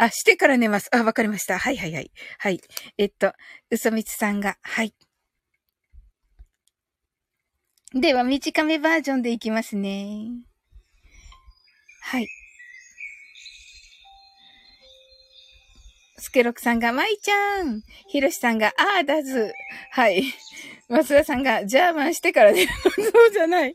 [0.00, 0.88] あ、してから寝ます。
[0.96, 1.58] あ、わかりました。
[1.58, 2.10] はいはいはい。
[2.38, 2.58] はい。
[2.96, 3.34] えっと、
[3.70, 4.94] うそみつさんが、はい。
[7.92, 10.30] では、短めバージョンでいきますね。
[12.00, 12.26] はい。
[16.16, 17.82] スケロクさんが、まいちゃん。
[18.08, 19.52] ひろしさんが、あーだず。
[19.90, 20.32] はい。
[20.88, 22.66] 松田さんが、ジャーマンしてからね。
[22.96, 23.62] そうじゃない。
[23.64, 23.74] はい。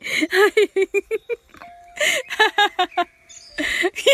[2.77, 3.15] ははは
[3.57, 4.11] 一人じ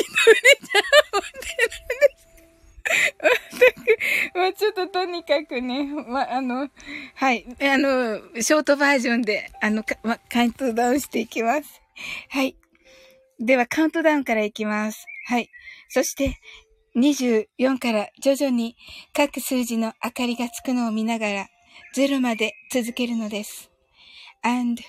[0.77, 0.81] ゃ
[1.13, 2.31] 持 ってるんです。
[4.35, 6.69] まあ、ちょっととにかくね、まあ、あの、
[7.15, 11.81] はい、あの、ショートバージョンで、あの、ま、カウントダウンしていきます。
[12.29, 12.55] はい。
[13.39, 15.05] では、カウントダウンからいきます。
[15.27, 15.49] はい。
[15.89, 16.37] そして、
[16.95, 18.75] 24から徐々に
[19.13, 21.47] 各数字の明かりがつくのを見ながら、
[21.95, 23.71] 0まで続けるのです。
[24.43, 24.81] And,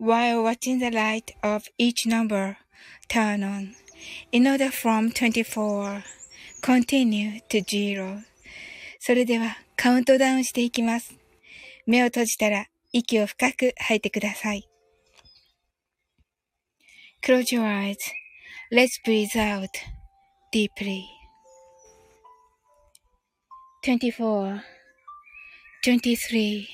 [0.00, 2.56] while watching the light of each number,
[3.08, 3.79] turn on.
[4.32, 6.02] In order from 24,
[6.62, 8.22] continue to zero.
[8.98, 11.14] それではカウントダウンしていきます。
[11.86, 14.68] 目を閉じたら息を深く吐いてください。
[17.22, 17.96] Close your eyes.
[18.72, 19.68] Let's breathe out
[20.52, 21.02] deeply.
[23.82, 24.62] 24,
[25.82, 26.66] 23,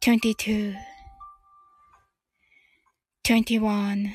[0.00, 0.74] 22,
[3.24, 4.14] 21,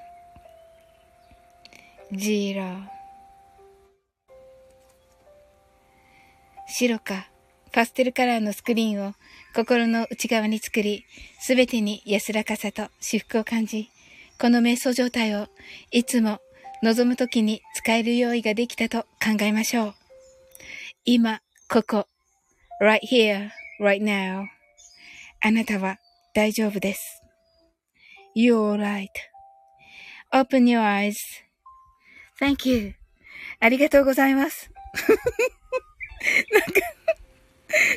[2.13, 2.77] ジーロ
[6.67, 7.29] 白か
[7.71, 9.13] パステルカラーのスクリーンを
[9.55, 11.05] 心の内側に作り、
[11.39, 13.89] すべてに安らかさと至福を感じ、
[14.37, 15.47] この瞑想状態を
[15.91, 16.39] いつも
[16.83, 19.93] 望むときに使える用意ができたと考えましょう。
[21.05, 21.39] 今、
[21.69, 22.07] ここ、
[22.81, 24.47] right here, right now.
[25.39, 25.97] あなたは
[26.33, 27.21] 大丈夫です。
[28.35, 28.75] You're
[30.33, 31.15] right.Open your eyes.
[32.41, 32.95] Thank you.
[33.59, 34.71] ありがとうございます。
[35.05, 36.81] なんか、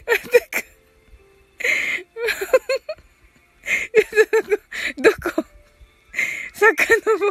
[0.07, 0.61] なんか、
[4.99, 5.45] どこ？
[6.53, 6.69] 遡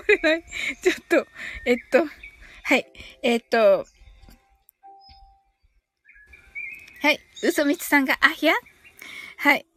[0.07, 0.43] れない。
[0.81, 1.27] ちょっと、
[1.65, 2.03] えっと、
[2.63, 2.87] はい、
[3.21, 3.85] えっと、
[7.01, 8.53] はい、嘘みつさんが、あひゃ
[9.37, 9.67] はい。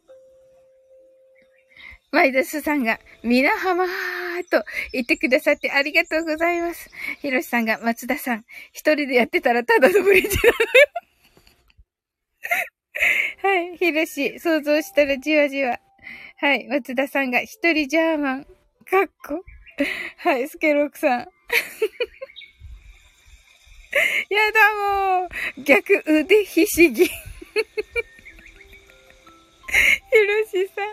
[2.11, 3.87] マイダスさんが、みなはまー
[4.49, 4.63] と
[4.93, 6.89] 言ってくださってありがとうございます。
[7.21, 10.55] ヒロシさんが、松田さん、一人でやってたらただのブリッジなのよ。
[13.43, 15.79] はい、ヒロシ、想像したらじわじわ。
[16.37, 18.49] はい、松田さんが、一人ジャーマン、か
[19.03, 19.43] っこ。
[20.17, 21.19] はい、スケロークさん。
[24.29, 27.09] やだもう、逆腕ひしぎ。
[29.67, 30.87] ひろしさん、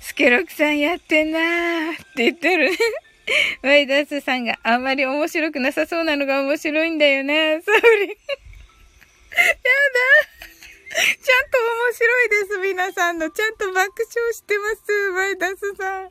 [0.00, 2.76] スケロクさんやってんなーって言ってるね。
[3.62, 7.62] ワイダースさんがあんまり面白くなさそうなのが面白いんだよね。
[7.62, 8.08] ソーリー。
[8.08, 8.18] やだ。
[10.92, 13.30] ちゃんと面白いです、皆さんの。
[13.30, 13.78] ちゃんと爆
[14.14, 16.10] 笑してます、マイダスさん。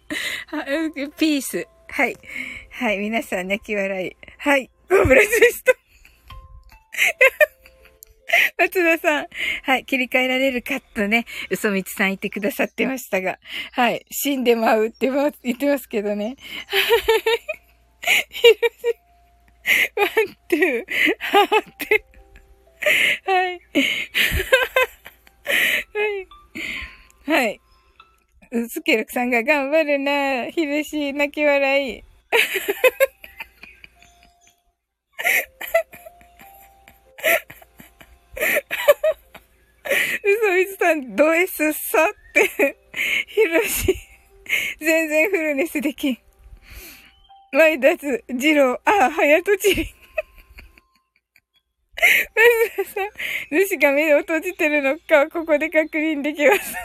[1.11, 1.67] ピース。
[1.87, 2.17] はい。
[2.71, 2.97] はい。
[2.97, 4.15] 皆さん、泣き笑い。
[4.37, 4.71] はい。
[4.89, 5.73] コブラツイスト。
[8.57, 9.27] 松田さん。
[9.63, 9.85] はい。
[9.85, 13.39] 切り替えられるかとね、嘘みつさん言ってくださってましたが。
[13.71, 14.05] はい。
[14.11, 16.35] 死んでまうって言ってますけどね。
[19.95, 21.55] one、two、heart。
[23.31, 23.61] はい。
[27.27, 27.45] はい。
[27.45, 27.61] はい。
[28.69, 30.49] スケルクさんが頑張るな。
[30.49, 32.03] ひろし、泣き笑い。
[40.23, 42.77] 嘘みつさん、ド S さって、
[43.27, 43.95] ひろし、
[44.79, 46.17] 全然フルネスできん。
[47.51, 49.93] マイダツ、ジロー、ああ、はやとちり。
[52.77, 53.09] マズさん、
[53.51, 56.75] 主が目を閉じてるのか、ここで確認できます。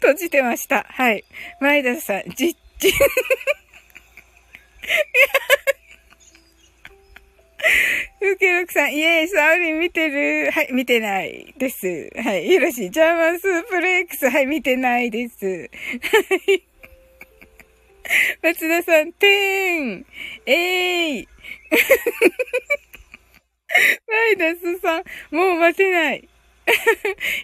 [0.00, 0.84] 閉じてました。
[0.88, 1.24] はい。
[1.60, 2.92] 前田さん、じっち。
[8.20, 12.10] ふけろくさん、イエーイ、サウリン見てるはい、見てないです。
[12.16, 15.46] はい、ひろし、ジャーマンスープレックス、はい、見てないです。
[15.46, 15.56] は
[16.52, 16.62] い。
[18.42, 20.06] 松田さん、てーん、
[20.46, 21.28] えーい。
[24.06, 26.28] マイダスさん、もう待てない。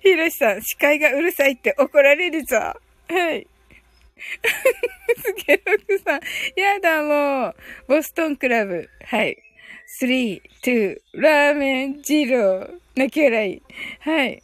[0.02, 2.56] ひろしさん、視界がうるさいって怒られるぞ。
[2.56, 2.76] は
[3.34, 3.46] い。
[5.16, 6.20] スケロクさん、
[6.56, 7.54] やだもう。
[7.86, 8.88] ボストンクラブ。
[9.04, 9.42] はい。
[9.90, 13.62] three、two、ラーメン、ジロー、泣き笑い。
[14.00, 14.42] はい。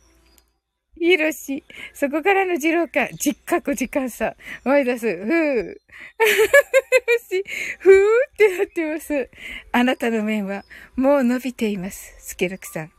[0.98, 1.62] ひろし、
[1.92, 4.36] そこからのジローか、実家こ時間差。
[4.64, 5.64] ワイダス、ふー。
[5.64, 7.44] ひろし、
[7.78, 7.94] ふー
[8.32, 9.30] ってなってます。
[9.72, 10.64] あなたの面は、
[10.96, 12.14] もう伸びています。
[12.20, 12.92] スケロクさん。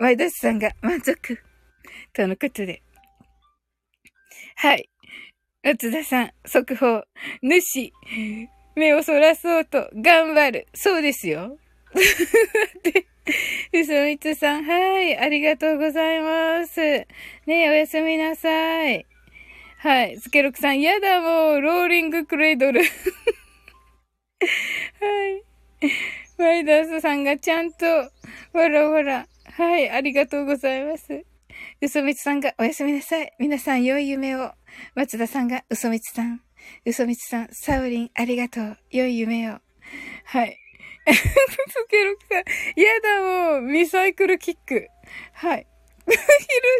[0.00, 1.38] ワイダスさんが満足。
[2.12, 2.82] とのことで。
[4.56, 4.90] はい。
[5.62, 7.04] 松田さん、速報。
[7.42, 7.92] 主、
[8.74, 10.66] 目をそらそうと頑張る。
[10.74, 11.58] そうですよ。
[12.82, 13.06] で、
[13.72, 16.80] うそみつさん、はい、ありがとうございます。
[16.80, 17.06] ね
[17.46, 19.06] え、おやすみなさい。
[19.78, 22.82] はい、スケロクさん、やだもう、ローリングクレイドル。
[22.82, 22.86] は
[25.28, 25.42] い。
[26.38, 27.86] ワイダースさんがちゃんと、
[28.52, 29.26] わらわら。
[29.44, 31.24] はい、ありがとうございます。
[31.80, 33.32] うそみつさんがおやすみなさい。
[33.38, 34.52] 皆さん良い夢を。
[34.94, 36.40] 松田さんがうそみつさん。
[36.84, 38.76] うそみつさん、サウリンありがとう。
[38.90, 39.58] 良い夢を。
[40.24, 40.58] はい。
[41.12, 44.88] スケロクさん、やだもう、ミサイクルキック。
[45.32, 45.66] はい。
[46.08, 46.18] ヒロ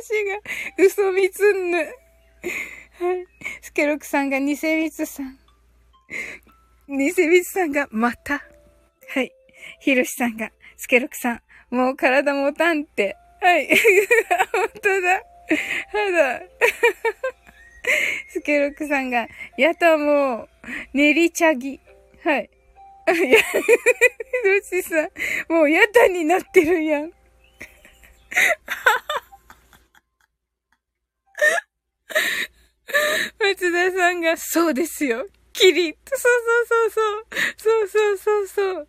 [0.03, 1.79] シが、嘘みつんぬ。
[1.79, 3.27] はい。
[3.63, 5.39] スケロクさんが偽ミツさん。
[6.89, 7.13] 偽ミ
[7.43, 8.43] ツさんが、また。
[9.09, 9.33] はい。
[9.81, 13.17] ヒロシさんが、スケロクさん、もう体もたんって。
[13.41, 13.69] はい。
[14.53, 15.13] 本当だ。
[15.13, 15.21] は
[16.41, 16.43] だ。
[18.29, 20.49] スケロクさんが、やだもう、
[20.93, 21.81] 練り茶ぎ。
[22.25, 22.51] はい。
[23.13, 23.39] いや、
[24.45, 25.11] ロシさん、
[25.53, 27.13] もうやだになってるやん。
[33.39, 35.27] 松田さんが、そうですよ。
[35.53, 36.33] キリッと、そう
[36.67, 37.27] そうそうそう。
[37.57, 38.89] そうそうそうそう。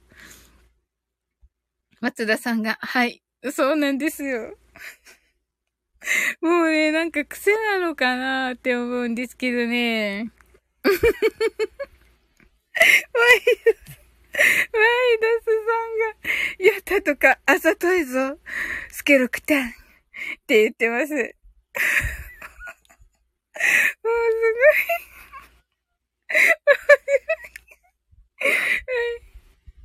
[2.02, 3.24] 松田さんが、はい。
[3.52, 4.58] そうなんですよ。
[6.42, 10.32] もうね、なんか癖なのかなって思うんですけどね。
[10.84, 10.96] ワイ
[13.74, 14.07] ワ
[14.38, 14.44] イ
[15.20, 18.38] ダスさんが、やったとか、あざといぞ、
[18.90, 19.72] スケロクタンっ
[20.46, 21.14] て言ってます。
[21.14, 21.28] もうす
[24.54, 24.98] ごい。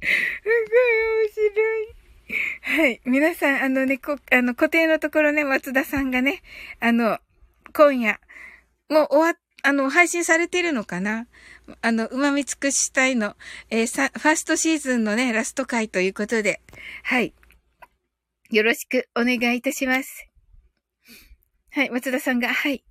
[0.02, 0.08] す
[0.44, 1.94] ごい面白い。
[2.62, 3.00] はい。
[3.04, 6.42] 皆さん、あのね、こ、あの、固定のところね、松田さんがね、
[6.80, 7.18] あの、
[7.74, 8.20] 今夜、
[8.88, 11.26] もう終わ、あの、配信されてるのかな？
[11.80, 13.36] あの、旨み尽くしたいの、
[13.70, 16.60] えー、さ、ファーストシーズンのね、ラスト回ということで、
[17.04, 17.34] はい。
[18.50, 20.28] よろしくお願いいたします。
[21.70, 22.84] はい、松田さんが、はい。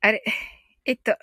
[0.00, 0.24] あれ、
[0.84, 1.16] えっと、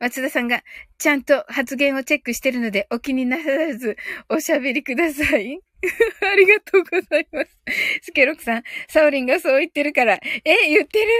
[0.00, 0.64] 松田さんが、
[0.96, 3.98] ちゃんと発言をチェックしてるので、お気になさらず、
[4.30, 5.60] おしゃべりください。
[6.22, 7.58] ありがとうございます。
[8.02, 10.14] スケロクさん、サオリンがそう言ってるから、
[10.44, 11.10] え、言ってる？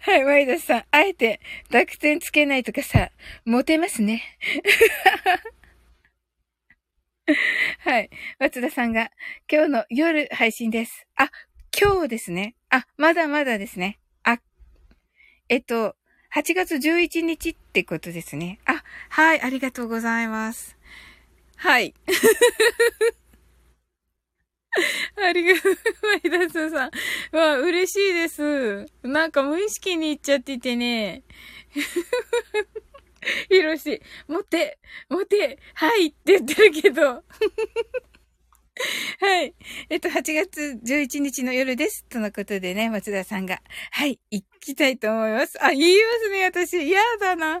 [0.00, 1.40] はい、ワイダスさん、あえて、
[1.70, 3.10] 濁点つけないとかさ、
[3.46, 4.22] モテますね。
[7.80, 8.10] はい。
[8.38, 9.10] 松田さんが、
[9.50, 11.06] 今日の夜配信です。
[11.16, 11.30] あ、
[11.78, 12.56] 今日ですね。
[12.68, 13.98] あ、まだまだですね。
[14.22, 14.38] あ、
[15.48, 15.96] えっと、
[16.38, 18.60] 8月11日ってことですね。
[18.64, 20.76] あ、はい、ありがとうございます。
[21.56, 21.92] はい。
[25.20, 25.76] ありがとう、
[26.30, 26.90] マイダスさん。
[27.36, 28.86] わ、嬉しいです。
[29.02, 31.24] なんか無意識に言っちゃっててね。
[33.50, 34.78] ひろし、モテ、
[35.08, 37.24] モテ、はいって言ってるけど。
[39.20, 39.54] はい。
[39.90, 42.04] えっと、8月11日の夜です。
[42.04, 43.62] とのことでね、松田さんが。
[43.90, 45.62] はい、行きたいと思います。
[45.62, 46.82] あ、言いますね、私。
[46.82, 47.60] 嫌だな。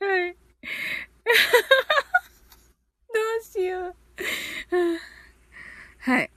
[0.00, 0.36] はい。
[3.08, 3.96] どうしよう。
[5.98, 6.30] はい。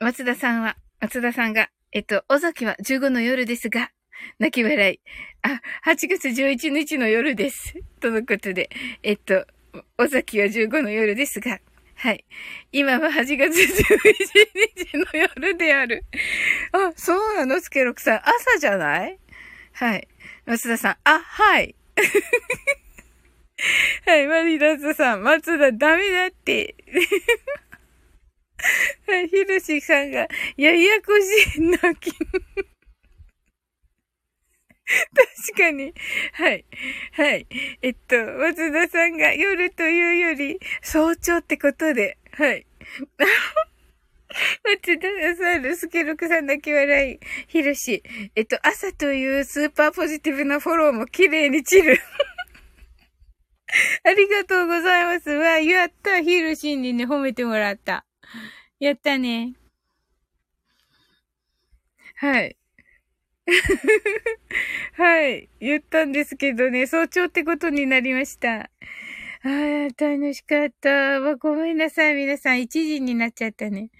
[0.00, 3.90] 松田さんは、松田さんが、えっと、尾崎は15の夜ですが、
[4.38, 5.00] 泣き笑い。
[5.42, 7.74] あ、8月11日の夜です。
[8.00, 8.70] とのことで、
[9.02, 9.46] えっと、
[9.98, 11.60] 尾崎は15の夜ですが、
[11.94, 12.24] はい。
[12.70, 13.68] 今は8月11
[14.86, 16.04] 日の夜である。
[16.72, 17.60] あ、そうなの？
[17.60, 18.20] スケロクさん。
[18.28, 19.18] 朝じゃない？
[19.72, 20.08] はい。
[20.46, 20.96] 松田さん。
[21.04, 21.74] あ、はい。
[24.06, 25.22] はい、マリダスさん。
[25.22, 26.76] 松田ダメだって。
[29.06, 32.12] はい、ひろしさんが、ややこしい泣き。
[35.52, 35.92] 確かに。
[36.32, 36.64] はい。
[37.12, 37.46] はい。
[37.82, 42.66] えっと、松田さんが夜というより早朝ってことで、はい。
[44.64, 47.20] 松田さん、ルスケロクさんだけ笑い。
[47.48, 48.02] ひろし。
[48.34, 52.00] えっと、朝というスーパーポジティブなフォローも綺麗に散る。
[54.04, 55.30] ありがとうございます。
[55.30, 56.22] わ、やった。
[56.22, 58.06] ヒルシンにね、褒めてもらった。
[58.80, 59.54] やったね。
[62.16, 62.56] はい。
[64.96, 65.48] はい。
[65.60, 68.60] 言ったんですけどね、早朝ってことになりました。
[68.60, 68.68] あ
[69.44, 69.48] あ、
[69.96, 71.20] 楽しかった。
[71.20, 72.58] わごめんなさい、皆さん。
[72.60, 73.90] 1時になっちゃったね。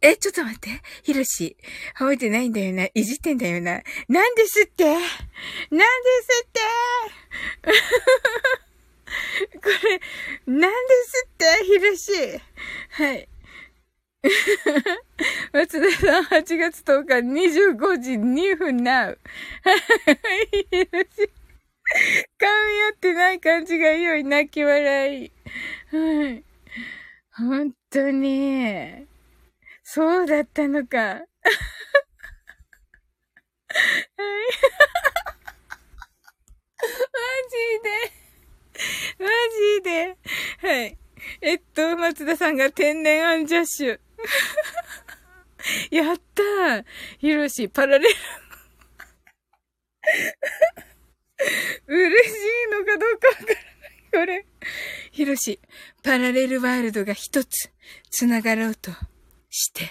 [0.00, 0.68] え、ちょっと待って。
[1.02, 1.56] ひろし。
[1.98, 2.88] 褒めてないんだよな。
[2.94, 3.82] いじってんだよな。
[4.08, 4.84] なんですって？
[4.84, 5.06] なんで
[6.22, 6.60] すって？
[9.58, 9.68] こ
[10.46, 11.64] れ、なんですって？
[11.64, 12.40] ひろし。
[12.90, 13.28] はい。
[15.52, 17.14] 松田さん、8月10日
[17.74, 19.18] 25時2分なう。
[19.64, 19.76] はい、
[20.70, 21.30] ひろし。
[22.38, 25.32] 噛み合ってない感じがいい泣き笑い。
[25.90, 26.44] はい。
[27.32, 29.06] 本当に。
[29.82, 30.98] そうだったのか。
[30.98, 31.26] はい。
[37.10, 38.22] マジで。
[39.18, 39.26] マ
[39.76, 40.16] ジで。
[40.68, 40.98] はい。
[41.40, 44.00] えっと、松田さんが天然アンジャッシュ。
[45.90, 46.84] やったー
[47.18, 48.14] ヒロシ、パラレル。
[51.86, 53.72] 嬉しいのかどうかわからない。
[54.12, 54.46] これ。
[55.10, 55.60] ヒロシ、
[56.02, 57.70] パラレルワールドが一つ、
[58.10, 58.90] 繋がろうと
[59.50, 59.90] して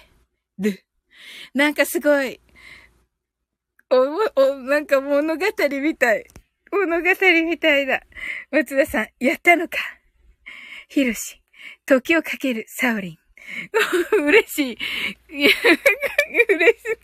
[0.60, 0.84] る。
[1.54, 2.40] なんかすごい、
[3.90, 3.96] お、
[4.42, 5.46] お、なんか物語
[5.82, 6.26] みたい。
[6.72, 7.10] 物語
[7.46, 8.04] みたいだ。
[8.50, 9.78] 松田さん、やったのか。
[10.88, 11.42] ヒロシ、
[11.86, 13.21] 時をかけるサオリン。
[14.24, 14.78] 嬉しい。
[15.30, 16.98] 嬉しい。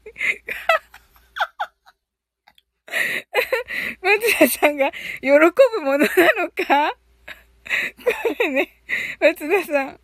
[4.02, 4.92] 松田さんが
[5.22, 6.06] 喜ぶものな
[6.38, 6.94] のか？
[6.94, 8.82] これね、
[9.20, 10.00] 松田さん。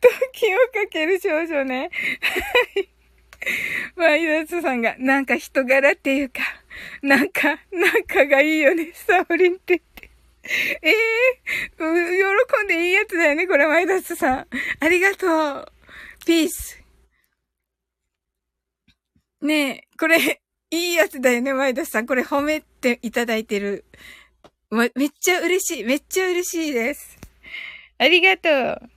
[0.00, 1.90] 時をかける少女ね。
[2.20, 2.90] はい。
[3.96, 6.42] マイダスさんが、なんか人柄っていうか、
[7.02, 9.82] なんか、なんかがいいよね、サオリンって
[10.42, 14.46] え えー、喜んでいいやつだよね、これ、マイダスさん。
[14.80, 15.26] ありがと
[15.60, 15.72] う。
[16.24, 16.82] ピース。
[19.42, 20.40] ねえ、これ、
[20.70, 22.06] いいやつだよね、マイダスさん。
[22.06, 23.84] これ褒めていただいてる。
[24.70, 25.84] ま、めっちゃ嬉しい。
[25.84, 27.18] めっちゃ嬉しいです。
[27.98, 28.90] ありがとう。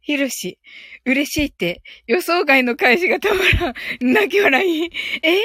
[0.00, 0.58] ひろし、
[1.04, 3.74] 嬉しいって、予想外の返しがたまらん。
[4.00, 4.84] 泣き笑い。
[5.22, 5.42] ええ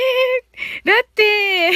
[0.84, 1.72] ー、だって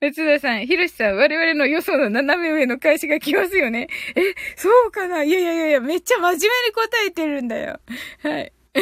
[0.00, 3.88] 松田さん、ひろしさん、我々の予想の斜め上の返しが来ますよね。
[4.14, 5.24] え、そうかな？
[5.24, 7.80] いやいやいやいや、めっちゃ真面目に答えてるんだよ。
[8.22, 8.52] はい。
[8.74, 8.80] ひ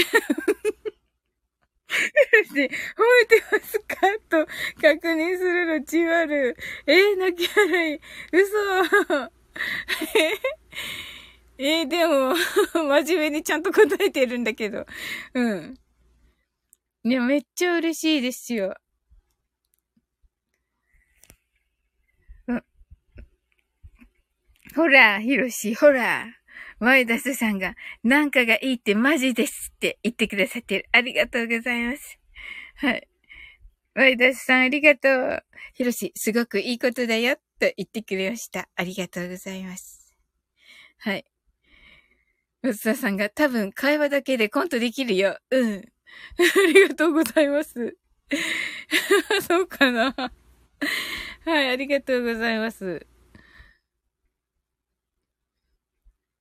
[2.33, 3.97] ろし、褒めてますか？
[4.29, 4.47] と
[4.83, 6.57] 確認するのちわる。
[6.87, 8.01] えー、泣き笑い。
[8.33, 8.53] 嘘。
[11.59, 11.85] え？
[11.85, 12.35] ー、でも、
[12.75, 14.85] 真面目にちゃんと答えてるんだけど。
[15.33, 15.79] うん。
[17.05, 18.75] いや、めっちゃ嬉しいですよ。
[24.77, 26.27] ほら、ひろし、ほら。
[26.81, 27.75] ワイダスさんが、
[28.05, 30.87] なんかがいいってマジですって言ってくださってる。
[30.93, 32.19] ありがとうございます。
[32.77, 33.09] はい。
[33.95, 35.43] ワイダスさんありがとう。
[35.73, 38.69] ひろし、すごくいいことだよ、と言ってくれました。
[38.77, 40.15] ありがとうございます。
[40.99, 41.25] はい。
[42.61, 45.39] 松田さんが多分会話だけでコントできるよ。
[45.51, 45.77] うん。
[46.37, 47.97] ありがとうございます。
[49.49, 50.15] そうかな。
[51.47, 53.07] はい、ありがとうございます。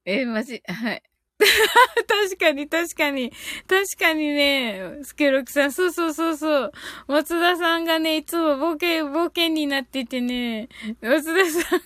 [0.05, 1.03] えー、マジ、 はい。
[2.07, 3.31] 確かに、確かに。
[3.67, 6.71] 確かにね、スケロクさん、そうそうそうそう。
[7.07, 10.69] 松田さんがね、いつも冒険、冒険になっててね、
[11.01, 11.79] 松田さん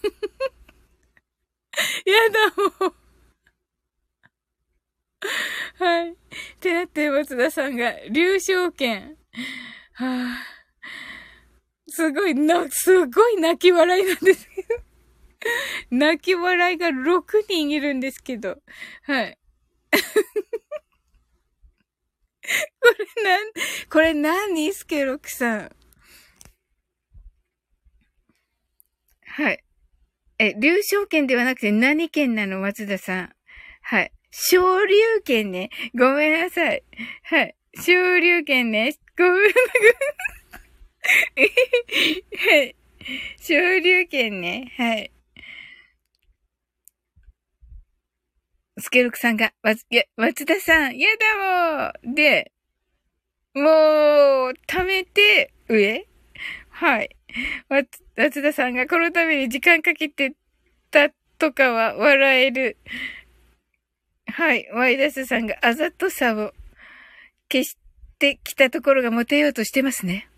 [2.05, 2.39] やだ、
[2.85, 2.95] もう。
[5.83, 6.11] はい。
[6.11, 6.15] っ
[6.59, 9.17] てなって、松田さんが、流昇剣。
[9.93, 10.45] はあ、
[11.87, 14.68] すごい、な、すごい泣き笑いなんですけど。
[15.91, 18.61] 泣き笑いが6人いるんですけど。
[19.03, 19.37] はい。
[22.81, 23.51] これなん、
[23.89, 24.73] これ何？
[24.73, 25.75] スケロクさん。
[29.25, 29.63] はい。
[30.39, 32.59] え、流昇剣ではなくて何剣なの？
[32.59, 33.35] 松田さん。
[33.81, 34.11] はい。
[34.31, 34.95] 昇竜
[35.25, 35.69] 剣ね。
[35.95, 36.83] ごめんなさい。
[37.23, 37.55] はい。
[37.75, 38.95] 昇竜剣ね。
[39.17, 39.57] ごめんなさ
[41.35, 41.49] い。
[42.59, 42.75] はい。
[43.39, 44.73] 昇竜剣ね。
[44.77, 45.11] はい。
[48.79, 52.51] スケルクさんが、わ、いや、松田さん、やだもんで、
[53.53, 53.65] もう、
[54.67, 56.07] 貯めて、上？
[56.69, 57.15] はい。
[58.15, 60.33] 松田さんがこのために時間かけて
[60.89, 62.77] たとかは笑える。
[64.27, 64.67] はい。
[64.73, 66.53] ワイダスさんがあざとさを
[67.51, 67.77] 消し
[68.17, 70.29] てきたところがモテようとしてますね。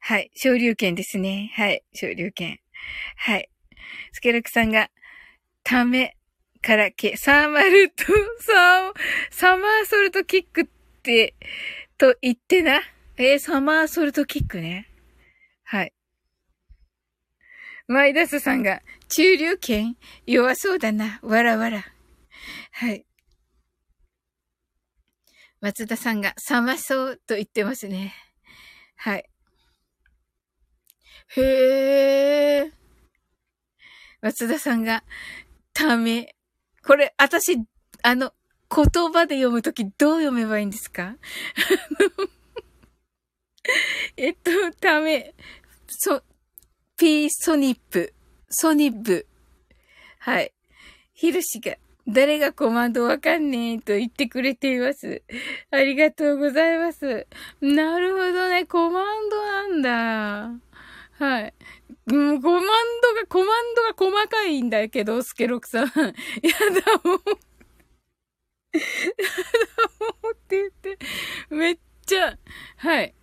[0.00, 0.30] はい。
[0.34, 1.52] 昇竜拳ですね。
[1.54, 1.84] はい。
[1.94, 2.58] 昇竜拳。
[3.16, 3.48] はい。
[4.12, 4.90] スケルクさんが、
[5.62, 6.16] ため、
[6.68, 8.04] からけ、サーマルと、
[8.40, 8.92] サー、
[9.30, 10.66] サマーソルトキックっ
[11.02, 11.34] て、
[11.96, 12.82] と言ってな。
[13.16, 14.86] えー、サマーソルトキックね。
[15.64, 15.94] はい。
[17.86, 19.96] マイダスさんが、中流圏
[20.26, 21.20] 弱そうだな。
[21.22, 21.86] わらわら。
[22.72, 23.06] はい。
[25.62, 28.12] 松田さんが、寒そうと言ってますね。
[28.96, 29.24] はい。
[31.28, 32.72] へー。
[34.20, 35.02] 松田さんが、
[35.72, 36.34] ため、
[36.88, 37.58] これ、私、
[38.02, 38.32] あの、
[38.74, 41.16] 言葉で読むときどう読めばいいんですか？
[44.16, 44.50] えっと、
[44.80, 45.34] ため、
[45.86, 46.22] そ、
[46.96, 48.14] ピーソニップ、
[48.48, 49.26] ソニップ。
[50.20, 50.54] はい。
[51.12, 55.22] ヒルシが、誰がコマンドわかんねえと言ってくれています。
[55.70, 57.26] ありがとうございます。
[57.60, 60.68] なるほどね、コマンドなんだ。
[61.18, 61.54] はい。
[62.08, 62.62] う、コマン
[63.02, 65.86] ドが、コマンドが細かいんだけど、スケロクさん。
[65.88, 67.22] やだ、もう。
[68.76, 70.98] やだ、もうって言って、
[71.50, 72.38] めっちゃ、
[72.78, 73.14] はい。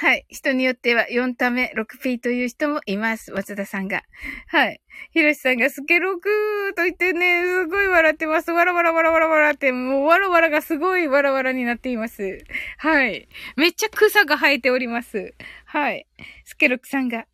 [0.00, 0.24] はい。
[0.30, 3.32] 人によっては4ため 6P という人もいます。
[3.32, 4.02] 松田さんが。
[4.46, 4.80] はい。
[5.12, 8.50] ひろしさんがスケロクーと言ってね、すごい笑ってます。
[8.50, 12.38] わらわらわらわらわらって、もうわらわらがすごいわらわらになっています。
[12.78, 13.28] はい。
[13.56, 15.34] めっちゃ草が生えております。
[15.66, 16.06] はい。
[16.46, 17.26] スケロクさんが、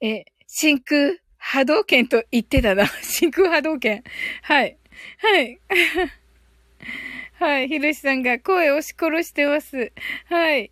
[0.00, 2.86] え、真空波動拳と言ってたな。
[3.02, 4.04] 真空波動拳。
[4.42, 4.78] はい。
[5.18, 5.58] はい。
[7.40, 7.68] はい。
[7.68, 9.90] ひろしさんが声押し殺してます。
[10.26, 10.70] はい。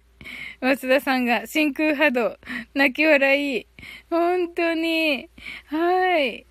[0.64, 2.38] 松田さんが真空波動、
[2.72, 3.66] 泣き笑い。
[4.08, 5.28] 本当に。
[5.66, 6.46] はい。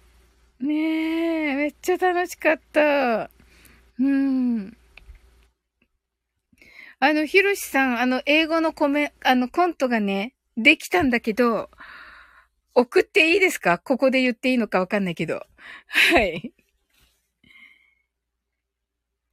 [0.59, 0.73] ね
[1.49, 3.31] え、めっちゃ楽しかった。
[3.97, 4.77] うん。
[6.99, 11.71] あの、ひろしさん、あの、英語のコメ、あの、コントがね、できたんだけど、
[12.75, 13.79] 送っていいですか？
[13.79, 15.41] ここで言っていいのかわかんないけど。
[15.87, 16.53] はい。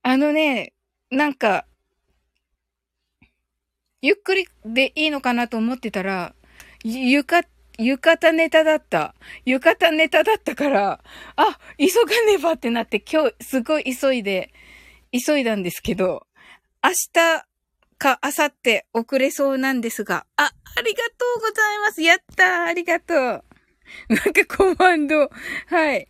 [0.03, 0.73] あのね、
[1.11, 1.67] なんか、
[4.03, 6.35] ゆっくりでいいのかなと思ってたら、
[6.83, 7.43] ゆか、
[7.79, 9.15] 浴衣ネタだった。
[9.45, 11.01] 浴衣ネタだったから、
[11.37, 14.53] あ、急がねばってなって今日すごい急いで、
[15.13, 16.27] 急いだんですけど、
[16.83, 17.45] 明日
[17.99, 22.03] か明後日遅れそうなんですが、あ、ありがとうございます。
[22.03, 23.19] やったありがとう。
[23.19, 25.31] なんかコマンド。
[25.67, 26.09] はい。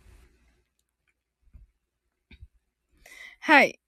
[3.41, 3.80] はい。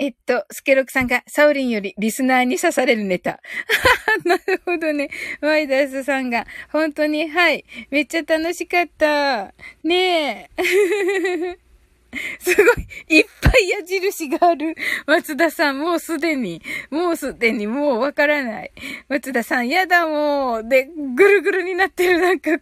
[0.00, 3.38] えっと、スケロクさんがサウリンよりリスナーに刺されるネタ。
[4.24, 5.10] なるほどね。
[5.42, 7.66] ワイダースさんが、本当に、はい。
[7.90, 9.52] めっちゃ楽しかった。
[9.84, 10.62] ねえ。
[12.40, 12.62] すご
[13.10, 14.74] い、いっぱい矢印がある。
[15.06, 18.72] 松田さん、もうすでに、もうすでに、もうわからない。
[19.10, 20.64] 松田さん、やだもう。
[20.66, 22.52] で、ぐるぐるになってる、なんか。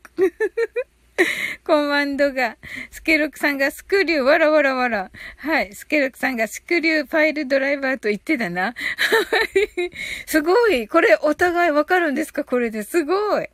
[1.64, 2.56] コマンドが、
[2.90, 5.10] スケロクさんがスクリュー、わらわらわら。
[5.38, 5.74] はい。
[5.74, 8.74] スケロクさんがスクリューファイルドライバーと言ってたな。
[10.26, 10.88] すごい。
[10.88, 12.44] これお互いわかるんですか？
[12.44, 13.48] これですごい。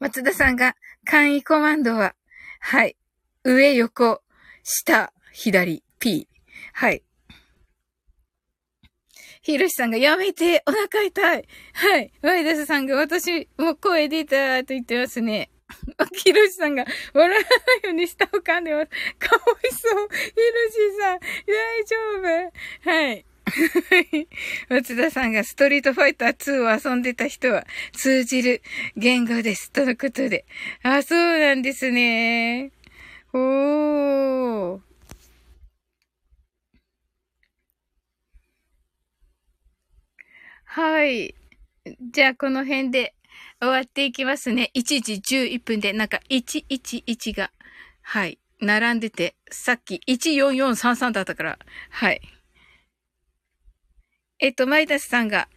[0.00, 2.14] 松田さんが、簡易コマンドは、
[2.60, 2.96] はい。
[3.44, 4.22] 上、横、
[4.62, 6.28] 下、左、P。
[6.72, 7.02] はい。
[9.48, 12.12] ひろしさんがやめてお腹痛いはい。
[12.20, 15.48] ワイダスさんが私も声出たと言ってますね。
[16.22, 16.84] ひろしさんが
[17.14, 17.44] 笑わない
[17.84, 18.88] ように下を噛んでます。
[19.18, 20.08] かわいそう。
[20.10, 21.96] ひろしさん、大丈
[22.84, 22.90] 夫。
[22.90, 23.24] はい。
[24.68, 27.64] 松田さんがストリートファイター2を遊んでた人は
[27.94, 28.60] 通じる
[28.98, 29.72] 言語です。
[29.72, 30.44] とのことで。
[30.82, 32.70] あ、そうなんですね。
[33.32, 34.87] おー。
[40.70, 41.34] はい。
[42.12, 43.14] じゃあ、この辺で
[43.58, 44.70] 終わっていきますね。
[44.74, 47.50] 1時11分で、なんか111が、
[48.02, 51.58] はい、並んでて、さっき14433だったから、
[51.90, 52.20] はい。
[54.40, 55.48] えっと、マイダスさんが、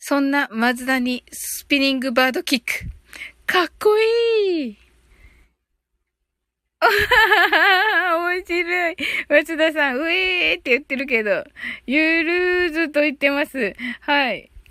[0.00, 2.66] そんなマズダにスピニングバードキック。
[3.46, 4.87] かっこいい
[6.80, 8.96] 面白い。
[9.28, 11.44] 松田さん、うえーって言ってるけど、
[11.86, 13.74] ゆるーずと言ってます。
[14.00, 14.50] はい。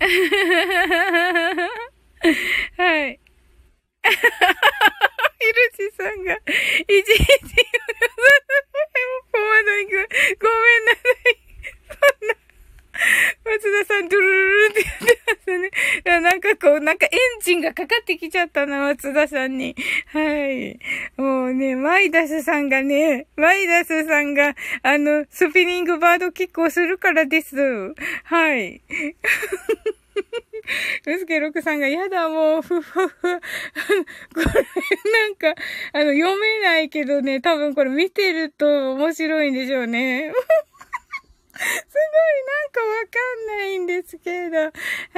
[2.76, 3.20] はい。
[5.40, 6.36] ひるしさんが、
[6.88, 10.08] 一日、フォワード行く。
[10.40, 10.98] ごめんなさ
[11.30, 11.38] い。
[11.88, 12.47] そんな。
[13.44, 15.70] 松田さん、ドゥルルルって言ってますね。
[16.04, 19.76] いや、なんかこう、なんかエンジンがかかってきちゃったな、松田さんに。
[20.06, 20.78] はい。
[21.16, 27.56] もうね、マイダスさんがね、マイダスさんが、あの、スピニングバードキックをするからです。
[28.24, 28.82] はい。
[31.06, 33.08] うすけろくさんが、やだ、もう、ふふふ。
[33.08, 35.54] これ、なんか、
[35.92, 40.32] あの、読めないけどね、多分これ見てると面白いんでしょうね。
[41.58, 41.68] すごい、
[42.46, 43.18] なんかわか
[43.54, 44.58] んないんですけど。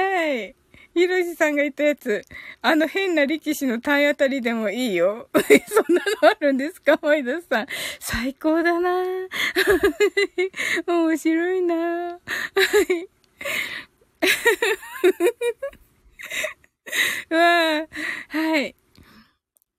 [0.01, 0.55] はい。
[0.93, 2.21] ひろしさんが言ったやつ。
[2.61, 5.29] あの変な力士の体当たりでもいいよ。
[5.33, 5.39] そ
[5.91, 6.99] んなのあるんですか？
[7.01, 7.67] マイダさん。
[7.99, 9.03] 最高だな
[10.87, 12.19] 面白いなは
[12.89, 13.07] い。
[17.33, 17.87] わあ、
[18.37, 18.75] はい。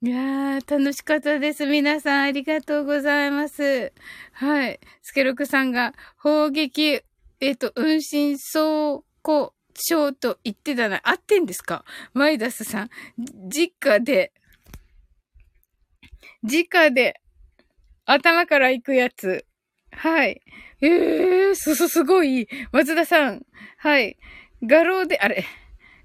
[0.05, 1.65] いやー、楽しかったです。
[1.65, 3.93] 皆さんありがとうございます。
[4.33, 4.81] はい。
[5.01, 7.03] スケロクさんが、砲撃、
[7.39, 11.01] えっ、ー、と、運針倉庫賞と言ってたな。
[11.05, 11.85] 合ってんですか？
[12.15, 12.91] マイダスさん。
[13.49, 14.33] 実家で、
[16.43, 17.21] 直で、
[18.05, 19.47] 頭から行くやつ。
[19.93, 20.43] はい。
[20.81, 22.49] えー、す、す、すごい。
[22.73, 23.47] 松田さん。
[23.77, 24.19] はい。
[24.65, 25.45] 画廊で、あれ、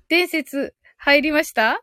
[0.08, 1.82] 伝説、入りました？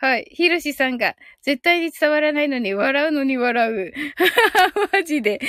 [0.00, 0.28] はい。
[0.30, 3.92] ひろしさんが、絶対に伝わらないのに、笑うのに笑う。
[4.92, 5.40] マジで。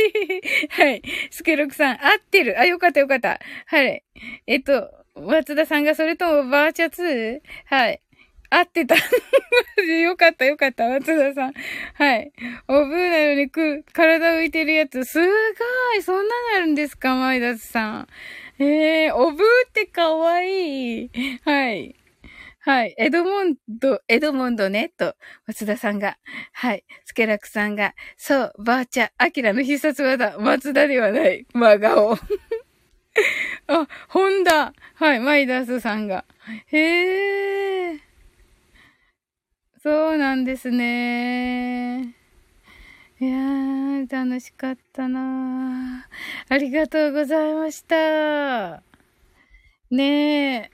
[0.68, 1.02] はい。
[1.30, 2.60] スケロクさん、合ってる。
[2.60, 3.40] あ、よかったよかった。
[3.64, 4.04] はい。
[4.46, 7.40] えっと、松田さんが、それともバーチャ 2?
[7.64, 8.02] はい。
[8.50, 8.96] 合ってた。
[9.82, 11.54] よかったよかった、松田さん。
[11.94, 12.32] はい。
[12.68, 15.26] おぶーなのにく、体浮いてるやつ、すご
[15.98, 18.08] いそんなのあるんですか、マイダスさん。
[18.58, 21.10] えー、おぶーってかわいい。
[21.44, 21.94] はい。
[22.66, 22.96] はい。
[22.98, 25.14] エドモンド、エドモンドね、と、
[25.46, 26.18] 松田さんが。
[26.52, 26.84] はい。
[27.04, 32.14] スケラクさんが、そう、バーチャ、アキラの必殺技、松田ではない、真顔。
[33.68, 34.72] あ、ホンダ。
[34.94, 36.24] はい、マイダースさんが。
[36.66, 38.00] へえ。
[39.80, 42.16] そうなんですね。
[43.20, 48.82] いやー、楽しかったなーありがとうございました。
[49.88, 50.70] ねえ。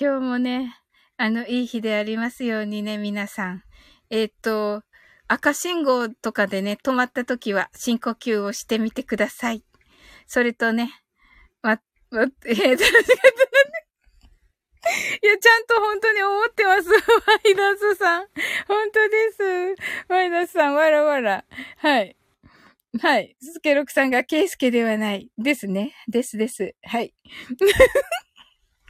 [0.00, 0.80] 今日もね、
[1.16, 3.62] あの、いい日でありますようにね、皆さん。
[4.10, 4.82] えっ、と、
[5.28, 9.64] 赤信号とかでね、止まった時は深呼吸をしてみてください。
[10.26, 10.90] それとね、
[11.62, 11.80] ま、
[12.10, 13.84] ま、えー、 楽しかった。
[15.22, 16.88] いや、ちゃんと本当に思ってます。
[16.90, 16.94] マ
[17.50, 18.26] イダスさん。
[18.68, 19.82] 本当です。
[20.08, 21.44] マイダスさん、わらわら。
[21.78, 22.16] はい。
[23.00, 23.36] はい。
[23.40, 25.30] スケロクさんがケイスケではない。
[25.38, 25.94] ですね。
[26.06, 26.74] ですです。
[26.82, 27.14] はい。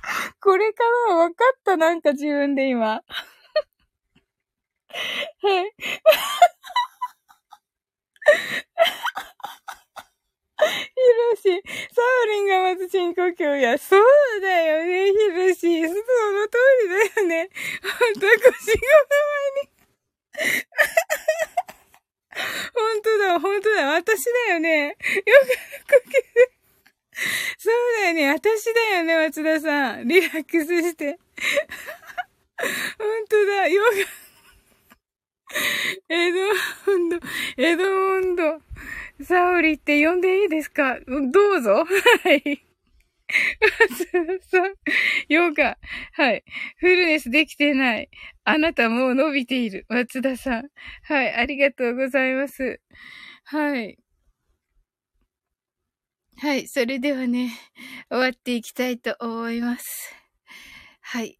[0.41, 2.87] これからは分かった、なんか自分で今。
[2.87, 3.05] はい。
[10.57, 10.73] ひろ
[11.37, 13.77] し、サーリンがまず深呼吸や。
[13.79, 14.03] そう
[14.41, 15.83] だよね、ひろし。
[15.83, 15.95] その通
[16.83, 17.51] りだよね。
[17.83, 18.51] ほんと、腰が前
[19.63, 19.69] に。
[22.75, 24.89] ほんとだ、ほんとだ、私だよね。
[24.89, 24.99] よく
[25.91, 25.97] 呼
[26.51, 26.54] 吸。
[27.59, 28.29] そうだよね。
[28.31, 30.09] 私だよね、松田さん。
[30.09, 31.19] リラックスして。
[32.99, 33.69] ほんとだ。
[33.69, 34.25] ヨガ。
[36.09, 36.39] エド
[36.93, 37.21] モンド、
[37.57, 38.61] エドモンド、
[39.25, 40.99] サオリって呼んでいいですか？
[41.07, 41.85] どうぞ。
[41.85, 42.65] はい。
[43.89, 44.75] 松田さん、
[45.29, 45.79] ヨガ。
[46.13, 46.45] はい。
[46.79, 48.11] フルネスできてない。
[48.45, 49.87] あなたもう伸びている。
[49.89, 50.71] 松田さん。
[51.05, 51.33] はい。
[51.35, 52.81] ありがとうございます。
[53.45, 53.99] はい。
[56.37, 57.53] はい、それではね、
[58.11, 60.15] 終わっていきたいと思います。
[61.01, 61.39] はい。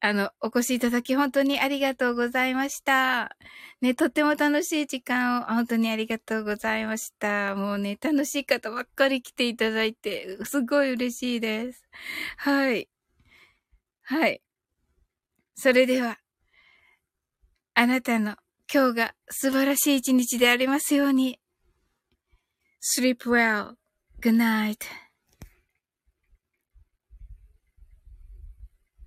[0.00, 3.36] あの、お越しいただき本当にありがとうございました。
[3.80, 7.54] ね、とっても楽しい時間を本当にありがとうございました。
[7.56, 11.82] もうね、楽しい方ばっかり来ていただいて、すごい嬉しいです。
[12.36, 12.88] はい。
[14.02, 14.40] はい。
[15.56, 16.18] それでは、
[17.74, 18.36] あなたの
[18.72, 21.40] 今日が素晴らしい一日でありますように。
[22.80, 23.76] Sleep well.
[24.20, 24.88] Good night.